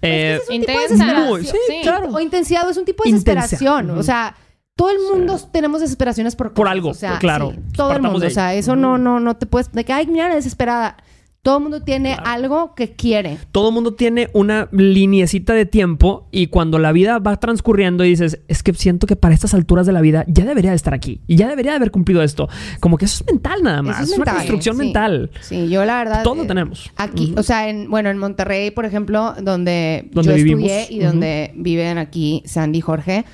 eh, 0.00 0.40
es 0.42 0.50
Intensa. 0.50 1.26
sí, 1.42 1.80
claro. 1.82 2.08
O 2.14 2.20
intensidad, 2.20 2.68
es 2.70 2.76
un 2.76 2.84
tipo 2.84 3.04
de 3.04 3.10
desesperación. 3.10 3.90
O 3.90 4.02
sea, 4.02 4.34
todo 4.74 4.90
el 4.90 4.98
mundo 5.12 5.38
tenemos 5.52 5.80
desesperaciones 5.80 6.34
por 6.34 6.54
Por 6.54 6.66
algo, 6.68 6.90
O 6.90 6.94
sea, 6.94 7.18
claro. 7.18 7.52
sí, 7.54 7.58
todo 7.76 7.92
el 7.92 8.00
mundo. 8.02 8.26
O 8.26 8.30
sea, 8.30 8.54
eso 8.54 8.74
no, 8.74 8.96
no, 8.98 9.20
no 9.20 9.36
te 9.36 9.46
puedes... 9.46 9.70
De 9.72 9.84
que, 9.84 9.92
ay, 9.92 10.06
mira, 10.06 10.34
desesperada. 10.34 10.96
Todo 11.44 11.56
el 11.56 11.64
mundo 11.64 11.82
tiene 11.82 12.16
algo 12.24 12.76
que 12.76 12.92
quiere. 12.92 13.36
todo 13.50 13.72
mundo 13.72 13.94
tiene 13.94 14.28
una 14.32 14.68
liniecita 14.70 15.54
de 15.54 15.66
tiempo 15.66 16.28
y 16.30 16.46
cuando 16.46 16.78
la 16.78 16.92
vida 16.92 17.18
va 17.18 17.34
transcurriendo 17.40 18.04
y 18.04 18.10
dices, 18.10 18.38
es 18.46 18.62
que 18.62 18.72
siento 18.74 19.08
que 19.08 19.16
para 19.16 19.34
estas 19.34 19.52
alturas 19.52 19.84
de 19.84 19.92
la 19.92 20.00
vida 20.00 20.24
ya 20.28 20.44
debería 20.44 20.70
de 20.70 20.76
estar 20.76 20.94
aquí 20.94 21.20
y 21.26 21.34
ya 21.34 21.48
debería 21.48 21.72
de 21.72 21.78
haber 21.78 21.90
cumplido 21.90 22.22
esto. 22.22 22.48
Como 22.78 22.96
que 22.96 23.06
eso 23.06 23.24
es 23.24 23.32
mental 23.32 23.60
nada 23.64 23.82
más. 23.82 23.96
Eso 23.96 24.04
es, 24.04 24.10
es 24.10 24.16
una 24.18 24.24
mental, 24.24 24.36
construcción 24.36 24.76
sí. 24.76 24.82
mental. 24.84 25.30
Sí, 25.40 25.68
yo 25.68 25.84
la 25.84 25.98
verdad... 25.98 26.22
Todo 26.22 26.44
eh, 26.44 26.46
tenemos. 26.46 26.92
Aquí, 26.94 27.34
o 27.36 27.42
sea, 27.42 27.68
en, 27.68 27.90
bueno, 27.90 28.10
en 28.10 28.18
Monterrey, 28.18 28.70
por 28.70 28.84
ejemplo, 28.84 29.34
donde, 29.42 30.08
Donde 30.12 30.30
yo 30.30 30.36
vivimos. 30.36 30.70
estudié 30.70 30.96
y 30.96 31.00
donde 31.00 31.50
viven 31.56 31.98
aquí 31.98 32.44
Sandy 32.46 32.78
y 32.78 32.82
Jorge, 32.82 33.24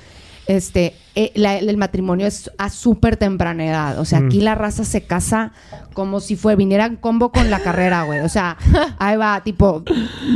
este, 0.49 0.95
eh, 1.15 1.31
la- 1.35 1.57
el 1.57 1.77
matrimonio 1.77 2.25
es 2.27 2.49
a 2.57 2.69
súper 2.69 3.17
temprana 3.17 3.65
edad. 3.65 3.99
O 3.99 4.05
sea, 4.05 4.19
Mm. 4.19 4.25
aquí 4.25 4.41
la 4.41 4.55
raza 4.55 4.83
se 4.83 5.01
casa 5.01 5.51
como 5.93 6.19
si 6.19 6.35
fue, 6.35 6.55
viniera 6.55 6.85
en 6.85 6.95
combo 6.95 7.31
con 7.31 7.49
la 7.51 7.59
carrera, 7.59 8.03
güey. 8.03 8.21
O 8.21 8.29
sea, 8.29 8.57
ahí 8.99 9.15
va, 9.15 9.41
tipo, 9.43 9.83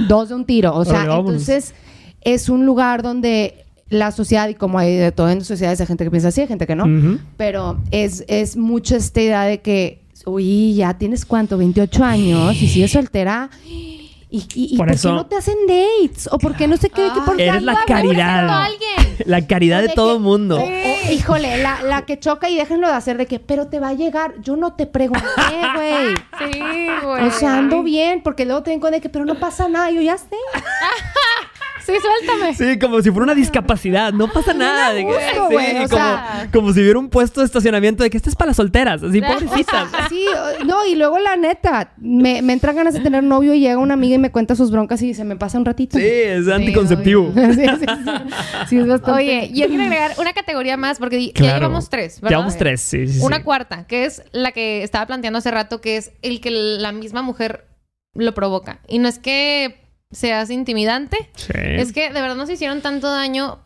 dos 0.08 0.30
de 0.30 0.36
un 0.36 0.46
tiro. 0.46 0.76
O 0.76 0.86
sea, 0.86 1.04
entonces 1.04 1.74
es 2.22 2.48
un 2.50 2.66
lugar 2.66 3.02
donde 3.02 3.66
la 3.90 4.12
sociedad, 4.12 4.48
y 4.50 4.54
como 4.56 4.78
hay 4.80 4.96
de 4.96 5.12
todo 5.12 5.30
en 5.30 5.44
sociedades, 5.44 5.82
hay 5.82 5.88
gente 5.88 6.04
que 6.04 6.12
piensa 6.12 6.28
así, 6.30 6.42
hay 6.42 6.48
gente 6.48 6.66
que 6.68 6.76
no. 6.76 6.86
Pero 7.38 7.80
es, 7.92 8.24
es 8.28 8.56
mucho 8.56 8.96
esta 8.96 9.20
idea 9.22 9.44
de 9.44 9.62
que, 9.62 10.04
uy, 10.26 10.76
ya 10.76 10.94
tienes 10.98 11.26
cuánto, 11.26 11.58
28 11.58 12.04
años 12.04 12.56
y 12.62 12.68
sigues 12.68 12.92
soltera. 12.92 13.50
¿Y, 13.68 14.48
y, 14.56 14.74
y 14.74 14.78
Por 14.78 14.88
por, 14.88 14.96
eso- 14.96 15.10
qué 15.10 15.16
no 15.16 15.26
te 15.28 15.36
hacen 15.36 15.56
dates? 15.68 16.28
¿O 16.32 16.40
por 16.40 16.56
qué 16.56 16.68
no 16.68 16.76
sé 16.78 16.90
qué? 16.90 17.04
Ah. 17.08 17.14
que 17.14 17.22
por 17.22 17.38
qué 17.38 17.46
Eres 17.50 17.62
la 17.62 17.76
caridad. 17.86 18.48
La 19.26 19.46
caridad 19.46 19.82
de 19.82 19.88
de 19.90 19.94
todo 19.94 20.14
que- 20.18 20.20
mundo. 20.24 20.60
O, 20.62 21.12
híjole, 21.12 21.58
la, 21.58 21.82
la 21.84 22.04
que 22.06 22.20
choca 22.20 22.50
y 22.50 22.56
déjenlo 22.58 22.88
de 22.88 22.94
hacer 22.94 23.18
de 23.18 23.26
que, 23.26 23.40
pero 23.40 23.68
te 23.68 23.80
va 23.80 23.90
a 23.90 23.94
llegar. 23.94 24.34
Yo 24.42 24.56
no 24.56 24.74
te 24.74 24.86
pregunté, 24.86 25.24
güey. 25.76 26.16
Sí, 26.52 26.60
güey. 27.04 27.28
O 27.28 27.32
sea, 27.32 27.58
ando 27.58 27.84
bien, 27.84 28.22
porque 28.24 28.46
luego 28.46 28.64
te 28.64 28.72
den 28.72 28.80
cuenta 28.80 28.98
de 28.98 29.02
que, 29.02 29.10
pero 29.10 29.26
no 29.26 29.36
pasa 29.36 29.68
nada. 29.70 29.92
Yo 29.92 30.02
ya 30.02 30.18
sé. 30.18 30.28
Sí, 31.86 31.92
suéltame. 32.02 32.54
Sí, 32.56 32.80
como 32.80 33.02
si 33.02 33.10
fuera 33.12 33.24
una 33.26 33.36
discapacidad. 33.36 34.14
No 34.14 34.32
pasa 34.32 34.54
nada. 34.54 34.94
de 34.94 35.02
que- 35.02 35.06
gusto, 35.06 35.22
sí, 35.50 35.74
como, 35.78 35.88
sea- 35.88 36.50
como 36.52 36.74
si 36.74 36.82
hubiera 36.82 37.00
un 37.00 37.10
puesto 37.10 37.42
de 37.42 37.46
estacionamiento 37.46 38.04
de 38.04 38.10
que 38.10 38.18
este 38.18 38.30
es 38.30 38.36
para 38.36 38.48
las 38.50 38.58
solteras. 38.58 39.04
Así, 39.04 39.22
pobrecitas. 39.22 39.90
Sí, 40.10 40.26
no, 40.66 40.86
y 40.86 40.96
luego 40.96 41.18
la 41.20 41.36
neta, 41.36 41.94
me, 41.98 42.42
me 42.42 42.54
entran 42.54 42.76
ganas 42.76 42.94
de 42.94 43.00
tener 43.00 43.24
novio 43.24 43.54
y 43.54 43.60
llega 43.60 43.78
una 43.78 43.96
amiga 43.96 44.16
y 44.16 44.20
me 44.20 44.32
cuenta 44.32 44.56
sus 44.56 44.72
broncas 44.72 45.02
y 45.02 45.14
se 45.14 45.24
me 45.24 45.36
pasa 45.36 45.58
un 45.58 45.66
ratito. 45.66 45.98
Sí, 45.98 46.04
es 46.06 46.48
anticonceptivo. 46.48 47.32
Sí, 47.54 47.54
sí, 47.56 47.66
sí. 47.80 47.86
Sí, 48.70 48.78
es 48.78 48.88
bastante. 48.88 49.12
Oye, 49.12 49.50
yo 49.54 49.68
quiero 49.68 49.84
agregar 49.84 50.14
una 50.18 50.34
categoría 50.34 50.78
más 50.78 51.00
porque 51.00 51.28
ya 51.28 51.34
Claro. 51.34 51.60
llevamos 51.60 51.90
tres, 51.90 52.22
¿verdad? 52.22 52.30
Llevamos 52.38 52.58
tres, 52.58 52.82
sí, 52.82 53.08
sí, 53.08 53.20
sí. 53.20 53.26
Una 53.26 53.44
cuarta, 53.44 53.86
que 53.88 54.06
es 54.06 54.24
la 54.32 54.52
que 54.52 54.84
estaba 54.84 55.06
planteando 55.06 55.40
hace 55.40 55.52
rato, 55.52 55.82
que 55.82 55.98
es 55.98 56.12
el 56.22 56.40
que 56.42 56.52
la 56.52 56.92
misma 56.92 57.22
mujer 57.22 57.66
lo 58.16 58.34
provoca. 58.34 58.80
Y 58.88 59.00
no 59.00 59.08
es 59.08 59.20
que 59.20 59.83
seas 60.14 60.50
intimidante, 60.50 61.30
Sí. 61.36 61.52
es 61.56 61.92
que 61.92 62.12
de 62.12 62.22
verdad 62.22 62.36
nos 62.36 62.50
hicieron 62.50 62.82
tanto 62.82 63.10
daño 63.12 63.60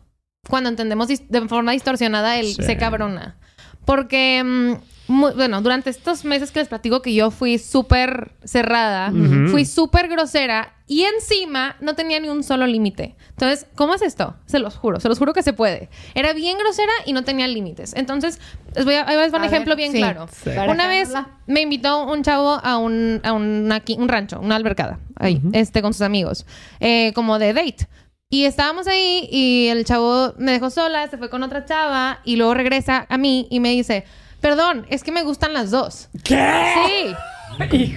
cuando 0.49 0.69
entendemos 0.69 1.07
de 1.07 1.47
forma 1.47 1.73
distorsionada 1.73 2.37
el 2.39 2.47
Sí. 2.47 2.63
se 2.63 2.77
cabrona. 2.77 3.37
Porque, 3.85 4.43
mm, 4.43 4.73
mu- 5.07 5.31
bueno, 5.33 5.61
durante 5.61 5.89
estos 5.89 6.25
meses 6.25 6.51
que 6.51 6.59
les 6.59 6.67
platico 6.67 7.01
que 7.01 7.13
yo 7.13 7.31
fui 7.31 7.57
súper 7.57 8.31
cerrada, 8.43 9.09
Ujú. 9.11 9.49
fui 9.49 9.65
súper 9.65 10.07
grosera 10.07 10.73
y 10.87 11.03
encima 11.03 11.75
no 11.81 11.95
tenía 11.95 12.19
ni 12.19 12.29
un 12.29 12.43
solo 12.43 12.65
límite. 12.65 13.15
Entonces, 13.31 13.67
¿cómo 13.75 13.93
es 13.93 14.01
esto? 14.01 14.35
Se 14.45 14.59
los 14.59 14.75
juro, 14.77 14.99
se 14.99 15.09
los 15.09 15.19
juro 15.19 15.33
que 15.33 15.43
se 15.43 15.51
puede. 15.53 15.89
Era 16.15 16.31
bien 16.33 16.57
grosera 16.57 16.91
y 17.05 17.13
no 17.13 17.23
tenía 17.23 17.47
límites. 17.47 17.93
Entonces, 17.95 18.39
les 18.75 18.85
voy 18.85 18.95
a, 18.95 19.07
ahí 19.07 19.17
les 19.17 19.33
va 19.33 19.37
un 19.37 19.43
A 19.43 19.47
ejemplo 19.47 19.71
ver, 19.75 19.77
bien 19.77 19.91
sí. 19.91 19.97
claro. 19.97 20.27
Sí. 20.43 20.49
Una 20.69 20.87
vez 20.87 21.11
me 21.45 21.61
invitó 21.61 22.05
un 22.05 22.23
chavo 22.23 22.59
a 22.63 22.77
un, 22.77 23.19
a 23.23 23.33
un, 23.33 23.69
aquí- 23.71 23.97
un 23.99 24.07
rancho, 24.07 24.39
una 24.39 24.55
albercada, 24.55 24.99
ahí, 25.17 25.37
Ujú. 25.37 25.49
este, 25.53 25.81
con 25.81 25.93
sus 25.93 26.01
amigos, 26.03 26.45
eh, 26.79 27.11
como 27.13 27.37
de 27.39 27.53
date. 27.53 27.87
Y 28.29 28.43
estábamos 28.43 28.87
ahí 28.87 29.27
y 29.31 29.67
el 29.67 29.85
chavo 29.85 30.33
me 30.37 30.51
dejó 30.51 30.69
sola, 30.69 31.07
se 31.09 31.17
fue 31.17 31.29
con 31.29 31.43
otra 31.43 31.63
chava 31.65 32.19
y 32.25 32.35
luego 32.35 32.53
regresa 32.53 33.05
a 33.09 33.17
mí 33.17 33.47
y 33.49 33.61
me 33.61 33.69
dice, 33.69 34.03
perdón, 34.41 34.85
es 34.89 35.03
que 35.03 35.11
me 35.11 35.23
gustan 35.23 35.53
las 35.53 35.71
dos. 35.71 36.09
¿Qué? 36.23 36.73
Sí. 36.87 37.15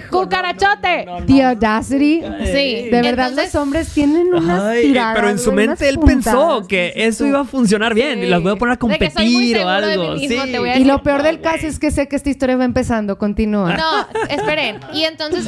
¡Cucarachote! 0.09 1.05
The 1.27 1.43
audacity. 1.43 2.21
Sí. 2.45 2.89
De 2.89 3.01
verdad, 3.03 3.29
Entonces- 3.29 3.53
los 3.53 3.61
hombres 3.61 3.89
tienen 3.93 4.33
unas 4.33 4.59
Ay, 4.61 4.83
tiradas, 4.87 5.15
pero 5.15 5.29
en 5.29 5.39
su 5.39 5.51
mente 5.51 5.87
él 5.87 5.99
pensó 5.99 6.65
que 6.67 6.93
eso 6.95 7.25
iba 7.25 7.41
a 7.41 7.43
funcionar 7.45 7.93
bien 7.93 8.19
y 8.23 8.27
las 8.27 8.41
voy 8.41 8.53
a 8.53 8.55
poner 8.55 8.73
a 8.73 8.77
competir 8.77 9.57
o 9.59 9.67
algo. 9.69 10.13
mismo, 10.15 10.43
sí. 10.45 10.51
te 10.51 10.59
voy 10.59 10.69
a 10.69 10.77
Y 10.79 10.83
lo 10.83 11.03
peor 11.03 11.21
del 11.23 11.41
caso 11.41 11.67
es 11.67 11.77
que 11.79 11.91
sé 11.91 12.07
que 12.07 12.15
esta 12.15 12.29
historia 12.29 12.57
va 12.57 12.65
empezando. 12.65 13.17
Continúa. 13.17 13.75
No, 13.77 14.07
esperen. 14.29 14.79
Y 14.93 15.03
entonces, 15.03 15.45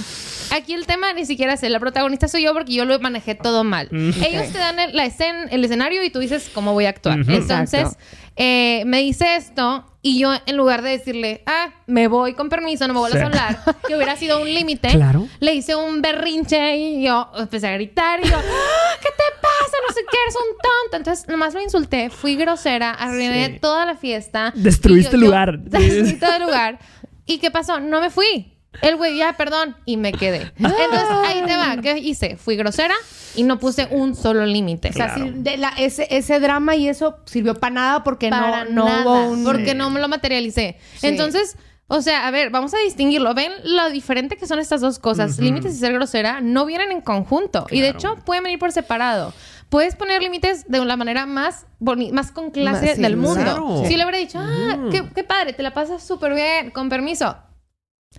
aquí 0.51 0.73
el 0.73 0.86
tema 0.86 1.13
ni 1.13 1.25
siquiera 1.25 1.53
es 1.53 1.63
él. 1.63 1.71
La 1.73 1.79
protagonista 1.79 2.27
soy 2.27 2.43
yo 2.43 2.53
porque 2.53 2.73
yo 2.73 2.86
lo 2.86 2.99
manejé 2.99 3.36
todo 3.36 3.63
mal. 3.63 3.88
Ellos 3.91 4.51
te 4.51 4.58
dan 4.58 4.79
el, 4.79 4.95
la 4.95 5.06
escena, 5.06 5.45
el 5.51 5.63
escenario 5.63 6.03
y 6.03 6.10
tú 6.10 6.19
dices 6.19 6.49
cómo 6.53 6.73
voy 6.73 6.86
a 6.86 6.89
actuar. 6.89 7.19
Entonces, 7.27 7.89
eh, 8.36 8.84
me 8.86 8.99
dice 9.01 9.36
esto 9.36 9.89
y 10.01 10.19
yo, 10.19 10.34
en 10.45 10.58
lugar 10.58 10.82
de 10.82 10.89
decirle, 10.89 11.43
ah, 11.45 11.69
me 11.88 12.08
voy 12.08 12.34
con 12.34 12.49
permiso, 12.49 12.88
no 12.88 12.93
me 12.93 12.99
vuelvas 12.99 13.19
Sí. 13.19 13.23
a 13.23 13.27
hablar, 13.27 13.60
que 13.88 13.95
hubiera 13.95 14.15
sido 14.17 14.41
un 14.41 14.53
límite, 14.53 14.89
Claro. 14.89 15.27
le 15.39 15.53
hice 15.53 15.75
un 15.75 16.01
berrinche 16.01 16.75
y 16.75 17.03
yo 17.06 17.32
empecé 17.38 17.67
a 17.67 17.73
gritar 17.73 18.19
y 18.21 18.27
yo, 18.27 18.36
"Ah, 18.38 18.95
¿qué 19.01 19.08
te 19.10 19.23
pasa? 19.41 19.77
No 19.88 19.93
sé 19.93 20.01
qué, 20.12 20.17
eres 20.23 20.36
un 20.36 20.58
tonto. 20.58 20.97
Entonces, 20.97 21.27
nomás 21.29 21.53
lo 21.53 21.62
insulté, 21.62 22.10
fui 22.10 22.36
grosera, 22.36 22.91
arruiné 22.91 23.45
Sí. 23.53 23.60
toda 23.62 23.86
la 23.86 23.95
fiesta. 23.95 24.51
Destruiste 24.56 25.12
yo- 25.12 25.15
el 25.17 25.21
yo- 25.21 25.27
lugar. 25.27 25.60
Destruí 25.60 26.19
todo 26.19 26.36
el 26.36 26.43
lugar. 26.43 26.79
¿Y 27.25 27.38
qué 27.38 27.49
pasó? 27.51 27.79
No 27.79 28.01
me 28.01 28.10
fui. 28.10 28.52
El 28.81 28.95
güey, 28.97 29.17
ya, 29.17 29.33
perdón. 29.33 29.75
Y 29.86 29.97
me 29.97 30.12
quedé. 30.12 30.51
Entonces, 30.57 31.07
ahí 31.25 31.41
te 31.45 31.55
va. 31.55 31.77
¿Qué 31.81 31.97
hice? 31.99 32.38
Fui 32.38 32.55
grosera 32.55 32.95
y 33.36 33.43
no 33.43 33.59
puse 33.59 33.88
un 33.91 34.15
solo 34.15 34.45
límite. 34.45 34.89
O 34.89 34.93
sea, 34.93 35.13
Claro. 35.13 35.25
sí, 35.25 35.31
de 35.36 35.57
la- 35.57 35.73
ese, 35.77 36.07
ese 36.09 36.39
drama 36.39 36.75
y 36.75 36.88
eso 36.88 37.17
sirvió 37.25 37.55
para 37.55 37.73
nada 37.73 38.03
porque 38.03 38.29
Para 38.29 38.65
no, 38.65 38.71
no 38.71 38.86
nada, 38.86 39.01
hubo 39.03 39.31
un... 39.31 39.43
Porque 39.43 39.73
no 39.75 39.89
me 39.89 39.99
lo 40.01 40.07
materialicé. 40.07 40.77
Sí. 40.97 41.07
Entonces, 41.07 41.55
o 41.88 42.01
sea, 42.01 42.27
a 42.27 42.31
ver, 42.31 42.49
vamos 42.49 42.73
a 42.73 42.77
distinguirlo. 42.79 43.33
¿Ven 43.33 43.51
lo 43.63 43.89
diferente 43.89 44.38
que 44.38 44.47
son 44.47 44.59
estas 44.59 44.81
dos 44.81 44.99
cosas? 44.99 45.38
Límites 45.39 45.75
y 45.75 45.77
ser 45.77 45.93
grosera 45.93 46.41
no 46.41 46.65
vienen 46.65 46.91
en 46.91 47.01
conjunto. 47.01 47.67
Y 47.69 47.81
de 47.81 47.93
Claro. 47.93 48.15
hecho, 48.15 48.25
pueden 48.25 48.43
venir 48.43 48.59
por 48.59 48.71
separado. 48.71 49.33
Puedes 49.69 49.95
poner 49.95 50.21
límites 50.21 50.65
de 50.67 50.83
la 50.86 50.97
manera 50.97 51.25
más 51.25 51.65
boni- 51.79 52.12
más 52.12 52.31
con 52.31 52.51
clase 52.51 52.86
Más- 52.86 52.95
sí, 52.95 53.01
del 53.01 53.17
mundo. 53.17 53.41
claro. 53.43 53.83
Si 53.88 53.95
le 53.97 54.03
hubiera 54.03 54.17
dicho, 54.19 54.39
ah, 54.39 54.77
Mm. 54.77 54.89
qué, 54.91 55.03
qué 55.15 55.23
padre, 55.23 55.53
te 55.53 55.63
la 55.63 55.73
pasas 55.73 56.03
súper 56.05 56.33
bien, 56.36 56.69
con 56.71 56.89
permiso. 56.89 57.36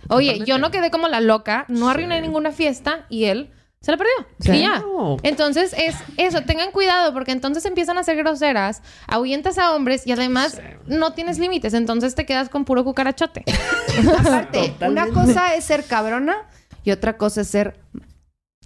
Oye, 0.09 0.43
yo 0.45 0.57
no 0.57 0.71
quedé 0.71 0.91
como 0.91 1.07
la 1.07 1.21
loca, 1.21 1.65
no 1.67 1.89
arruiné 1.89 2.21
ninguna 2.21 2.51
fiesta 2.51 3.05
y 3.09 3.25
él 3.25 3.51
se 3.85 3.91
la 3.91 3.97
perdió. 3.97 4.13
Sí. 4.39 4.51
Y 4.53 4.61
ya. 4.61 4.83
Entonces 5.21 5.75
es 5.77 5.95
eso, 6.17 6.41
tengan 6.41 6.71
cuidado 6.71 7.13
porque 7.13 7.31
entonces 7.31 7.65
empiezan 7.65 7.99
a 7.99 8.03
ser 8.03 8.17
groseras, 8.17 8.81
ahuyentas 9.05 9.59
a 9.59 9.75
hombres 9.75 10.07
y 10.07 10.11
además 10.11 10.59
no 10.87 11.13
tienes 11.13 11.37
límites, 11.37 11.75
entonces 11.75 12.15
te 12.15 12.25
quedas 12.25 12.49
con 12.49 12.65
puro 12.65 12.83
cucarachote. 12.83 13.43
Aparte, 14.19 14.73
una 14.87 15.09
cosa 15.09 15.53
es 15.53 15.65
ser 15.65 15.83
cabrona 15.85 16.35
y 16.83 16.91
otra 16.91 17.17
cosa 17.17 17.41
es 17.41 17.47
ser... 17.47 17.79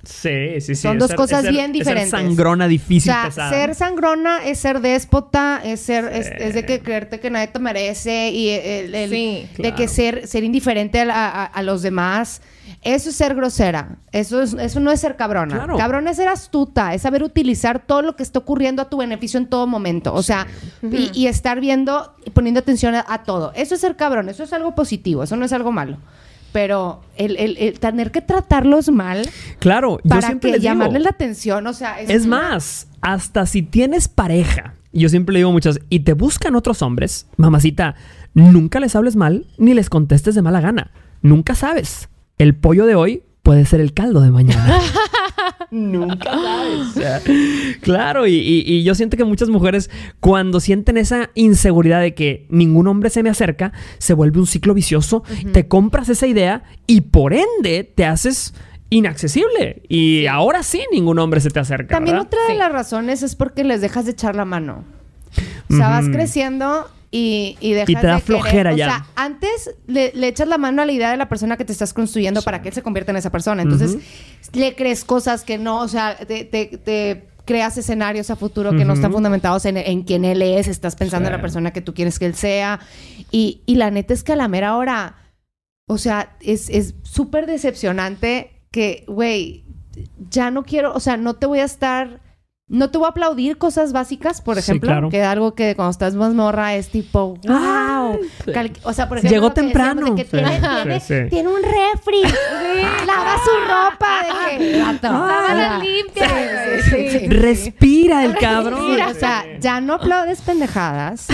Sí, 0.10 0.60
sí, 0.60 0.74
sí. 0.74 0.76
Son 0.76 0.94
es 0.98 1.00
dos 1.02 1.08
ser- 1.10 1.18
cosas 1.18 1.42
ser- 1.44 1.52
bien 1.52 1.66
es 1.66 1.78
ser 1.78 1.96
diferentes. 1.96 2.10
sangrona, 2.12 2.66
O 2.66 2.68
difícil, 2.68 3.12
sea, 3.12 3.26
pesada. 3.26 3.50
ser 3.52 3.76
sangrona 3.76 4.44
es 4.44 4.58
ser 4.60 4.82
déspota, 4.82 5.62
es 5.64 5.80
ser, 5.82 6.06
es, 6.06 6.28
es 6.28 6.54
de 6.56 6.66
que 6.66 6.80
creerte 6.82 7.20
que 7.20 7.30
nadie 7.30 7.48
te 7.48 7.60
merece 7.60 8.30
y 8.32 8.50
el, 8.50 8.96
el- 8.96 9.10
Sí, 9.12 9.48
de 9.52 9.56
claro. 9.56 9.76
que 9.76 9.88
ser, 9.88 10.28
ser 10.28 10.44
indiferente 10.44 11.00
a, 11.02 11.06
la- 11.06 11.28
a- 11.30 11.46
a 11.46 11.62
los 11.64 11.82
demás. 11.84 12.42
Eso 12.82 13.10
es 13.10 13.16
ser 13.16 13.36
grosera. 13.36 13.98
Eso, 14.12 14.42
es, 14.42 14.54
eso 14.54 14.80
no 14.80 14.92
es 14.92 15.00
ser 15.00 15.16
cabrona. 15.16 15.56
Claro. 15.56 15.78
Cabrona 15.78 16.12
es 16.12 16.18
ser 16.18 16.28
astuta, 16.28 16.94
es 16.94 17.02
saber 17.02 17.24
utilizar 17.24 17.80
todo 17.86 18.02
lo 18.02 18.16
que 18.16 18.24
está 18.24 18.40
ocurriendo 18.40 18.82
a 18.82 18.90
tu 18.90 18.98
beneficio 18.98 19.38
en 19.40 19.48
todo 19.48 19.68
momento. 19.68 20.14
O 20.14 20.24
sea, 20.24 20.48
y, 20.84 21.10
y 21.14 21.28
estar 21.28 21.60
viendo 21.60 22.14
y 22.26 22.30
poniendo 22.32 22.60
atención 22.60 22.96
a, 22.96 23.06
a 23.08 23.24
todo. 23.24 23.52
Eso 23.56 23.76
es 23.76 23.82
ser 23.82 23.96
cabrón, 23.96 24.30
eso 24.30 24.44
es 24.44 24.54
algo 24.54 24.76
positivo, 24.76 25.24
eso 25.24 25.36
no 25.36 25.46
es 25.46 25.54
algo 25.54 25.72
malo. 25.72 25.98
Pero 26.52 27.02
el, 27.16 27.36
el- 27.38 27.58
el 27.58 27.80
tener 27.80 28.12
que 28.12 28.22
tratarlos 28.22 28.90
mal 28.90 29.28
Claro, 29.60 30.00
yo 30.04 30.10
para 30.10 30.28
siempre 30.28 30.50
que 30.50 30.54
les 30.58 30.62
digo, 30.62 30.74
llamarles 30.74 31.04
la 31.04 31.10
atención, 31.10 31.68
o 31.68 31.74
sea, 31.74 32.00
Es 32.02 32.26
más, 32.26 32.88
hasta 33.02 33.46
si 33.46 33.62
tienes 33.62 34.08
pareja, 34.08 34.74
yo 34.92 35.10
siempre 35.10 35.34
le 35.34 35.40
digo 35.40 35.52
muchas, 35.52 35.80
y 35.90 36.00
te 36.02 36.14
buscan 36.14 36.56
otros 36.56 36.82
hombres, 36.82 37.28
mamacita, 37.38 37.96
nunca 38.34 38.80
les 38.80 38.96
hables 38.96 39.16
mal 39.16 39.46
ni 39.58 39.74
les 39.74 39.90
contestes 39.90 40.34
de 40.36 40.42
mala 40.42 40.62
gana. 40.62 40.92
Nunca 41.22 41.54
sabes. 41.56 42.10
El 42.38 42.56
pollo 42.56 42.86
de 42.86 42.96
hoy 42.96 43.24
puede 43.44 43.66
ser 43.66 43.82
el 43.82 43.94
caldo 43.94 44.22
de 44.22 44.32
mañana. 44.32 44.80
nunca 45.72 46.32
sabes. 46.32 46.80
O 46.80 46.92
sea, 46.94 47.22
claro, 47.82 48.28
y, 48.28 48.34
y- 48.36 48.64
y 48.66 48.84
yo 48.84 48.96
siento 48.96 49.18
que 49.18 49.24
muchas 49.24 49.50
mujeres, 49.50 49.90
cuando 50.20 50.60
sienten 50.60 50.98
esa 50.98 51.30
inseguridad 51.36 52.02
de 52.02 52.14
que 52.16 52.48
ningún 52.50 52.88
hombre 52.88 53.10
se 53.10 53.24
me 53.24 53.30
acerca, 53.30 53.72
se 53.98 54.14
vuelve 54.14 54.40
un 54.40 54.48
ciclo 54.48 54.74
vicioso, 54.74 55.24
te 55.54 55.68
compras 55.68 56.10
esa 56.10 56.28
idea 56.28 56.64
y 56.88 57.02
por 57.02 57.34
ende 57.34 57.84
te 57.84 58.06
haces 58.06 58.54
inaccesible. 58.90 59.84
Y 59.88 60.26
ahora 60.26 60.64
sí 60.64 60.82
ningún 60.92 61.20
hombre 61.20 61.40
se 61.42 61.50
te 61.50 61.60
acerca. 61.60 61.96
También 61.96 62.16
¿verdad? 62.18 62.28
otra 62.28 62.42
de 62.48 62.54
Sí. 62.54 62.58
las 62.58 62.72
razones 62.72 63.24
es 63.24 63.36
porque 63.36 63.64
les 63.64 63.82
dejas 63.82 64.06
de 64.06 64.12
echar 64.12 64.36
la 64.36 64.46
mano. 64.46 64.84
O 65.72 65.76
sea, 65.76 65.90
vas 65.90 66.10
creciendo 66.10 66.90
y, 67.12 67.58
y 67.60 67.74
dejas 67.74 67.90
Y 67.90 67.96
te 67.96 68.02
da 68.08 68.16
de 68.16 68.22
querer- 68.22 68.26
flojera 68.26 68.74
o 68.74 68.76
ya. 68.76 68.86
sea, 68.86 69.06
antes 69.16 69.72
le, 69.88 70.12
le 70.14 70.28
echas 70.28 70.48
la 70.48 70.58
mano 70.58 70.82
a 70.82 70.86
la 70.86 70.92
idea 70.92 71.10
de 71.12 71.18
la 71.18 71.28
persona 71.30 71.58
que 71.58 71.66
te 71.66 71.72
estás 71.72 71.94
construyendo 71.94 72.42
para 72.44 72.62
que 72.62 72.70
él 72.70 72.76
se 72.76 72.84
convierta 72.84 73.12
en 73.12 73.18
esa 73.18 73.32
persona. 73.32 73.62
Entonces, 73.64 73.98
le 74.54 74.76
crees 74.76 75.04
cosas 75.06 75.44
que 75.44 75.58
no, 75.58 75.80
o 75.82 75.88
sea, 75.88 76.16
te, 76.18 76.44
te- 76.46 76.78
te 76.78 77.30
creas 77.46 77.78
escenarios 77.80 78.30
a 78.30 78.36
futuro 78.36 78.72
que 78.78 78.86
no 78.86 78.94
están 78.94 79.12
fundamentados 79.12 79.66
en, 79.66 79.78
en 79.78 80.04
quién 80.04 80.24
él 80.24 80.44
es, 80.44 80.68
estás 80.68 80.96
pensando 80.96 81.30
en 81.30 81.34
la 81.36 81.42
persona 81.42 81.72
que 81.74 81.82
tú 81.82 81.96
quieres 81.96 82.20
que 82.20 82.28
él 82.28 82.36
sea. 82.36 82.80
Y, 83.32 83.64
y 83.66 83.76
la 83.76 83.90
neta 83.90 84.14
es 84.14 84.24
que 84.24 84.34
a 84.34 84.36
la 84.36 84.48
mera 84.48 84.78
hora, 84.78 85.16
o 85.88 85.98
sea, 85.98 86.36
es 86.42 86.70
es 86.70 86.94
súper 87.02 87.48
decepcionante 87.48 88.62
que, 88.70 89.04
güey, 89.08 89.66
ya 90.30 90.52
no 90.52 90.64
quiero, 90.64 90.94
o 90.94 91.00
sea, 91.00 91.18
no 91.18 91.38
te 91.38 91.48
voy 91.48 91.58
a 91.60 91.64
estar, 91.64 92.22
no 92.70 92.90
te 92.92 92.98
voy 93.00 93.08
a 93.08 93.10
aplaudir 93.10 93.58
cosas 93.58 93.92
básicas, 93.94 94.42
por 94.42 94.56
Sí, 94.56 94.60
ejemplo, 94.72 94.88
claro. 94.90 95.10
que 95.10 95.24
algo 95.24 95.56
que 95.56 95.76
cuando 95.76 95.90
estás 95.92 96.14
más 96.16 96.34
morra 96.36 96.76
es 96.76 96.90
tipo, 96.90 97.36
wow. 97.48 98.20
Sí. 98.46 98.52
Cal- 98.52 98.72
O 98.84 98.94
sea, 98.94 99.10
por 99.10 99.18
ejemplo, 99.18 99.36
Llegó 99.36 99.52
temprano. 99.54 100.06
de 100.06 100.16
que 100.16 100.24
Sí, 100.24 100.30
tiene, 100.32 100.60
sí, 100.60 100.66
tiene- 100.84 101.00
sí. 101.26 101.30
tiene 101.30 101.50
un 101.50 101.62
refri, 101.64 102.22
lava 103.08 103.36
su 103.44 103.52
ropa, 103.68 104.22
de 104.24 104.58
que, 104.58 104.84
limpia, 105.84 106.28
sí, 106.28 106.92
güey. 106.94 107.10
sí, 107.12 107.20
sí. 107.20 107.28
Respira 107.28 108.26
el 108.26 108.36
cabrón. 108.38 109.00
O 109.02 109.14
sea, 109.14 109.44
ya 109.60 109.82
no 109.82 109.96
aplaudes 109.96 110.42
pendejadas. 110.42 111.28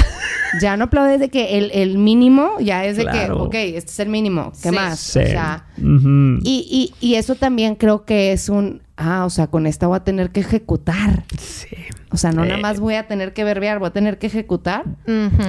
Ya 0.61 0.77
no 0.77 0.85
aplaudes 0.85 1.19
de 1.19 1.29
que 1.29 1.57
el, 1.57 1.69
el 1.73 1.97
mínimo 1.97 2.53
ya 2.59 2.85
es 2.85 2.95
de 2.97 3.03
Claro. 3.03 3.49
que, 3.49 3.71
ok, 3.71 3.75
este 3.75 3.91
es 3.91 3.99
el 3.99 4.07
mínimo. 4.09 4.51
¿Qué 4.63 4.69
Sí. 4.69 4.75
más? 4.75 4.99
Sí. 4.99 5.19
O 5.19 5.25
sea, 5.27 5.65
y, 5.77 6.93
y, 7.01 7.05
y 7.05 7.15
eso 7.15 7.35
también 7.35 7.75
creo 7.75 8.05
que 8.05 8.31
es 8.31 8.47
un, 8.47 8.81
ah, 8.97 9.25
o 9.25 9.29
sea, 9.29 9.47
con 9.47 9.67
esta 9.67 9.88
voy 9.88 9.97
a 9.97 10.03
tener 10.03 10.31
que 10.31 10.41
ejecutar. 10.41 11.23
Sí. 11.38 11.75
O 12.11 12.17
sea, 12.17 12.31
no 12.31 12.43
Eh. 12.43 12.47
nada 12.49 12.61
más 12.61 12.79
voy 12.79 12.95
a 12.95 13.07
tener 13.07 13.33
que 13.33 13.43
verbear, 13.43 13.79
voy 13.79 13.87
a 13.87 13.91
tener 13.91 14.17
que 14.17 14.27
ejecutar. 14.27 14.83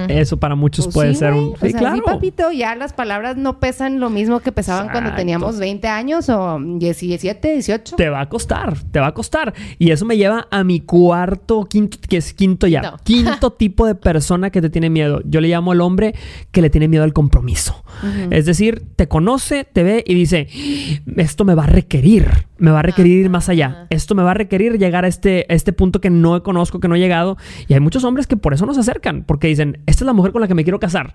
Eso 0.09 0.37
para 0.37 0.55
muchos 0.55 0.85
Pues 0.85 0.93
puede 0.93 1.13
sí, 1.13 1.19
ser 1.19 1.33
un... 1.33 1.53
O 1.53 1.57
sea, 1.57 1.69
sí, 1.69 1.73
claro. 1.75 2.03
papito, 2.03 2.51
ya 2.51 2.75
las 2.75 2.93
palabras 2.93 3.37
no 3.37 3.59
pesan 3.59 3.99
lo 3.99 4.09
mismo 4.09 4.39
que 4.39 4.51
pesaban 4.51 4.85
cuando 4.85 5.09
Exacto. 5.09 5.17
teníamos 5.21 5.59
20 5.59 5.87
años 5.87 6.29
o 6.29 6.59
17, 6.61 7.53
18. 7.53 7.95
Te 7.95 8.09
va 8.09 8.21
a 8.21 8.29
costar, 8.29 8.77
te 8.91 8.99
va 8.99 9.07
a 9.07 9.13
costar. 9.13 9.53
Y 9.79 9.91
eso 9.91 10.05
me 10.05 10.17
lleva 10.17 10.47
a 10.51 10.63
mi 10.63 10.79
cuarto, 10.81 11.65
quinto, 11.65 11.97
que 12.07 12.17
es 12.17 12.33
quinto 12.33 12.67
ya. 12.67 12.81
No. 12.81 12.97
Quinto 13.03 13.51
tipo 13.57 13.85
de 13.85 13.95
persona 13.95 14.49
que 14.49 14.61
te 14.61 14.69
tiene 14.69 14.89
miedo. 14.89 15.21
Yo 15.25 15.41
le 15.41 15.47
llamo 15.49 15.71
al 15.71 15.81
hombre 15.81 16.13
que 16.51 16.61
le 16.61 16.69
tiene 16.69 16.87
miedo 16.87 17.03
al 17.03 17.13
compromiso. 17.13 17.83
Es 18.29 18.45
decir, 18.45 18.83
te 18.95 19.07
conoce, 19.07 19.63
te 19.63 19.81
ve 19.81 20.03
y 20.05 20.13
dice, 20.13 20.47
esto 21.15 21.45
me 21.45 21.55
va 21.55 21.63
a 21.63 21.67
requerir, 21.67 22.27
me 22.59 22.69
va 22.69 22.79
a 22.79 22.83
requerir 22.83 23.21
ir 23.25 23.29
más 23.29 23.49
allá. 23.49 23.87
Esto 23.89 24.13
me 24.13 24.21
va 24.21 24.31
a 24.31 24.33
requerir 24.35 24.77
llegar 24.77 25.03
a 25.03 25.07
este, 25.07 25.45
a 25.49 25.53
este 25.53 25.73
punto 25.73 25.99
que 25.99 26.09
no 26.11 26.35
conozco, 26.47 26.79
que 26.79 26.87
no 26.87 26.95
he 26.95 26.99
llegado. 26.99 27.37
Y 27.67 27.75
hay 27.75 27.79
muchos 27.79 28.03
hombres 28.03 28.25
que 28.25 28.37
por 28.37 28.55
eso 28.55 28.65
no 28.65 28.73
se 28.73 28.79
acercan, 28.79 29.23
porque 29.23 29.47
dicen, 29.47 29.83
esta 29.85 30.03
es 30.03 30.07
la 30.07 30.13
mujer 30.13 30.31
con 30.31 30.41
la 30.41 30.47
que 30.47 30.55
me 30.55 30.63
quiero 30.63 30.79
casar. 30.79 31.13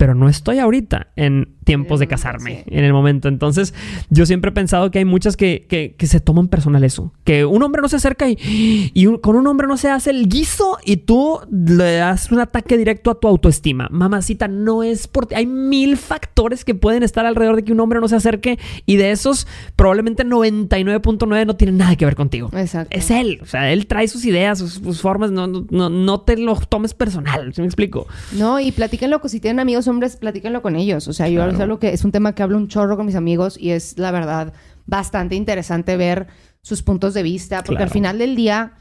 Pero 0.00 0.14
no 0.14 0.30
estoy 0.30 0.58
ahorita 0.60 1.08
en 1.14 1.56
tiempos 1.64 2.00
de 2.00 2.06
momento, 2.06 2.10
casarme, 2.22 2.64
sí. 2.66 2.74
en 2.74 2.84
el 2.84 2.92
momento. 2.94 3.28
Entonces, 3.28 3.74
yo 4.08 4.24
siempre 4.24 4.48
he 4.48 4.52
pensado 4.54 4.90
que 4.90 4.98
hay 4.98 5.04
muchas 5.04 5.36
que, 5.36 5.66
que- 5.68 5.94
que 5.98 6.06
se 6.06 6.20
toman 6.20 6.48
personal 6.48 6.82
eso. 6.84 7.12
Que 7.22 7.44
un 7.44 7.62
hombre 7.62 7.82
no 7.82 7.88
se 7.90 7.96
acerca 7.96 8.26
y, 8.30 8.90
y 8.94 9.06
un- 9.06 9.18
con 9.18 9.36
un 9.36 9.46
hombre 9.46 9.66
no 9.66 9.76
se 9.76 9.90
hace 9.90 10.08
el 10.08 10.26
guiso 10.26 10.78
y 10.86 10.96
tú 10.96 11.38
le 11.50 11.96
das 11.96 12.32
un 12.32 12.40
ataque 12.40 12.78
directo 12.78 13.10
a 13.10 13.20
tu 13.20 13.28
autoestima. 13.28 13.88
Mamacita, 13.90 14.48
no 14.48 14.82
es 14.82 15.06
por 15.06 15.26
ti. 15.26 15.34
Hay 15.34 15.44
mil 15.44 15.98
factores 15.98 16.64
que 16.64 16.74
pueden 16.74 17.02
estar 17.02 17.26
alrededor 17.26 17.56
de 17.56 17.64
que 17.64 17.72
un 17.72 17.80
hombre 17.80 18.00
no 18.00 18.08
se 18.08 18.16
acerque 18.16 18.58
y 18.86 18.96
de 18.96 19.10
esos, 19.10 19.46
probablemente 19.76 20.24
99.9 20.24 21.46
no 21.46 21.56
tienen 21.56 21.76
nada 21.76 21.94
que 21.96 22.04
ver 22.06 22.16
contigo. 22.16 22.48
Exacto. 22.54 22.96
Es 22.96 23.10
él. 23.10 23.38
O 23.42 23.46
sea, 23.46 23.70
él 23.70 23.86
trae 23.86 24.08
sus 24.08 24.24
ideas, 24.24 24.58
sus, 24.58 24.72
sus 24.74 25.00
formas. 25.02 25.30
No, 25.30 25.46
no, 25.46 25.66
no, 25.70 25.90
no 25.90 26.20
te 26.22 26.36
lo 26.38 26.56
tomes 26.56 26.94
personal. 26.94 27.52
¿Sí 27.54 27.60
me 27.60 27.66
explico? 27.66 28.06
No, 28.32 28.58
y 28.60 28.72
platíquenlo, 28.72 29.20
si 29.28 29.40
tienen 29.40 29.60
amigos 29.60 29.86
hombres, 29.90 30.16
platíquenlo 30.16 30.62
con 30.62 30.76
ellos. 30.76 31.06
O 31.08 31.12
sea, 31.12 31.28
yo 31.28 31.36
Claro. 31.40 31.52
es 31.52 31.60
algo 31.60 31.78
que 31.78 31.92
es 31.92 32.04
un 32.04 32.12
tema 32.12 32.34
que 32.34 32.42
hablo 32.42 32.56
un 32.56 32.68
chorro 32.68 32.96
con 32.96 33.04
mis 33.06 33.14
amigos 33.16 33.56
y 33.60 33.70
es 33.70 33.98
la 33.98 34.10
verdad 34.10 34.52
bastante 34.86 35.34
interesante 35.34 35.96
ver 35.96 36.26
sus 36.62 36.82
puntos 36.82 37.12
de 37.14 37.22
vista, 37.22 37.58
porque 37.58 37.76
Claro. 37.76 37.84
al 37.84 37.90
final 37.90 38.18
del 38.18 38.34
día 38.36 38.72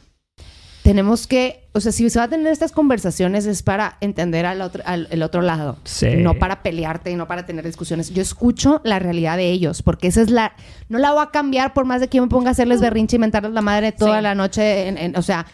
tenemos 0.84 1.28
que, 1.28 1.68
o 1.74 1.82
sea, 1.82 1.92
si 1.92 2.10
se 2.10 2.18
va 2.20 2.26
a 2.26 2.30
tener 2.30 2.48
estas 2.48 2.72
conversaciones 2.72 3.46
es 3.46 3.62
para 3.64 3.98
entender 4.02 4.46
al 4.46 4.62
otro, 4.62 4.82
al 4.86 5.08
el 5.12 5.22
otro 5.24 5.42
lado, 5.42 5.78
Sí. 5.84 6.08
no 6.18 6.36
para 6.40 6.64
pelearte 6.64 7.12
y 7.12 7.16
no 7.16 7.28
para 7.28 7.46
tener 7.46 7.66
discusiones. 7.66 8.12
Yo 8.14 8.22
escucho 8.22 8.82
la 8.86 8.98
realidad 8.98 9.38
de 9.38 9.52
ellos, 9.52 9.84
porque 9.84 10.08
esa 10.08 10.22
es 10.22 10.30
la, 10.32 10.54
no 10.88 10.98
la 10.98 11.12
voy 11.12 11.22
a 11.22 11.32
cambiar 11.32 11.74
por 11.74 11.86
más 11.86 12.00
de 12.02 12.08
que 12.08 12.18
yo 12.18 12.24
me 12.24 12.30
ponga 12.30 12.50
a 12.50 12.52
hacerles 12.54 12.80
berrinche 12.82 13.18
y 13.18 13.20
mentarles 13.20 13.52
la 13.52 13.62
madre 13.62 13.92
toda 13.92 14.18
Sí. 14.18 14.24
la 14.24 14.36
noche, 14.36 14.88
en- 14.88 14.98
en- 14.98 15.16
o 15.18 15.22
sea, 15.22 15.46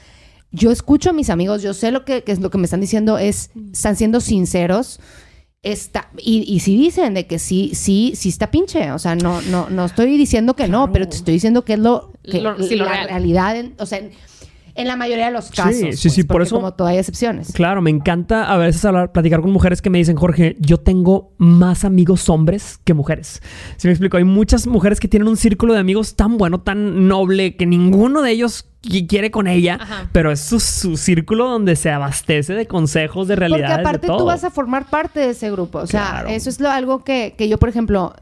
yo 0.52 0.72
escucho 0.72 1.10
a 1.10 1.14
mis 1.14 1.30
amigos, 1.30 1.64
yo 1.64 1.74
sé 1.74 1.92
lo 1.92 2.06
que, 2.06 2.24
que 2.24 2.32
es 2.32 2.40
lo 2.40 2.50
que 2.50 2.58
me 2.60 2.66
están 2.66 2.80
diciendo 2.80 3.18
es, 3.18 3.50
están 3.74 3.96
siendo 3.98 4.22
sinceros. 4.22 5.00
Está, 5.66 6.10
y, 6.20 6.44
y 6.48 6.60
sí 6.60 6.78
dicen 6.78 7.16
de 7.16 7.26
que 7.26 7.40
sí, 7.40 7.72
sí, 7.74 8.14
sí 8.16 8.30
está 8.30 8.52
pinche. 8.52 8.92
O 8.92 9.00
sea, 9.00 9.16
no, 9.16 9.42
no, 9.42 9.68
no 9.72 9.86
estoy 9.86 10.16
diciendo 10.16 10.56
que 10.56 10.68
no, 10.68 10.92
pero 10.92 11.10
te 11.10 11.16
estoy 11.16 11.34
diciendo 11.34 11.66
que 11.66 11.74
es 11.74 11.80
lo 11.80 12.12
que 12.24 12.40
Lo- 12.40 12.62
sí, 12.62 12.76
lo 12.76 12.86
la 12.86 12.92
real. 12.92 13.08
realidad, 13.10 13.58
en- 13.58 13.74
o 13.80 13.86
sea, 13.88 14.00
en, 14.76 14.88
la 14.88 14.96
mayoría 14.96 15.26
de 15.28 15.32
los 15.32 15.50
casos. 15.52 15.76
sí, 15.76 15.84
pues, 15.86 16.00
sí, 16.00 16.24
por 16.24 16.36
porque 16.36 16.48
eso- 16.48 16.56
Como 16.58 16.74
todo 16.74 16.88
hay 16.88 16.98
excepciones. 16.98 17.52
Claro, 17.54 17.82
me 17.82 17.90
encanta 17.90 18.52
a 18.52 18.58
veces 18.58 18.84
hablar, 18.86 19.12
platicar 19.12 19.42
con 19.42 19.52
mujeres 19.52 19.82
que 19.82 19.90
me 19.90 19.98
dicen, 19.98 20.16
Jorge, 20.16 20.56
yo 20.60 20.78
tengo 20.78 21.34
más 21.38 21.86
amigos 21.86 22.30
hombres 22.30 22.80
que 22.84 22.94
mujeres. 22.94 23.42
Si 23.78 23.88
me 23.88 23.94
explico, 23.94 24.18
hay 24.18 24.24
muchas 24.24 24.68
mujeres 24.68 25.00
que 25.00 25.08
tienen 25.08 25.28
un 25.28 25.38
círculo 25.38 25.74
de 25.74 25.80
amigos 25.80 26.16
tan 26.16 26.38
bueno, 26.38 26.62
tan 26.62 27.08
noble, 27.08 27.56
que 27.56 27.66
ninguno 27.66 28.22
de 28.22 28.32
ellos 28.32 28.66
qui- 28.84 29.08
quiere 29.08 29.32
con 29.32 29.48
ella, 29.48 29.78
Ajá. 29.82 30.10
pero 30.12 30.32
es 30.32 30.40
su, 30.42 30.60
su 30.60 30.98
círculo 30.98 31.50
donde 31.50 31.76
se 31.76 31.90
abastece 31.92 32.54
de 32.54 32.66
consejos, 32.68 33.28
de 33.28 33.36
Porque 33.36 33.48
realidades, 33.50 33.80
aparte 33.80 34.02
de 34.02 34.08
todo. 34.08 34.18
tú 34.20 34.26
vas 34.26 34.44
a 34.44 34.52
formar 34.52 34.90
parte 34.90 35.20
de 35.22 35.30
ese 35.32 35.50
grupo. 35.52 35.80
O 35.80 35.88
sea, 35.88 36.08
Claro. 36.10 36.30
eso 36.30 36.50
es 36.50 36.60
lo, 36.60 36.70
algo 36.70 37.04
que, 37.04 37.34
que 37.38 37.48
yo, 37.50 37.58
por 37.58 37.70
ejemplo, 37.70 38.14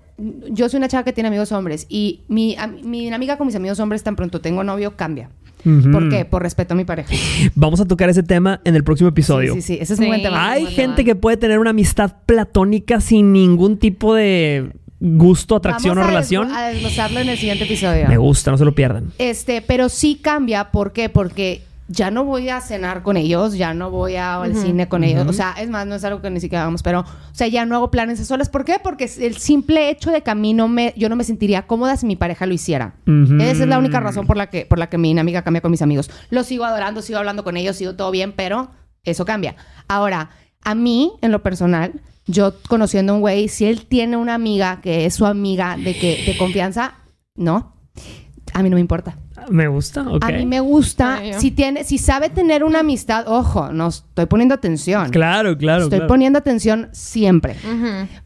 yo 0.50 0.70
soy 0.70 0.78
una 0.78 0.88
chava 0.88 1.04
que 1.04 1.12
tiene 1.12 1.28
amigos 1.30 1.52
hombres 1.52 1.88
y 1.90 2.22
mi, 2.28 2.56
am- 2.58 2.78
mi 2.84 3.02
dinámica 3.02 3.38
con 3.38 3.48
mis 3.48 3.56
amigos 3.56 3.80
hombres 3.80 4.04
tan 4.04 4.16
pronto 4.16 4.40
tengo 4.42 4.64
novio 4.64 4.96
cambia. 4.96 5.30
¿Por 5.92 6.10
qué? 6.10 6.26
Por 6.26 6.42
respeto 6.44 6.74
a 6.74 6.78
mi 6.78 6.86
pareja. 6.86 7.14
Vamos 7.56 7.80
a 7.80 7.86
tocar 7.86 8.10
ese 8.10 8.24
tema 8.24 8.62
en 8.64 8.76
el 8.76 8.84
próximo 8.84 9.10
episodio. 9.10 9.54
Sí, 9.56 9.62
sí, 9.62 9.74
sí. 9.76 9.80
Ese 9.82 9.94
es 9.94 10.00
un 10.00 10.06
Sí. 10.06 10.10
buen 10.10 10.22
tema. 10.22 10.50
Hay 10.52 10.60
un 10.60 10.66
buen 10.66 10.76
gente 10.76 10.96
tema. 10.98 11.06
que 11.06 11.16
puede 11.16 11.38
tener 11.38 11.60
una 11.60 11.70
amistad 11.72 12.16
platónica 12.26 13.00
sin 13.02 13.32
ningún 13.34 13.78
tipo 13.78 14.14
de 14.16 14.72
gusto, 15.00 15.56
atracción 15.56 15.96
Vamos 15.96 16.06
o 16.06 16.08
a 16.08 16.12
relación. 16.12 16.52
A 16.54 16.68
desglosarlo 16.70 17.20
en 17.20 17.30
el 17.30 17.38
siguiente 17.38 17.66
episodio. 17.66 18.08
Me 18.08 18.18
gusta, 18.18 18.52
no 18.52 18.58
se 18.58 18.66
lo 18.66 18.74
pierdan. 18.74 19.12
Este, 19.18 19.62
pero 19.62 19.90
sí 19.90 20.20
cambia. 20.22 20.72
¿Por 20.72 20.94
qué? 20.94 21.10
Porque 21.10 21.62
ya 21.88 22.12
no 22.12 22.24
voy 22.24 22.50
a 22.50 22.62
cenar 22.62 23.04
con 23.04 23.18
ellos, 23.18 23.56
ya 23.58 23.74
no 23.74 23.92
voy 23.92 24.16
a- 24.16 24.36
al 24.42 24.56
cine 24.56 24.88
con 24.88 25.04
ellos. 25.04 25.26
O 25.28 25.34
sea, 25.34 25.54
es 25.60 25.70
más, 25.70 25.86
no 25.86 25.96
es 25.96 26.04
algo 26.04 26.22
que 26.22 26.30
ni 26.30 26.40
siquiera 26.40 26.62
hagamos, 26.64 26.82
pero, 26.84 27.02
o 27.02 27.06
sea, 27.36 27.48
ya 27.48 27.66
no 27.66 27.76
hago 27.76 27.92
planes 27.92 28.20
a 28.22 28.26
solas. 28.26 28.50
¿Por 28.50 28.64
qué? 28.66 28.78
Porque 28.82 29.10
el 29.20 29.38
simple 29.38 29.90
hecho 29.90 30.10
de 30.12 30.22
que 30.22 30.32
a 30.32 30.36
mí 30.36 30.54
no 30.54 30.68
me, 30.68 30.94
yo 30.98 31.10
no 31.10 31.16
me 31.16 31.24
sentiría 31.24 31.68
cómoda 31.68 31.98
si 31.98 32.06
mi 32.06 32.16
pareja 32.16 32.46
lo 32.46 32.54
hiciera. 32.54 32.96
Esa 33.42 33.64
es 33.64 33.68
la 33.68 33.78
única 33.80 34.00
razón 34.00 34.26
por 34.26 34.38
la 34.38 34.48
que, 34.50 34.66
por 34.66 34.80
la 34.80 34.88
que 34.90 34.98
mi 34.98 35.10
dinámica 35.10 35.42
cambia 35.44 35.62
con 35.62 35.72
mis 35.72 35.82
amigos. 35.82 36.10
Los 36.30 36.48
sigo 36.48 36.64
adorando, 36.66 37.02
sigo 37.02 37.20
hablando 37.20 37.44
con 37.44 37.58
ellos, 37.58 37.76
sigo 37.76 37.96
todo 37.96 38.12
bien, 38.12 38.32
pero 38.36 38.70
eso 39.04 39.26
cambia. 39.26 39.56
Ahora, 39.88 40.30
a 40.64 40.76
mí, 40.76 41.12
en 41.22 41.32
lo 41.34 41.44
personal, 41.44 42.02
yo 42.26 42.54
conociendo 42.70 43.12
a 43.12 43.16
un 43.16 43.22
güey, 43.22 43.50
si 43.50 43.66
él 43.66 43.86
tiene 43.86 44.16
una 44.16 44.34
amiga 44.36 44.80
que 44.82 45.06
es 45.06 45.14
su 45.16 45.26
amiga 45.26 45.76
de 45.76 45.94
que 45.98 46.24
de 46.26 46.38
confianza, 46.38 46.94
no. 47.36 47.76
A 48.54 48.64
mí 48.64 48.70
no 48.70 48.76
me 48.76 48.82
importa. 48.82 49.18
Me 49.50 49.68
gusta, 49.68 50.02
ok. 50.08 50.24
A 50.24 50.28
mí 50.30 50.46
me 50.46 50.60
gusta, 50.60 51.16
Ay, 51.16 51.34
si 51.34 51.52
tiene, 51.52 51.84
si 51.84 51.98
sabe 51.98 52.30
tener 52.30 52.64
una 52.64 52.80
amistad, 52.80 53.28
ojo, 53.28 53.72
no 53.72 53.88
estoy 53.88 54.26
poniendo 54.28 54.56
atención. 54.56 55.10
Claro, 55.10 55.58
claro. 55.58 55.84
estoy 55.84 56.00
claro. 56.00 56.08
poniendo 56.08 56.40
atención 56.40 56.90
siempre. 56.92 57.56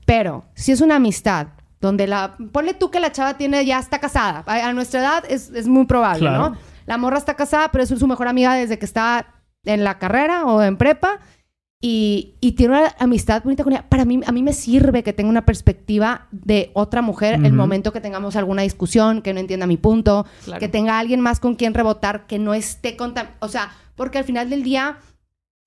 Pero 0.05 0.45
si 0.53 0.71
es 0.71 0.81
una 0.81 0.95
amistad 0.97 1.47
donde 1.79 2.07
la... 2.07 2.35
Ponle 2.51 2.73
tú 2.73 2.89
que 2.91 2.99
la 2.99 3.11
chava 3.11 3.35
tiene 3.37 3.65
ya 3.65 3.79
está 3.79 3.99
casada. 3.99 4.43
A, 4.45 4.67
a 4.67 4.73
nuestra 4.73 4.99
edad 4.99 5.23
es, 5.29 5.49
es 5.51 5.67
muy 5.67 5.85
probable, 5.85 6.19
Claro. 6.21 6.49
¿no? 6.49 6.57
La 6.85 6.97
morra 6.97 7.17
está 7.17 7.35
casada, 7.35 7.69
pero 7.71 7.83
es 7.83 7.89
su 7.89 8.07
mejor 8.07 8.27
amiga 8.27 8.53
desde 8.53 8.79
que 8.79 8.85
está 8.85 9.27
en 9.65 9.83
la 9.83 9.99
carrera 9.99 10.45
o 10.45 10.61
en 10.61 10.77
prepa. 10.77 11.19
Y, 11.79 12.33
y 12.41 12.53
tiene 12.53 12.75
una 12.75 12.95
amistad 12.97 13.43
bonita 13.43 13.63
con 13.63 13.73
ella. 13.73 13.85
Para 13.87 14.03
mí, 14.03 14.19
a 14.25 14.31
mí 14.31 14.41
me 14.41 14.53
sirve 14.53 15.03
que 15.03 15.13
tenga 15.13 15.29
una 15.29 15.45
perspectiva 15.45 16.27
de 16.31 16.71
otra 16.73 17.03
mujer 17.03 17.35
el 17.43 17.53
momento 17.53 17.93
que 17.93 18.01
tengamos 18.01 18.35
alguna 18.35 18.63
discusión, 18.63 19.21
que 19.21 19.31
no 19.33 19.39
entienda 19.39 19.67
mi 19.67 19.77
punto, 19.77 20.25
Claro. 20.45 20.59
que 20.59 20.69
tenga 20.69 20.97
alguien 20.97 21.21
más 21.21 21.39
con 21.39 21.53
quien 21.55 21.75
rebotar, 21.75 22.25
que 22.25 22.39
no 22.39 22.55
esté 22.55 22.95
contam... 22.97 23.27
O 23.39 23.47
sea, 23.47 23.71
porque 23.95 24.17
al 24.17 24.23
final 24.23 24.49
del 24.49 24.63
día 24.63 24.97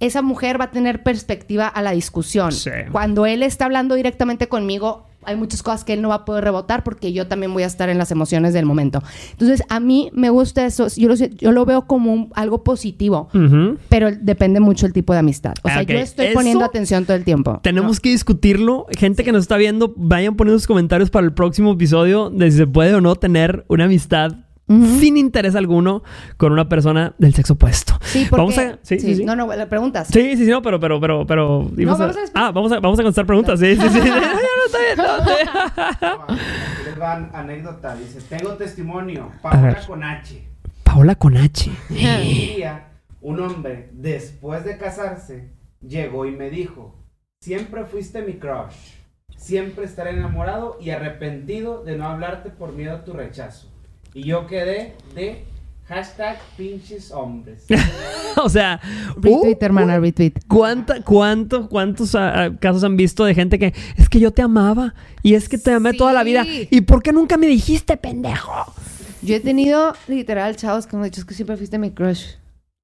esa 0.00 0.20
mujer 0.22 0.60
va 0.60 0.64
a 0.64 0.70
tener 0.72 1.02
perspectiva 1.04 1.68
a 1.68 1.80
la 1.82 1.92
discusión. 1.92 2.50
Sí. 2.52 2.70
Cuando 2.90 3.26
él 3.26 3.42
está 3.44 3.66
hablando 3.66 3.94
directamente 3.94 4.48
conmigo, 4.48 5.06
hay 5.24 5.36
muchas 5.36 5.62
cosas 5.62 5.84
que 5.84 5.92
él 5.92 6.02
no 6.02 6.08
va 6.08 6.14
a 6.16 6.24
poder 6.24 6.44
rebotar 6.44 6.82
porque 6.84 7.12
yo 7.12 7.26
también 7.26 7.52
voy 7.52 7.62
a 7.62 7.66
estar 7.66 7.88
en 7.88 7.98
las 7.98 8.10
emociones 8.10 8.54
del 8.54 8.64
momento. 8.66 9.02
Entonces, 9.32 9.62
a 9.68 9.78
mí 9.80 10.10
me 10.14 10.30
gusta 10.30 10.64
eso. 10.64 10.86
Yo 10.96 11.08
lo, 11.08 11.14
yo 11.14 11.52
lo 11.52 11.64
veo 11.66 11.86
como 11.86 12.12
un- 12.12 12.30
algo 12.34 12.64
positivo, 12.64 13.28
Ujú. 13.34 13.76
pero 13.88 14.08
depende 14.20 14.60
mucho 14.60 14.86
el 14.86 14.92
tipo 14.92 15.12
de 15.12 15.18
amistad. 15.18 15.54
O 15.62 15.68
sea, 15.68 15.82
Ok. 15.82 15.88
yo 15.88 15.98
estoy 15.98 16.26
Eso 16.26 16.34
poniendo 16.34 16.64
atención 16.64 17.04
todo 17.04 17.16
el 17.16 17.24
tiempo. 17.24 17.60
Tenemos 17.62 18.00
que 18.00 18.08
discutirlo. 18.10 18.86
Gente 18.98 19.24
que 19.24 19.32
nos 19.32 19.42
está 19.42 19.56
viendo, 19.56 19.92
vayan 19.96 20.36
poniendo 20.36 20.58
sus 20.58 20.66
comentarios 20.66 21.10
para 21.10 21.26
el 21.26 21.32
próximo 21.32 21.72
episodio 21.72 22.30
de 22.30 22.50
si 22.50 22.56
se 22.56 22.66
puede 22.66 22.94
o 22.94 23.00
no 23.00 23.14
tener 23.16 23.64
una 23.68 23.84
amistad 23.84 24.32
Ujú. 24.68 24.86
sin 25.00 25.16
interés 25.16 25.56
alguno 25.56 26.02
con 26.36 26.52
una 26.52 26.68
persona 26.68 27.14
del 27.18 27.34
sexo 27.34 27.54
opuesto. 27.54 27.94
Sí, 28.02 28.26
porque... 28.30 28.40
Vamos 28.40 28.58
a... 28.58 28.78
Sí, 28.82 29.00
sí, 29.00 29.16
sí. 29.16 29.24
No, 29.24 29.34
no, 29.34 29.52
le 29.54 29.66
preguntas. 29.66 30.06
Sí, 30.12 30.36
sí, 30.36 30.44
sí, 30.44 30.50
no, 30.50 30.62
pero, 30.62 30.78
pero, 30.78 31.00
pero, 31.00 31.26
pero... 31.26 31.68
íbamos 31.76 31.98
vamos 31.98 32.16
a 32.16 32.20
despe- 32.20 32.30
ah, 32.34 32.52
vamos 32.52 32.70
a, 32.72 32.78
vamos 32.78 32.98
a 32.98 33.02
contestar 33.02 33.26
preguntas. 33.26 33.58
Sí, 33.58 33.74
sí, 33.76 33.88
sí. 33.88 33.98
Les 36.84 37.00
va 37.00 37.30
anécdota. 37.32 37.94
Dice, 37.94 38.20
tengo 38.22 38.54
testimonio. 38.54 39.32
Paola 39.42 39.80
con 39.86 40.02
H. 40.02 40.42
Paola 40.82 41.14
con 41.14 41.36
H. 41.36 41.70
Un 41.88 41.96
día, 41.96 42.88
un 43.20 43.40
hombre, 43.40 43.90
después 43.92 44.64
de 44.64 44.76
casarse, 44.78 45.50
llegó 45.80 46.26
y 46.26 46.32
me 46.32 46.50
dijo, 46.50 46.94
siempre 47.40 47.84
fuiste 47.84 48.22
mi 48.22 48.34
crush. 48.34 48.94
Siempre 49.36 49.84
estaré 49.84 50.10
enamorado 50.10 50.76
y 50.80 50.90
arrepentido 50.90 51.82
de 51.82 51.96
no 51.96 52.08
hablarte 52.08 52.50
por 52.50 52.72
miedo 52.72 52.96
a 52.96 53.04
tu 53.04 53.12
rechazo. 53.12 53.68
Y 54.12 54.24
yo 54.24 54.46
quedé 54.46 54.96
de 55.14 55.44
hashtag 55.90 56.38
pinches 56.56 57.10
hombres. 57.10 57.66
o 58.36 58.48
sea... 58.48 58.80
Retweet, 59.16 59.56
uh, 59.60 59.64
hermana, 59.64 59.98
retweet. 59.98 60.34
¿Cuánta, 60.46 61.02
cuánto, 61.02 61.68
¿Cuántos 61.68 62.14
ah, 62.14 62.44
ah, 62.44 62.50
casos 62.58 62.84
han 62.84 62.96
visto 62.96 63.24
de 63.24 63.34
gente 63.34 63.58
que 63.58 63.74
es 63.96 64.08
que 64.08 64.20
yo 64.20 64.30
te 64.30 64.40
amaba 64.40 64.94
y 65.22 65.34
es 65.34 65.48
que 65.48 65.58
te 65.58 65.72
amé 65.72 65.92
toda 65.92 66.12
la 66.12 66.22
vida? 66.22 66.46
¿Y 66.46 66.80
por 66.82 67.02
qué 67.02 67.12
nunca 67.12 67.36
me 67.36 67.48
dijiste, 67.48 67.96
pendejo? 67.96 68.72
Yo 69.20 69.34
he 69.34 69.40
tenido, 69.40 69.94
literal, 70.06 70.54
chavos 70.54 70.86
que 70.86 70.96
me 70.96 71.02
han 71.02 71.10
dicho 71.10 71.20
"Es 71.20 71.26
que 71.26 71.34
siempre 71.34 71.56
fuiste 71.56 71.76
mi 71.76 71.90
crush. 71.90 72.34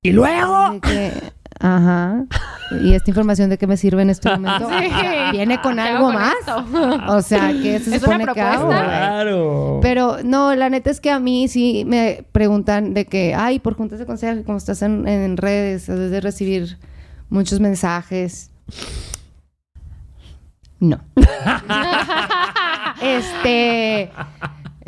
Y 0.02 0.10
luego... 0.10 0.80
Que, 0.80 1.12
Ajá. 1.60 2.24
¿Y 2.82 2.92
esta 2.94 3.10
información 3.10 3.48
de 3.48 3.58
qué 3.58 3.66
me 3.66 3.76
sirve 3.76 4.02
en 4.02 4.10
este 4.10 4.28
momento? 4.36 4.68
Sí. 4.68 4.74
Viene 5.32 5.60
con 5.60 5.74
¿Qué 5.76 5.80
algo 5.80 6.06
con 6.06 6.14
más. 6.14 6.34
esto? 6.40 6.64
O 7.08 7.22
sea, 7.22 7.52
que 7.52 7.78
se 7.80 7.96
¿Es 7.96 8.02
supone 8.02 8.24
una 8.24 8.34
que 8.34 8.40
hago, 8.40 8.68
propuesta? 8.68 8.84
Claro. 8.86 9.78
Pero 9.82 10.18
no, 10.24 10.54
la 10.54 10.68
neta 10.70 10.90
es 10.90 11.00
que 11.00 11.10
a 11.10 11.18
mí 11.20 11.48
sí 11.48 11.84
me 11.86 12.24
preguntan 12.32 12.92
de 12.94 13.06
que, 13.06 13.34
ay, 13.34 13.58
por 13.58 13.74
juntas 13.74 13.98
de 13.98 14.06
consejo, 14.06 14.42
como 14.44 14.58
estás 14.58 14.82
en, 14.82 15.06
en 15.08 15.36
redes, 15.36 15.86
debes 15.86 16.10
de 16.10 16.20
recibir 16.20 16.78
muchos 17.30 17.60
mensajes. 17.60 18.50
No. 20.78 21.00
este. 23.00 24.10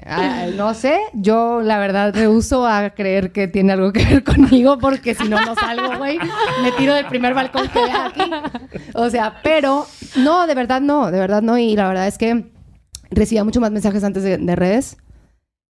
Ah, 0.09 0.47
no 0.57 0.75
sé, 0.75 0.99
yo 1.15 1.61
la 1.61 1.79
verdad 1.79 2.15
rehuso 2.15 2.67
a 2.67 2.91
creer 2.91 3.33
que 3.33 3.49
tiene 3.49 3.73
algo 3.73 3.93
que 3.93 4.05
ver 4.05 4.25
conmigo 4.25 4.79
porque 4.79 5.15
si 5.15 5.29
no, 5.29 5.41
no 5.45 5.55
salgo, 5.55 5.97
güey. 5.99 6.19
Me 6.63 6.73
tiro 6.73 6.95
del 6.95 7.07
primer 7.07 7.35
balcón 7.35 7.69
que 7.69 7.79
vea 7.81 8.07
aquí. 8.07 8.23
O 8.95 9.11
sea, 9.11 9.41
pero 9.43 9.87
no, 10.17 10.47
de 10.47 10.55
verdad 10.55 10.81
no, 10.81 11.11
de 11.11 11.19
verdad 11.19 11.43
no. 11.43 11.59
Y 11.59 11.77
la 11.77 11.89
verdad 11.89 12.07
es 12.07 12.19
que 12.19 12.51
recibía 13.11 13.45
mucho 13.45 13.61
más 13.61 13.71
mensajes 13.71 14.03
antes 14.05 14.23
de, 14.23 14.39
de 14.39 14.57
redes. 14.57 14.97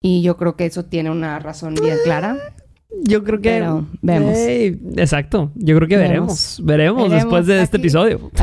Y 0.01 0.23
yo 0.23 0.37
creo 0.37 0.57
que 0.57 0.67
eso 0.67 0.85
tiene 0.85 1.11
una 1.11 1.39
razón 1.39 1.75
bien 1.75 1.97
clara. 2.05 2.37
Yo 3.05 3.25
creo 3.25 3.41
que. 3.41 3.51
Pero 3.51 3.87
vemos. 4.03 4.37
Ey, 4.37 4.81
exacto. 4.97 5.51
Yo 5.55 5.77
creo 5.77 5.89
que 5.89 5.97
veremos. 5.97 6.61
Veremos, 6.63 7.05
Veremos 7.05 7.11
después 7.11 7.47
de 7.47 7.63
este 7.63 7.77
aquí. 7.77 7.83
episodio. 7.87 8.31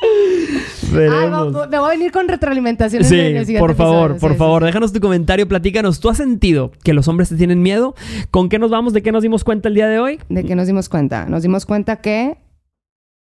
Ay, 0.92 0.98
veremos. 0.98 1.68
me 1.70 1.78
voy 1.78 1.88
a 1.88 1.90
venir 1.96 2.12
con 2.12 2.28
retroalimentaciones 2.28 3.08
Sí, 3.08 3.18
en 3.18 3.36
el 3.36 3.58
por 3.58 3.74
favor, 3.74 4.12
episodio. 4.12 4.20
por 4.20 4.32
Sí, 4.32 4.38
favor, 4.38 4.62
sí. 4.62 4.66
déjanos 4.66 4.92
tu 4.92 5.00
comentario, 5.00 5.46
platícanos. 5.48 6.00
¿Tú 6.00 6.08
has 6.10 6.16
sentido 6.16 6.72
que 6.82 6.92
los 6.94 7.08
hombres 7.08 7.28
te 7.28 7.36
tienen 7.36 7.62
miedo? 7.62 7.94
¿Con 8.30 8.48
qué 8.48 8.58
nos 8.58 8.70
vamos? 8.70 8.92
¿De 8.92 9.02
qué 9.02 9.12
nos 9.12 9.22
dimos 9.22 9.44
cuenta 9.44 9.68
el 9.68 9.74
día 9.74 9.88
de 9.88 9.98
hoy? 9.98 10.18
¿De 10.28 10.44
qué 10.44 10.54
nos 10.54 10.66
dimos 10.66 10.88
cuenta? 10.88 11.26
Nos 11.26 11.42
dimos 11.42 11.66
cuenta 11.66 11.96
que, 11.96 12.38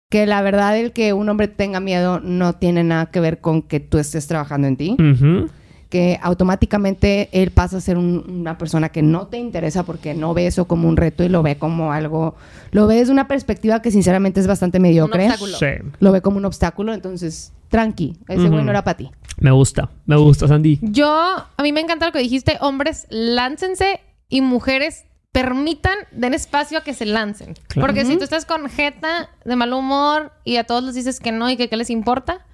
que 0.09 0.26
la 0.26 0.41
verdad 0.41 0.78
el 0.78 0.91
que 0.93 1.14
un 1.14 1.28
hombre 1.30 1.47
tenga 1.47 1.80
miedo 1.80 2.20
no 2.20 2.53
tiene 2.53 2.84
nada 2.84 3.07
que 3.07 3.20
ver 3.20 3.39
con 3.41 3.61
que 3.61 3.80
tú 3.80 3.97
estés 3.97 4.28
trabajando 4.28 4.68
en 4.68 4.78
ti. 4.78 4.97
Ujú. 4.99 5.49
Que 5.94 6.18
automáticamente 6.24 7.30
él 7.34 7.52
pasa 7.52 7.78
a 7.78 7.80
ser 7.82 8.00
un- 8.00 8.26
una 8.28 8.58
persona 8.58 8.89
que 8.89 9.04
no 9.04 9.28
te 9.28 9.38
interesa 9.38 9.84
porque 9.84 10.16
no 10.16 10.34
ve 10.34 10.48
eso 10.48 10.66
como 10.66 10.88
un 10.89 10.98
reto 10.98 11.24
y 11.24 11.30
lo 11.30 11.44
ve 11.44 11.60
como 11.60 11.91
algo... 11.91 12.34
Lo 12.72 12.88
ve 12.88 12.96
desde 12.96 13.12
una 13.12 13.28
perspectiva 13.28 13.80
que 13.84 13.91
sinceramente 13.91 14.39
es 14.39 14.48
bastante 14.48 14.80
mediocre. 14.80 15.26
obstáculo. 15.28 15.56
Sí. 15.58 15.68
Lo 16.00 16.12
ve 16.12 16.22
como 16.22 16.38
un 16.38 16.46
obstáculo, 16.46 16.96
entonces 16.96 17.54
tranqui. 17.70 18.18
Ese 18.28 18.41
Ujú. 18.41 18.54
güey 18.54 18.64
no 18.64 18.72
era 18.72 18.84
para 18.84 18.98
ti. 18.98 19.12
Me 19.39 19.52
gusta, 19.52 19.91
me 20.08 20.16
gusta, 20.16 20.48
Sandy. 20.48 20.80
Yo, 20.82 21.08
a 21.12 21.62
mí 21.62 21.72
me 21.72 21.82
encanta 21.82 22.08
lo 22.08 22.12
que 22.12 22.20
dijiste, 22.20 22.58
hombres, 22.60 23.06
láncense 23.12 24.00
y 24.30 24.41
mujeres 24.41 25.06
permitan, 25.32 25.96
den 26.12 26.34
espacio 26.34 26.80
a 26.80 26.82
que 26.84 26.94
se 26.96 27.06
lancen. 27.06 27.54
Claro. 27.68 27.86
Porque 27.88 28.02
si 28.06 28.12
Ujú. 28.14 28.18
tú 28.20 28.24
estás 28.24 28.46
con 28.46 28.68
jeta, 28.68 29.30
de 29.46 29.56
mal 29.56 29.74
humor 29.74 30.32
y 30.44 30.58
a 30.58 30.64
todos 30.64 30.84
les 30.84 30.96
dices 30.96 31.20
que 31.20 31.32
no 31.32 31.50
y 31.52 31.58
que 31.58 31.70
qué 31.70 31.78
les 31.78 31.89
importa, 31.91 32.46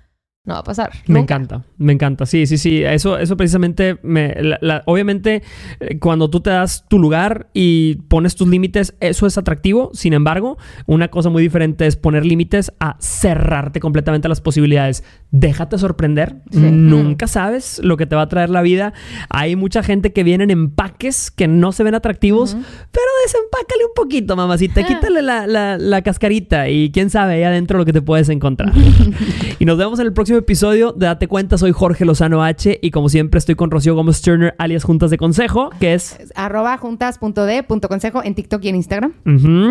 no 0.46 0.54
va 0.56 0.62
a 0.62 0.64
pasar. 0.64 0.90
Me 1.08 1.20
Nunca. 1.20 1.36
encanta, 1.36 1.66
me 1.78 1.94
encanta. 1.94 2.26
Sí, 2.26 2.48
sí, 2.48 2.58
sí. 2.58 2.84
Eso, 2.84 3.18
eso 3.20 3.38
precisamente, 3.38 4.00
me, 4.02 4.34
la- 4.42 4.58
la- 4.62 4.84
obviamente, 4.88 5.44
eh, 5.80 6.00
cuando 6.00 6.30
tú 6.30 6.40
te 6.40 6.50
das 6.50 6.86
tu 6.88 6.98
lugar 6.98 7.50
y 7.54 7.96
pones 8.08 8.36
tus 8.36 8.48
límites, 8.48 8.96
eso 9.00 9.28
es 9.28 9.38
atractivo. 9.38 9.92
Sin 9.94 10.14
embargo, 10.14 10.58
una 10.88 11.10
cosa 11.10 11.30
muy 11.30 11.44
diferente 11.44 11.86
es 11.86 11.96
poner 11.98 12.26
límites 12.26 12.74
a 12.80 12.96
cerrarte 13.00 13.80
completamente 13.80 14.28
a 14.28 14.30
las 14.30 14.42
posibilidades. 14.42 15.04
Déjate 15.32 15.78
sorprender. 15.78 16.38
Nunca 16.52 17.28
sabes 17.28 17.80
lo 17.84 17.98
que 17.98 18.08
te 18.08 18.16
va 18.16 18.24
a 18.24 18.30
traer 18.30 18.50
la 18.50 18.64
vida. 18.64 18.94
Hay 19.30 19.56
mucha 19.56 19.84
gente 19.84 20.12
que 20.12 20.24
viene 20.24 20.44
en 20.46 20.50
empaques 20.50 21.30
que 21.30 21.48
no 21.48 21.72
se 21.72 21.84
ven 21.84 21.94
atractivos, 21.94 22.54
pero 22.54 23.06
desempácale 23.26 23.86
un 23.86 23.92
poquito, 23.96 24.36
mamacita. 24.36 24.82
Quítale 24.88 25.22
la, 25.22 25.46
la- 25.46 25.78
la 25.78 26.02
cascarita 26.02 26.68
y 26.70 26.92
quién 26.92 27.12
sabe 27.12 27.34
ahí 27.36 27.44
adentro 27.44 27.78
lo 27.78 27.86
que 27.86 27.94
te 27.94 28.02
puedes 28.02 28.28
encontrar. 28.30 28.74
y 29.60 29.66
nos 29.66 29.78
vemos 29.78 30.00
en 30.00 30.08
el 30.08 30.14
próximo 30.14 30.40
episodio 30.40 30.94
de 30.94 31.06
Date 31.06 31.28
Cuenta. 31.28 31.60
Soy 31.60 31.74
Jorge 31.74 32.06
Lozano 32.06 32.44
H 32.44 32.80
y 32.82 32.90
como 32.90 33.08
siempre 33.10 33.38
estoy 33.38 33.54
con 33.54 33.70
Rocío 33.70 33.94
Gómez 33.94 34.22
Turner, 34.24 34.56
alias 34.58 34.84
Juntas 34.84 35.12
de 35.12 35.18
Consejo, 35.18 35.70
que 35.80 35.94
es... 35.94 36.18
Arroba 36.34 36.76
juntas.d.consejo 36.78 38.24
en 38.24 38.34
TikTok 38.36 38.64
y 38.64 38.70
en 38.70 38.76
Instagram. 38.78 39.14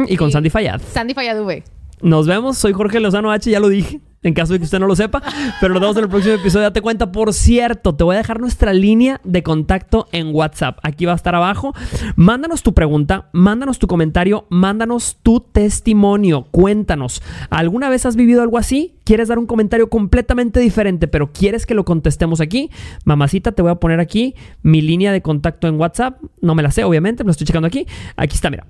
Y 0.08 0.16
con 0.16 0.28
Y- 0.28 0.32
Sandy 0.32 0.50
Fayad. 0.50 0.80
Sandy 0.92 1.14
Falladube. 1.14 1.64
Nos 2.02 2.26
vemos. 2.26 2.58
Soy 2.58 2.72
Jorge 2.72 3.00
Lozano 3.00 3.30
H, 3.30 3.50
ya 3.50 3.60
lo 3.60 3.68
dije. 3.68 4.00
En 4.22 4.34
caso 4.34 4.52
de 4.52 4.58
que 4.58 4.64
usted 4.64 4.80
no 4.80 4.88
lo 4.88 4.96
sepa, 4.96 5.22
pero 5.60 5.74
nos 5.74 5.80
vemos 5.80 5.96
en 5.96 6.02
el 6.02 6.08
próximo 6.10 6.34
episodio. 6.34 6.64
Date 6.64 6.80
cuenta, 6.80 7.12
por 7.12 7.32
cierto, 7.32 7.94
te 7.94 8.02
voy 8.02 8.16
a 8.16 8.18
dejar 8.18 8.40
nuestra 8.40 8.72
línea 8.72 9.20
de 9.22 9.44
contacto 9.44 10.08
en 10.10 10.34
WhatsApp. 10.34 10.78
Aquí 10.82 11.06
va 11.06 11.12
a 11.12 11.14
estar 11.16 11.36
abajo. 11.36 11.72
Mándanos 12.16 12.64
tu 12.64 12.74
pregunta, 12.74 13.28
mándanos 13.32 13.78
tu 13.78 13.86
comentario, 13.86 14.46
mándanos 14.50 15.18
tu 15.22 15.38
testimonio. 15.38 16.48
Cuéntanos, 16.50 17.22
¿alguna 17.48 17.88
vez 17.90 18.06
has 18.06 18.16
vivido 18.16 18.42
algo 18.42 18.58
así? 18.58 18.96
¿Quieres 19.04 19.28
dar 19.28 19.38
un 19.38 19.46
comentario 19.46 19.88
completamente 19.88 20.58
diferente, 20.58 21.06
pero 21.06 21.32
quieres 21.32 21.64
que 21.64 21.74
lo 21.74 21.84
contestemos 21.84 22.40
aquí? 22.40 22.70
Mamacita, 23.04 23.52
te 23.52 23.62
voy 23.62 23.70
a 23.70 23.76
poner 23.76 24.00
aquí 24.00 24.34
mi 24.62 24.82
línea 24.82 25.12
de 25.12 25.22
contacto 25.22 25.68
en 25.68 25.78
WhatsApp. 25.78 26.20
No 26.40 26.56
me 26.56 26.64
la 26.64 26.72
sé, 26.72 26.82
obviamente, 26.82 27.22
me 27.22 27.28
lo 27.28 27.32
estoy 27.32 27.46
checando 27.46 27.68
aquí. 27.68 27.86
Aquí 28.16 28.34
está, 28.34 28.50
mira. 28.50 28.66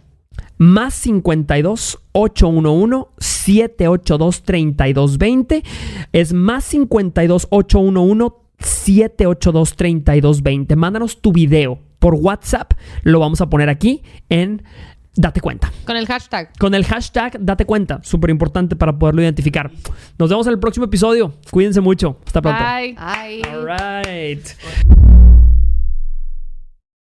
Más 0.59 0.95
52 0.95 1.99
811 2.13 3.09
782 3.19 4.43
3220. 4.43 5.63
Es 6.13 6.33
más 6.33 6.65
52 6.65 7.49
811 7.51 8.37
782 8.59 9.77
3220. 9.77 10.77
Mándanos 10.77 11.21
tu 11.21 11.33
video 11.33 11.79
por 11.99 12.15
WhatsApp. 12.15 12.73
Lo 13.03 13.21
vamos 13.21 13.41
a 13.41 13.49
poner 13.49 13.69
aquí 13.69 14.03
en 14.29 14.63
Date 15.15 15.41
cuenta. 15.41 15.73
Con 15.85 15.97
el 15.97 16.07
hashtag. 16.07 16.53
Con 16.59 16.75
el 16.75 16.85
hashtag 16.85 17.39
Date 17.41 17.65
cuenta. 17.65 18.01
Súper 18.05 18.31
importante 18.31 18.77
para 18.77 18.97
poderlo 18.97 19.21
identificar. 19.21 19.71
Nos 20.17 20.31
vemos 20.31 20.47
en 20.47 20.53
el 20.53 20.61
próximo 20.61 20.87
episodio. 20.87 21.35
Cuídense 21.51 21.81
mucho. 21.81 22.19
Hasta 22.25 22.41
pronto. 22.41 22.63
Bye. 22.63 22.95
Ay. 22.99 23.43
All 23.51 23.67
right. 23.67 24.47